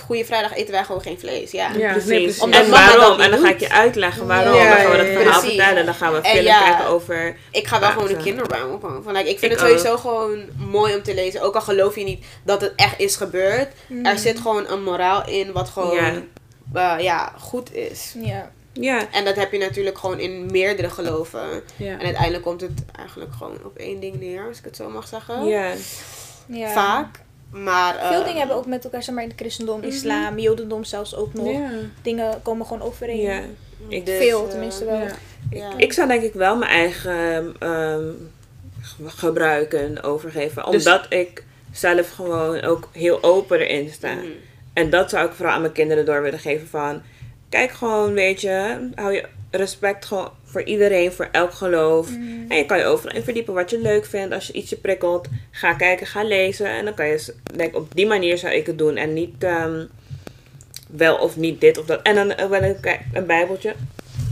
Goede 0.00 0.24
Vrijdag 0.24 0.54
eten 0.54 0.72
wij 0.72 0.84
gewoon 0.84 1.00
geen 1.00 1.18
vlees. 1.18 1.50
Ja. 1.50 1.70
Ja, 1.76 1.90
Precies. 1.90 2.08
nee, 2.08 2.22
precies. 2.22 2.42
Omdat 2.42 2.64
en 2.64 2.70
waarom? 2.70 3.20
En 3.20 3.30
dan 3.30 3.40
ga 3.40 3.48
ik 3.48 3.60
je 3.60 3.70
uitleggen 3.70 4.26
waarom. 4.26 4.54
Ja, 4.54 4.68
dan 4.68 4.76
gaan 4.76 4.90
we 4.90 4.96
dat 4.96 5.06
verhaal 5.06 5.22
Precies. 5.40 5.56
vertellen. 5.56 5.84
Dan 5.84 5.94
gaan 5.94 6.12
we 6.12 6.18
En 6.20 6.30
film 6.32 6.44
ja. 6.44 6.62
kijken 6.68 6.86
over... 6.86 7.36
Ik 7.50 7.66
ga 7.66 7.80
wel 7.80 7.90
gewoon 7.90 8.08
een 8.08 8.22
kinderbijbel 8.22 8.78
gewoon. 8.80 9.02
Van, 9.02 9.12
like, 9.12 9.28
ik 9.30 9.38
vind 9.38 9.52
Ik 9.52 9.58
het 9.58 9.68
sowieso 9.68 9.96
gewoon 9.96 10.44
mooi 10.56 10.94
om 10.94 11.02
te 11.02 11.14
lezen. 11.14 11.42
Ook 11.42 11.54
al 11.54 11.60
geloof 11.60 11.96
je 11.96 12.04
niet 12.04 12.24
dat 12.44 12.60
het 12.60 12.72
echt 12.76 12.98
is 13.00 13.16
gebeurd. 13.16 13.68
Er 14.02 14.18
zit 14.18 14.40
gewoon 14.40 14.68
een 14.68 14.82
moraal 14.82 15.28
in 15.28 15.52
wat 15.52 15.68
gewoon 15.68 15.94
Ja. 15.94 16.12
eh, 16.74 17.04
ja, 17.04 17.32
goed 17.38 17.74
is. 17.74 18.14
Ja. 18.18 18.50
Ja. 18.72 19.06
En 19.10 19.24
dat 19.24 19.36
heb 19.36 19.52
je 19.52 19.58
natuurlijk 19.58 19.98
gewoon 19.98 20.18
in 20.18 20.46
meerdere 20.50 20.90
geloven. 20.90 21.62
Ja. 21.76 21.92
En 21.92 22.04
uiteindelijk 22.04 22.42
komt 22.44 22.60
het 22.60 22.72
eigenlijk 22.98 23.32
gewoon 23.38 23.58
op 23.64 23.76
één 23.76 24.00
ding 24.00 24.20
neer, 24.20 24.46
als 24.48 24.58
ik 24.58 24.64
het 24.64 24.76
zo 24.76 24.88
mag 24.90 25.08
zeggen. 25.08 25.46
Ja. 25.46 25.72
ja. 26.46 26.68
Vaak. 26.72 27.20
Maar, 27.52 27.94
Veel 27.94 28.18
eh, 28.20 28.24
dingen 28.24 28.38
hebben 28.38 28.56
ook 28.56 28.66
met 28.66 28.84
elkaar, 28.84 29.02
zeg 29.02 29.14
maar, 29.14 29.22
in 29.24 29.28
het 29.30 29.38
christendom, 29.40 29.82
islam, 29.82 30.38
jodendom 30.38 30.84
zelfs 30.84 31.14
ook 31.16 31.34
nog. 31.34 31.60
Dingen 32.02 32.42
komen 32.42 32.66
gewoon 32.66 32.82
overeen. 32.82 33.20
Ja. 33.20 33.40
dus, 33.88 34.16
Veel, 34.16 34.44
eh, 34.44 34.50
tenminste 34.50 34.84
wel. 34.84 35.00
Ik 35.76 35.92
zou 35.92 36.08
denk 36.08 36.22
ik 36.22 36.32
wel 36.32 36.56
mijn 36.56 36.70
eigen 36.70 37.54
ehm, 37.58 38.10
ge- 38.80 39.10
gebruiken 39.10 40.02
overgeven. 40.02 40.62
Dus- 40.70 40.86
Omdat 40.86 41.06
ik 41.08 41.44
zelf 41.72 42.10
gewoon 42.10 42.60
ook 42.62 42.88
heel 42.92 43.22
open 43.22 43.58
erin 43.60 43.90
sta. 43.90 44.12
Mhm. 44.14 44.26
En 44.72 44.90
dat 44.90 45.10
zou 45.10 45.26
ik 45.26 45.32
vooral 45.32 45.54
aan 45.54 45.60
mijn 45.60 45.72
kinderen 45.72 46.04
door 46.04 46.22
willen 46.22 46.38
geven 46.38 46.68
van... 46.68 47.02
Kijk 47.48 47.70
gewoon, 47.70 48.12
weet 48.12 48.40
je, 48.40 48.88
hou 48.94 49.12
je 49.12 49.24
respect 49.56 50.04
gewoon 50.04 50.30
voor 50.44 50.62
iedereen, 50.62 51.12
voor 51.12 51.28
elk 51.32 51.52
geloof. 51.52 52.08
En 52.48 52.56
je 52.56 52.66
kan 52.66 52.78
je 52.78 52.84
overal 52.84 53.14
in 53.14 53.22
verdiepen 53.22 53.54
wat 53.54 53.70
je 53.70 53.80
leuk 53.80 54.04
vindt. 54.06 54.34
Als 54.34 54.46
je 54.46 54.52
iets 54.52 54.70
je 54.70 54.76
prikkelt, 54.76 55.28
ga 55.50 55.74
kijken, 55.74 56.06
ga 56.06 56.24
lezen. 56.24 56.66
En 56.66 56.84
dan 56.84 56.94
kan 56.94 57.06
je, 57.06 57.34
denk 57.54 57.76
op 57.76 57.94
die 57.94 58.06
manier 58.06 58.38
zou 58.38 58.54
ik 58.54 58.66
het 58.66 58.78
doen. 58.78 58.96
En 58.96 59.12
niet 59.12 59.44
ehm, 59.44 59.84
wel 60.90 61.16
of 61.16 61.36
niet 61.36 61.60
dit 61.60 61.78
of 61.78 61.86
dat. 61.86 62.02
En 62.02 62.14
dan 62.14 62.48
wel 62.48 62.62
een, 62.62 62.76
een 63.12 63.26
bijbeltje 63.26 63.74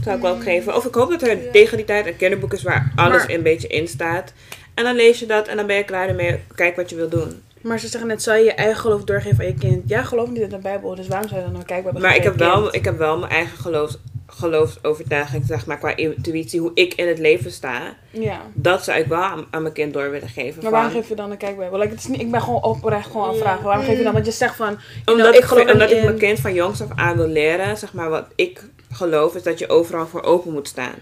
zou 0.03 0.15
ik 0.15 0.21
wel 0.21 0.39
geven. 0.39 0.75
Of 0.75 0.85
ik 0.85 0.93
hoop 0.93 1.09
dat 1.09 1.21
er 1.21 1.43
Ja. 1.43 1.51
tegen 1.51 1.77
die 1.77 1.85
tijd 1.85 2.05
een 2.05 2.15
kinderboek 2.17 2.53
is 2.53 2.63
waar 2.63 2.91
alles 2.95 3.17
Maar- 3.17 3.29
een 3.29 3.43
beetje 3.43 3.67
in 3.67 3.87
staat. 3.87 4.33
En 4.73 4.83
dan 4.83 4.95
lees 4.95 5.19
je 5.19 5.25
dat 5.25 5.47
en 5.47 5.57
dan 5.57 5.65
ben 5.65 5.75
je 5.75 5.83
klaar 5.83 6.07
ermee. 6.07 6.39
Kijk 6.55 6.75
wat 6.75 6.89
je 6.89 6.95
wil 6.95 7.09
doen. 7.09 7.41
Maar 7.61 7.79
ze 7.79 7.87
zeggen 7.87 8.09
net, 8.09 8.21
zou 8.23 8.37
je 8.37 8.43
je 8.43 8.53
eigen 8.53 8.77
geloof 8.81 9.03
doorgeven 9.03 9.39
aan 9.39 9.45
je 9.45 9.53
kind? 9.53 9.89
Ja, 9.89 10.03
geloof 10.03 10.29
niet 10.29 10.41
in 10.41 10.49
de 10.49 10.57
Bijbel, 10.57 10.95
dus 10.95 11.07
waarom 11.07 11.29
zou 11.29 11.41
je 11.41 11.47
dan 11.47 11.55
een 11.55 11.65
kijkbijbel 11.65 12.01
Maar 12.01 12.15
ik 12.15 12.23
heb, 12.23 12.35
wel, 12.35 12.75
ik 12.75 12.85
heb 12.85 12.97
wel 12.97 13.17
mijn 13.19 13.31
eigen 13.31 13.57
geloofs, 13.57 13.97
geloofsovertuiging, 14.41 15.45
zeg 15.45 15.65
maar, 15.65 15.77
qua 15.77 15.95
intuïtie, 15.95 16.59
hoe 16.59 16.71
ik 16.73 16.93
in 16.93 17.07
het 17.07 17.19
leven 17.19 17.51
sta. 17.51 17.97
Ja. 18.09 18.41
Dat 18.53 18.83
zou 18.83 18.99
ik 18.99 19.05
wel 19.05 19.21
aan, 19.21 19.45
aan 19.49 19.61
mijn 19.61 19.73
kind 19.73 19.93
door 19.93 20.11
willen 20.11 20.29
geven. 20.29 20.63
Maar 20.63 20.71
waarom 20.71 20.91
geef 20.91 21.09
je 21.09 21.15
dan 21.15 21.31
een 21.31 21.37
kijkbijbel? 21.37 21.79
Like, 21.79 21.91
het 21.91 21.99
is 21.99 22.07
niet, 22.07 22.21
ik 22.21 22.31
ben 22.31 22.41
gewoon 22.41 22.63
oprecht 22.63 23.05
gewoon 23.05 23.23
aan 23.23 23.29
het 23.29 23.41
vragen. 23.41 23.63
Waarom 23.63 23.85
geef 23.85 23.97
je 23.97 24.03
dan? 24.03 24.13
Want 24.13 24.25
je 24.25 24.31
zegt 24.31 24.55
van, 24.55 24.77
know, 25.03 25.15
omdat 25.17 25.35
ik 25.35 25.43
geloof 25.43 25.71
omdat 25.71 25.91
ik 25.91 26.03
mijn 26.03 26.17
kind 26.17 26.39
van 26.39 26.53
jongs 26.53 26.81
af 26.81 26.87
aan 26.95 27.17
wil 27.17 27.27
leren, 27.27 27.77
zeg 27.77 27.93
maar, 27.93 28.09
wat 28.09 28.27
ik 28.35 28.63
geloof, 28.91 29.35
is 29.35 29.43
dat 29.43 29.59
je 29.59 29.69
overal 29.69 30.07
voor 30.07 30.23
open 30.23 30.51
moet 30.51 30.67
staan. 30.67 30.95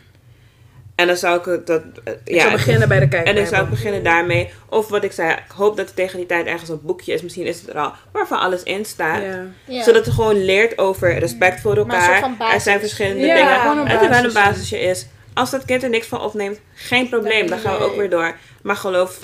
En 1.00 1.08
dan 1.08 1.18
zou 1.18 1.40
ik 1.40 1.46
het 1.46 1.68
dat. 1.68 1.82
eh, 2.04 2.14
Ik 2.24 2.34
ja, 2.36 2.40
zou 2.42 2.52
beginnen 2.52 2.88
bij 2.88 2.98
de 2.98 3.04
En 3.04 3.10
kijkbijbel. 3.10 3.42
dan 3.44 3.52
zou 3.52 3.64
ik 3.64 3.70
beginnen 3.70 4.04
daarmee. 4.04 4.50
Of 4.70 4.88
wat 4.88 5.04
ik 5.04 5.12
zei, 5.12 5.32
ik 5.32 5.52
hoop 5.56 5.78
dat 5.78 5.88
er 5.90 5.94
tegen 5.96 6.18
die 6.18 6.26
tijd 6.26 6.46
ergens 6.46 6.70
een 6.70 6.82
boekje 6.82 7.14
is. 7.14 7.22
Misschien 7.22 7.46
is 7.46 7.60
het 7.62 7.70
er 7.70 7.78
al. 7.80 7.92
Waarvan 8.12 8.40
alles 8.40 8.64
in 8.64 8.86
staat. 8.86 9.22
Ja. 9.24 9.46
Ja. 9.66 9.84
Zodat 9.84 10.06
je 10.06 10.12
gewoon 10.12 10.44
leert 10.46 10.78
over 10.78 11.18
respect 11.18 11.62
voor 11.62 11.74
Maar 11.76 11.80
een 11.86 11.92
soort 11.92 12.04
elkaar. 12.06 12.20
van 12.20 12.38
basis. 12.38 12.56
Er 12.56 12.62
zijn 12.62 12.80
verschillende 12.80 13.26
Ja, 13.26 13.36
dingen. 13.36 13.52
en 13.88 14.00
er 14.04 14.10
wel 14.10 14.18
een 14.24 14.34
basis. 14.34 14.34
basisje 14.34 14.80
is. 14.80 15.08
Als 15.34 15.50
dat 15.52 15.66
kind 15.66 15.84
er 15.84 15.90
niks 15.90 16.08
van 16.08 16.22
opneemt, 16.22 16.60
geen 16.74 17.10
probleem. 17.10 17.48
Dan 17.48 17.60
gaan 17.60 17.78
we 17.78 17.84
ook 17.84 17.96
weer 17.96 18.10
door. 18.10 18.36
Maar 18.62 18.76
geloof 18.76 19.20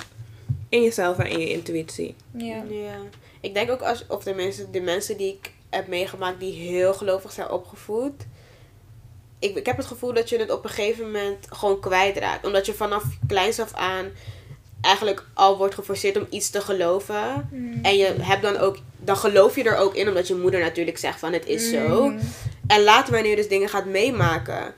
in 0.68 0.82
jezelf 0.82 1.18
en 1.18 1.26
in 1.26 1.38
je 1.38 1.48
intuïtie. 1.52 2.14
Ja. 2.36 2.62
Ja. 2.68 2.96
Ik 3.40 3.54
denk 3.54 3.70
ook 3.70 3.80
als, 3.82 4.04
of 4.08 4.22
tenminste 4.22 4.70
de 4.70 4.80
mensen 4.80 5.16
die 5.16 5.38
ik 5.42 5.50
heb 5.70 5.86
meegemaakt 5.86 6.40
die 6.40 6.52
heel 6.52 6.94
gelovig 6.94 7.32
zijn 7.32 7.50
opgevoed. 7.50 8.12
Ik, 9.38 9.56
ik 9.56 9.66
heb 9.66 9.76
het 9.76 9.86
gevoel 9.86 10.12
dat 10.12 10.28
je 10.28 10.38
het 10.38 10.50
op 10.50 10.64
een 10.64 10.70
gegeven 10.70 11.04
moment 11.04 11.46
gewoon 11.50 11.80
kwijtraakt. 11.80 12.46
Omdat 12.46 12.66
je 12.66 12.74
vanaf 12.74 13.02
kleins 13.26 13.60
af 13.60 13.72
aan 13.74 14.06
eigenlijk 14.80 15.24
al 15.34 15.56
wordt 15.56 15.74
geforceerd 15.74 16.16
om 16.16 16.26
iets 16.30 16.50
te 16.50 16.60
geloven. 16.60 17.48
Mm. 17.52 17.78
En 17.82 17.96
je 17.96 18.14
hebt 18.20 18.42
dan 18.42 18.56
ook, 18.56 18.76
dan 18.96 19.16
geloof 19.16 19.56
je 19.56 19.62
er 19.62 19.76
ook 19.76 19.94
in, 19.94 20.08
omdat 20.08 20.28
je 20.28 20.34
moeder 20.34 20.60
natuurlijk 20.60 20.98
zegt 20.98 21.18
van 21.18 21.32
het 21.32 21.46
is 21.46 21.70
zo. 21.70 22.08
Mm. 22.08 22.18
En 22.66 22.82
later 22.82 23.12
wanneer 23.12 23.30
je 23.30 23.36
dus 23.36 23.48
dingen 23.48 23.68
gaat 23.68 23.84
meemaken, 23.84 24.74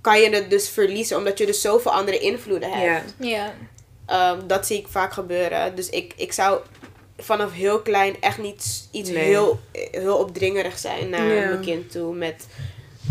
kan 0.00 0.20
je 0.20 0.30
het 0.30 0.50
dus 0.50 0.68
verliezen. 0.68 1.16
Omdat 1.16 1.38
je 1.38 1.46
dus 1.46 1.60
zoveel 1.60 1.92
andere 1.92 2.18
invloeden 2.18 2.70
hebt. 2.70 3.14
Ja. 3.18 3.28
Ja. 3.28 3.54
Ehm, 4.06 4.46
dat 4.46 4.66
zie 4.66 4.78
ik 4.78 4.86
vaak 4.88 5.12
gebeuren. 5.12 5.74
Dus 5.74 5.88
ik, 5.88 6.12
ik 6.16 6.32
zou 6.32 6.60
vanaf 7.18 7.52
heel 7.52 7.80
klein 7.80 8.16
echt 8.20 8.38
niet 8.38 8.88
iets 8.90 9.10
Nee. 9.10 9.24
heel, 9.24 9.60
heel 9.72 10.16
opdringerig 10.16 10.78
zijn 10.78 11.08
naar 11.08 11.26
mijn 11.26 11.60
kind 11.60 11.90
toe. 11.90 12.14
Met, 12.14 12.46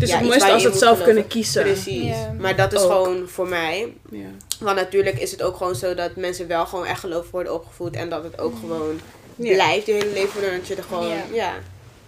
Het 0.00 0.08
is 0.08 0.14
Ja, 0.14 0.20
het 0.20 0.28
mooiste 0.28 0.52
als 0.52 0.62
ze 0.62 0.68
het 0.68 0.78
zelf 0.78 1.02
kunnen 1.02 1.26
kiezen. 1.26 1.62
Precies. 1.62 2.04
Ja. 2.04 2.34
Maar 2.38 2.56
dat 2.56 2.72
is 2.72 2.80
Ook. 2.80 2.90
gewoon 2.90 3.28
voor 3.28 3.48
mij. 3.48 3.92
Ja. 4.10 4.26
Want 4.60 4.76
natuurlijk 4.76 5.18
is 5.18 5.30
het 5.30 5.42
ook 5.42 5.56
gewoon 5.56 5.74
zo 5.74 5.94
dat 5.94 6.16
mensen 6.16 6.46
wel 6.46 6.66
gewoon 6.66 6.86
echt 6.86 7.00
geloof 7.00 7.30
worden 7.30 7.54
opgevoed. 7.54 7.96
En 7.96 8.08
dat 8.10 8.24
het 8.24 8.38
ook 8.40 8.54
gewoon 8.60 9.00
Ja. 9.36 9.52
blijft 9.54 9.86
je 9.86 9.92
hele 9.92 10.12
leven. 10.12 10.40
Dat 10.58 10.66
je 10.66 10.74
er 10.74 10.82
gewoon, 10.82 11.08
Ja. 11.08 11.22
ja. 11.32 11.52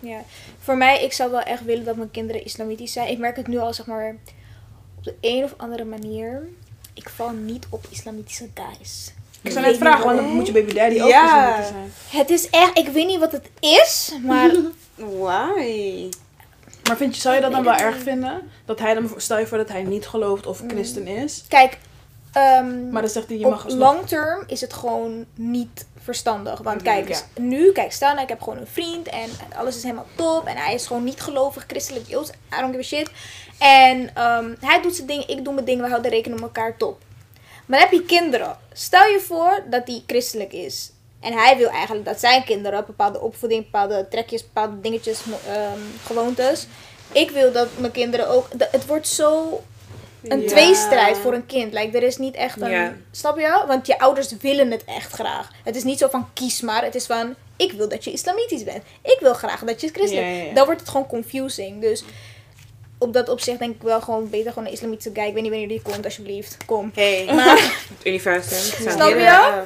Ja, 0.01 0.25
voor 0.59 0.77
mij, 0.77 1.05
ik 1.05 1.13
zou 1.13 1.31
wel 1.31 1.41
echt 1.41 1.65
willen 1.65 1.85
dat 1.85 1.97
mijn 1.97 2.11
kinderen 2.11 2.45
islamitisch 2.45 2.93
zijn. 2.93 3.09
Ik 3.09 3.19
merk 3.19 3.37
het 3.37 3.47
nu 3.47 3.59
al, 3.59 3.75
zeg 3.75 3.87
maar, 3.87 4.17
op 4.99 5.05
de 5.05 5.15
een 5.21 5.45
of 5.45 5.55
andere 5.57 5.85
manier. 5.85 6.49
Ik 6.95 7.09
val 7.09 7.31
niet 7.31 7.67
op 7.71 7.85
islamitische 7.91 8.49
guys. 8.55 9.13
Ik 9.43 9.53
zou 9.53 9.65
net 9.67 9.77
vragen, 9.77 10.05
want 10.05 10.17
dan 10.17 10.27
moet 10.29 10.47
je 10.47 10.53
baby 10.53 10.73
daddy 10.73 11.01
ook 11.01 11.09
Ja. 11.09 11.25
islamitisch 11.25 11.69
zijn. 11.69 12.21
Het 12.23 12.31
is 12.31 12.51
echt, 12.51 12.79
ik 12.79 12.89
weet 12.89 13.07
niet 13.07 13.19
wat 13.19 13.33
het 13.33 13.49
is, 13.61 14.13
maar 14.27 14.51
Why? 15.21 16.09
Maar 16.93 17.01
vind 17.01 17.15
je, 17.17 17.21
zou 17.23 17.35
je 17.35 17.41
dat 17.41 17.53
dan 17.53 17.65
wel 17.65 17.75
erg 17.75 17.97
vinden? 17.97 18.51
Dat 18.65 18.79
hij 18.79 18.95
dan, 18.95 19.11
stel 19.17 19.39
je 19.39 19.47
voor 19.47 19.59
dat 19.59 19.69
hij 19.69 19.83
niet 19.83 20.07
gelooft 20.07 20.47
of 20.47 20.63
christen 20.69 21.07
is. 21.07 21.45
kijk, 21.49 21.79
ehm, 22.33 22.91
Maar 22.91 23.03
dan 23.03 23.11
zegt 23.11 23.29
hij, 23.29 23.39
je 23.39 23.45
op 23.45 23.51
mag 23.51 23.65
alsnog- 23.65 23.93
long 23.95 24.07
term 24.07 24.45
is 24.47 24.61
het 24.61 24.73
gewoon 24.73 25.25
niet 25.35 25.87
verstandig. 26.03 26.61
Want 26.61 26.83
kijk, 26.83 27.09
ja. 27.09 27.19
nu, 27.41 27.73
kijk, 27.73 27.93
stel 27.93 28.09
nou, 28.09 28.23
ik 28.23 28.29
heb 28.29 28.43
gewoon 28.43 28.59
een 28.59 28.67
vriend 28.67 29.09
en 29.09 29.31
alles 29.57 29.77
is 29.77 29.83
helemaal 29.83 30.07
top. 30.15 30.47
En 30.47 30.57
hij 30.57 30.75
is 30.75 30.87
gewoon 30.87 31.05
niet 31.05 31.21
gelovig, 31.21 31.65
christelijk, 31.67 32.09
joods, 32.09 32.31
I 32.31 32.61
don't 32.61 32.75
give 32.77 32.79
a 32.79 32.99
shit. 32.99 33.11
En 33.59 34.15
ehm, 34.15 34.55
hij 34.61 34.83
doet 34.83 34.95
zijn 34.95 35.07
ding, 35.07 35.25
ik 35.25 35.45
doe 35.45 35.55
mijn 35.55 35.67
ding, 35.67 35.81
we 35.81 35.89
houden 35.89 36.11
rekening 36.11 36.41
met 36.41 36.49
elkaar 36.55 36.77
top. 36.77 37.01
Maar 37.67 37.79
dan 37.81 37.89
heb 37.89 37.99
je 38.01 38.07
kinderen. 38.07 38.57
Stel 38.73 39.05
je 39.07 39.21
voor 39.21 39.63
dat 39.71 39.87
hij 39.87 40.03
christelijk 40.07 40.53
is. 40.53 40.93
En 41.23 41.33
hij 41.33 41.57
wil 41.57 41.69
eigenlijk 41.69 42.05
dat 42.07 42.21
zijn 42.21 42.45
kinderen 42.45 42.85
bepaalde 42.87 43.21
opvoeding, 43.21 43.65
bepaalde 43.65 44.07
trekjes, 44.11 44.43
bepaalde 44.43 44.81
dingetjes, 44.81 45.21
ehm, 45.49 45.79
gewoontes. 46.05 46.67
Ik 47.13 47.31
wil 47.31 47.53
dat 47.53 47.69
mijn 47.79 47.93
kinderen 47.93 48.29
ook. 48.29 48.49
Het 48.71 48.87
wordt 48.87 49.09
zo 49.09 49.63
een 50.23 50.41
Ja. 50.41 50.49
tweestrijd 50.49 51.17
voor 51.19 51.33
een 51.35 51.47
kind. 51.47 51.73
Like, 51.73 51.97
er 51.97 52.03
is 52.03 52.17
niet 52.17 52.35
echt 52.35 52.61
een. 52.61 52.71
Ja. 52.71 52.93
Snap 53.11 53.39
je? 53.39 53.65
Want 53.67 53.87
je 53.87 53.99
ouders 53.99 54.37
willen 54.41 54.71
het 54.71 54.85
echt 54.85 55.13
graag. 55.13 55.51
Het 55.65 55.77
is 55.77 55.83
niet 55.85 55.99
zo 55.99 56.09
van 56.09 56.29
kies 56.33 56.61
maar. 56.61 56.85
Het 56.85 56.95
is 56.95 57.07
van 57.07 57.35
ik 57.57 57.73
wil 57.73 57.89
dat 57.89 58.05
je 58.05 58.13
islamitisch 58.13 58.65
bent. 58.65 58.83
Ik 59.03 59.17
wil 59.21 59.35
graag 59.35 59.61
dat 59.61 59.81
je 59.81 59.89
christelijk 59.93 60.47
ja. 60.47 60.55
Dan 60.55 60.65
wordt 60.65 60.81
het 60.81 60.89
gewoon 60.89 61.07
confusing. 61.07 61.81
Dus 61.81 62.05
op 62.99 63.13
dat 63.13 63.29
opzicht 63.29 63.59
denk 63.59 63.75
ik 63.75 63.83
wel 63.83 64.01
gewoon 64.01 64.31
beter 64.31 64.53
gewoon 64.53 64.67
een 64.67 64.73
islamitische 64.75 65.11
guy. 65.15 65.25
Ik 65.25 65.33
weet 65.33 65.43
niet 65.43 65.51
wanneer 65.51 65.69
die 65.69 65.83
komt, 65.83 66.05
alsjeblieft. 66.05 66.57
Kom. 66.67 66.91
Hey. 66.95 67.25
Maar, 67.35 67.59
Het 67.99 68.07
universum. 68.13 68.91
Snap 68.91 69.09
je? 69.09 69.63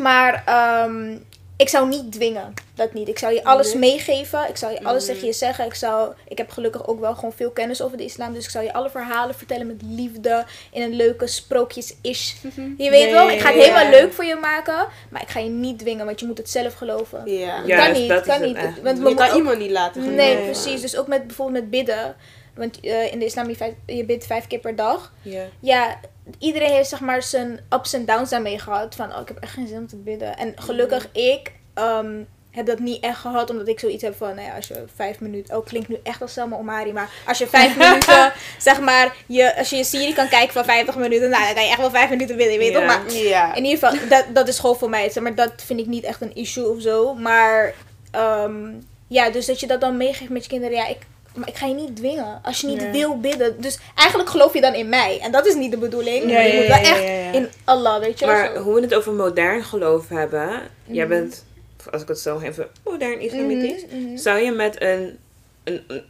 Maar 0.00 0.42
ehm, 0.46 1.16
ik 1.56 1.68
zou 1.68 1.88
niet 1.88 2.12
dwingen. 2.12 2.54
Dat 2.74 2.92
niet. 2.92 3.08
Ik 3.08 3.18
zou 3.18 3.32
je 3.34 3.44
alles 3.44 3.72
Nee. 3.74 3.78
meegeven. 3.78 4.48
Ik 4.48 4.56
zou 4.56 4.72
je 4.72 4.84
alles 4.84 5.04
Mhm. 5.04 5.12
tegen 5.12 5.26
je 5.26 5.32
zeggen. 5.32 5.64
Ik, 5.64 5.74
zou, 5.74 6.12
ik 6.28 6.38
heb 6.38 6.50
gelukkig 6.50 6.86
ook 6.86 7.00
wel 7.00 7.14
gewoon 7.14 7.32
veel 7.32 7.50
kennis 7.50 7.82
over 7.82 7.96
de 7.96 8.04
islam. 8.04 8.32
Dus 8.34 8.44
ik 8.44 8.50
zou 8.50 8.64
je 8.64 8.72
alle 8.72 8.90
verhalen 8.90 9.34
vertellen 9.34 9.66
met 9.66 9.82
liefde. 9.82 10.44
In 10.72 10.82
een 10.82 10.94
leuke 10.96 11.26
sprookjes-ish. 11.26 12.32
Je 12.76 12.90
weet 12.90 13.10
wel, 13.10 13.30
ik 13.30 13.40
ga 13.40 13.46
het 13.52 13.56
ja, 13.56 13.72
helemaal 13.72 13.90
leuk 14.00 14.12
voor 14.12 14.24
je 14.24 14.34
maken. 14.36 14.86
Maar 15.10 15.22
ik 15.22 15.28
ga 15.28 15.40
je 15.40 15.48
niet 15.50 15.78
dwingen, 15.78 16.04
want 16.06 16.20
je 16.20 16.26
moet 16.26 16.38
het 16.38 16.50
zelf 16.50 16.74
geloven. 16.74 17.22
Ja. 17.30 17.62
Ja, 17.66 17.84
kan 17.84 17.92
niet, 18.00 18.08
dat 18.08 18.24
kan 18.24 18.40
niet. 18.42 18.56
echt. 18.56 18.82
Want 18.82 18.98
Je 18.98 19.04
we 19.04 19.14
kan 19.14 19.36
iemand 19.36 19.58
niet 19.58 19.70
laten 19.70 20.14
Nee, 20.14 20.26
geloven. 20.36 20.52
precies. 20.52 20.80
Dus 20.80 20.96
ook 20.96 21.06
met 21.06 21.26
bijvoorbeeld 21.26 21.60
met 21.60 21.70
bidden. 21.70 22.16
Want 22.54 22.80
eh, 22.80 23.12
in 23.12 23.18
de 23.18 23.24
islam 23.24 23.48
je, 23.48 23.56
vijf- 23.56 23.74
je 23.86 24.04
bidt 24.04 24.26
vijf 24.26 24.46
keer 24.46 24.58
per 24.58 24.76
dag. 24.76 25.12
Ja. 25.22 25.42
Ja, 25.60 26.00
iedereen 26.38 26.72
heeft 26.72 26.88
zeg 26.88 27.00
maar 27.00 27.22
zijn 27.22 27.60
ups 27.70 27.92
en 27.92 28.04
downs 28.04 28.30
daarmee 28.30 28.58
gehad. 28.58 28.94
Van, 28.94 29.14
oh, 29.14 29.20
ik 29.20 29.28
heb 29.28 29.36
echt 29.38 29.52
geen 29.52 29.68
zin 29.68 29.78
om 29.78 29.86
te 29.86 29.96
bidden. 29.96 30.36
En 30.36 30.52
gelukkig 30.56 31.08
ik 31.12 31.52
ehm, 31.74 32.22
heb 32.50 32.66
dat 32.66 32.78
niet 32.78 33.02
echt 33.02 33.18
gehad. 33.18 33.50
Omdat 33.50 33.68
ik 33.68 33.80
zoiets 33.80 34.02
heb 34.02 34.16
van, 34.16 34.34
nou 34.34 34.48
ja, 34.48 34.54
als 34.54 34.66
je 34.68 34.84
vijf 34.94 35.20
minuten... 35.20 35.56
Oh, 35.56 35.66
klinkt 35.66 35.88
nu 35.88 35.96
echt 36.02 36.22
als 36.22 36.32
Selma 36.32 36.56
Omari. 36.56 36.92
Maar 36.92 37.10
als 37.26 37.38
je 37.38 37.46
vijf 37.46 37.76
minuten, 37.86 38.32
zeg 38.58 38.80
maar... 38.80 39.16
Je, 39.26 39.56
als 39.56 39.70
je 39.70 39.76
je 39.76 39.84
serie 39.84 40.14
kan 40.14 40.28
kijken 40.28 40.52
van 40.52 40.64
50 40.64 40.96
minuten... 40.96 41.30
Nou, 41.30 41.44
dan 41.44 41.54
kan 41.54 41.62
je 41.64 41.68
echt 41.70 41.78
wel 41.80 41.90
vijf 41.90 42.10
minuten 42.10 42.36
bidden, 42.36 42.52
je 42.52 42.58
weet 42.58 42.72
Ja. 42.72 42.78
toch? 42.78 42.86
Maar 42.86 43.56
in 43.56 43.64
ieder 43.64 43.88
geval, 43.88 44.08
dat, 44.08 44.24
dat 44.34 44.48
is 44.48 44.58
gewoon 44.58 44.76
voor 44.76 44.90
mij. 44.90 45.10
Zeg 45.10 45.22
maar 45.22 45.34
dat 45.34 45.52
vind 45.56 45.80
ik 45.80 45.86
niet 45.86 46.04
echt 46.04 46.20
een 46.20 46.34
issue 46.34 46.68
of 46.68 46.82
zo. 46.82 47.14
Maar 47.14 47.74
ehm, 48.10 48.70
ja, 49.08 49.30
dus 49.30 49.46
dat 49.46 49.60
je 49.60 49.66
dat 49.66 49.80
dan 49.80 49.96
meegeeft 49.96 50.30
met 50.30 50.42
je 50.42 50.48
kinderen. 50.48 50.76
Ja, 50.76 50.86
ik, 50.86 50.98
maar 51.34 51.48
ik 51.48 51.56
ga 51.56 51.66
je 51.66 51.74
niet 51.74 51.96
dwingen. 51.96 52.40
Als 52.42 52.60
je 52.60 52.66
niet 52.66 52.90
wil 52.90 53.20
bidden. 53.20 53.60
Dus 53.60 53.78
eigenlijk 53.94 54.30
geloof 54.30 54.54
je 54.54 54.60
dan 54.60 54.74
in 54.74 54.88
mij. 54.88 55.18
En 55.22 55.32
dat 55.32 55.46
is 55.46 55.54
niet 55.54 55.70
de 55.70 55.76
bedoeling. 55.78 56.22
Ja, 56.24 56.32
maar 56.32 56.46
je 56.46 56.52
ja, 56.52 56.58
moet 56.58 56.66
wel 56.68 56.76
ja, 56.76 56.82
echt 56.90 57.02
ja, 57.02 57.08
ja. 57.10 57.32
in 57.32 57.48
Allah, 57.64 58.00
weet 58.00 58.18
je 58.18 58.26
wel. 58.26 58.34
Maar 58.34 58.50
zo. 58.54 58.60
hoe 58.62 58.74
we 58.74 58.80
het 58.80 58.94
over 58.94 59.12
modern 59.12 59.64
geloof 59.64 60.08
hebben. 60.08 60.60
Jij 60.84 61.06
Mhm. 61.06 61.08
bent, 61.18 61.44
als 61.90 62.02
ik 62.02 62.08
het 62.08 62.18
zo 62.18 62.38
even 62.38 62.68
modern 62.84 63.20
islamitisch. 63.20 63.84
Mhm, 63.90 64.02
mhm. 64.02 64.16
Zou 64.16 64.38
je 64.38 64.50
met 64.52 64.82
een, 64.82 65.18
een, 65.64 65.82
een, 65.88 66.04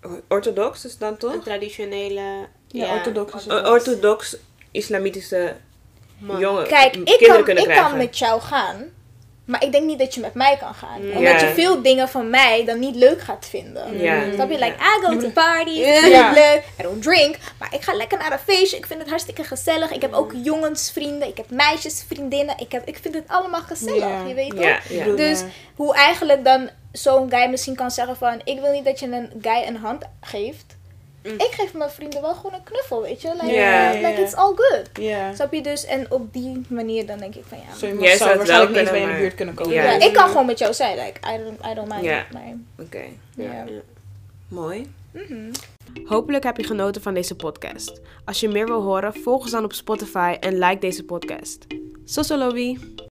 een 0.00 0.22
orthodox 0.28 0.84
is 0.84 0.98
dan 0.98 1.16
toch? 1.16 1.32
Een 1.34 1.42
traditionele... 1.42 2.22
Ja, 2.68 2.94
orthodox 2.94 3.46
orthodox 3.46 4.36
islamitische 4.70 5.54
man. 6.18 6.38
jongen. 6.40 6.66
Kijk, 6.66 6.96
m- 6.96 7.00
ik, 7.00 7.04
kinderen 7.06 7.34
kan, 7.34 7.44
kunnen 7.44 7.62
ik 7.62 7.68
krijgen. 7.68 7.88
kan 7.90 7.98
met 7.98 8.18
jou 8.18 8.40
gaan. 8.40 8.84
Maar 9.44 9.64
ik 9.64 9.72
denk 9.72 9.84
niet 9.84 9.98
dat 9.98 10.14
je 10.14 10.20
met 10.20 10.34
mij 10.34 10.56
kan 10.56 10.74
gaan. 10.74 11.06
Ja. 11.06 11.16
Omdat 11.16 11.40
je 11.40 11.46
veel 11.54 11.82
dingen 11.82 12.08
van 12.08 12.30
mij 12.30 12.64
dan 12.64 12.78
niet 12.78 12.94
leuk 12.94 13.20
gaat 13.20 13.46
vinden. 13.50 13.98
Ja. 13.98 14.22
Snap 14.34 14.50
je? 14.50 14.58
Like, 14.58 14.74
I 14.76 15.06
go 15.06 15.18
to 15.18 15.28
parties, 15.30 15.76
Ja. 15.76 15.92
ik 15.94 15.98
vind 15.98 16.12
Ja. 16.12 16.26
het 16.28 16.34
leuk, 16.38 16.62
I 16.80 16.82
don't 16.82 17.02
drink. 17.02 17.36
Maar 17.58 17.74
ik 17.74 17.82
ga 17.82 17.92
lekker 17.94 18.18
naar 18.18 18.32
een 18.32 18.38
feestje, 18.38 18.76
ik 18.76 18.86
vind 18.86 19.00
het 19.00 19.08
hartstikke 19.08 19.44
gezellig. 19.44 19.90
Ik 19.90 20.02
heb 20.02 20.12
ook 20.12 20.32
jongensvrienden, 20.42 21.28
ik 21.28 21.36
heb 21.36 21.50
meisjesvriendinnen. 21.50 22.54
Ik, 22.58 22.72
heb, 22.72 22.86
ik 22.88 22.98
vind 23.02 23.14
het 23.14 23.24
allemaal 23.26 23.60
gezellig, 23.62 24.28
je 24.28 24.34
weet 24.34 24.50
toch? 24.56 25.16
Dus 25.16 25.42
hoe 25.74 25.94
eigenlijk 25.94 26.44
dan 26.44 26.70
zo'n 26.92 27.30
guy 27.30 27.48
misschien 27.50 27.74
kan 27.74 27.90
zeggen 27.90 28.16
van... 28.16 28.40
Ik 28.44 28.60
wil 28.60 28.72
niet 28.72 28.84
dat 28.84 29.00
je 29.00 29.06
een 29.06 29.30
guy 29.42 29.62
een 29.66 29.76
hand 29.76 30.04
geeft. 30.20 30.76
Mm. 31.22 31.32
Ik 31.32 31.48
geef 31.50 31.74
mijn 31.74 31.90
vrienden 31.90 32.20
wel 32.20 32.34
gewoon 32.34 32.54
een 32.54 32.62
knuffel, 32.62 33.02
weet 33.02 33.22
je? 33.22 33.32
Like, 33.42 34.22
it's 34.22 34.34
all 34.34 34.54
good. 34.54 34.88
Ja. 34.92 35.34
Snap 35.34 35.52
je 35.52 35.62
dus? 35.62 35.84
En 35.84 36.10
op 36.10 36.32
die 36.32 36.62
manier 36.68 37.06
dan 37.06 37.18
denk 37.18 37.34
ik 37.34 37.44
van 37.46 37.58
ja... 37.58 37.74
Zo 37.78 37.86
Jij 37.86 38.16
zou 38.16 38.36
waarschijnlijk 38.36 38.48
wel 38.48 38.66
niet 38.68 38.76
eens 38.76 38.90
bij 38.90 39.00
je 39.00 39.06
in 39.06 39.12
de 39.12 39.20
buurt 39.20 39.34
kunnen 39.34 39.54
komen. 39.54 39.74
Ja. 39.74 39.84
Ja, 39.84 40.00
ik 40.06 40.12
kan 40.12 40.28
gewoon 40.28 40.46
met 40.46 40.58
jou 40.58 40.74
zijn. 40.74 40.98
Like, 40.98 41.20
I 41.34 41.44
don't, 41.44 41.66
I 41.70 41.74
don't 41.74 41.88
mind. 41.88 42.04
Ja. 42.04 42.26
Maar, 42.32 42.42
Oké, 42.78 43.02
ja. 43.36 43.64
mooi. 44.48 44.90
Hopelijk 46.04 46.44
heb 46.44 46.56
je 46.56 46.64
genoten 46.64 47.02
van 47.02 47.14
deze 47.14 47.34
podcast. 47.34 48.00
Als 48.24 48.40
je 48.40 48.48
meer 48.48 48.66
wil 48.66 48.82
horen, 48.82 49.14
volg 49.14 49.42
ons 49.42 49.50
dan 49.50 49.64
op 49.64 49.72
Spotify 49.72 50.36
en 50.40 50.58
like 50.58 50.80
deze 50.80 51.04
podcast. 51.04 51.66
Soso 52.04 52.36
lobby! 52.36 52.78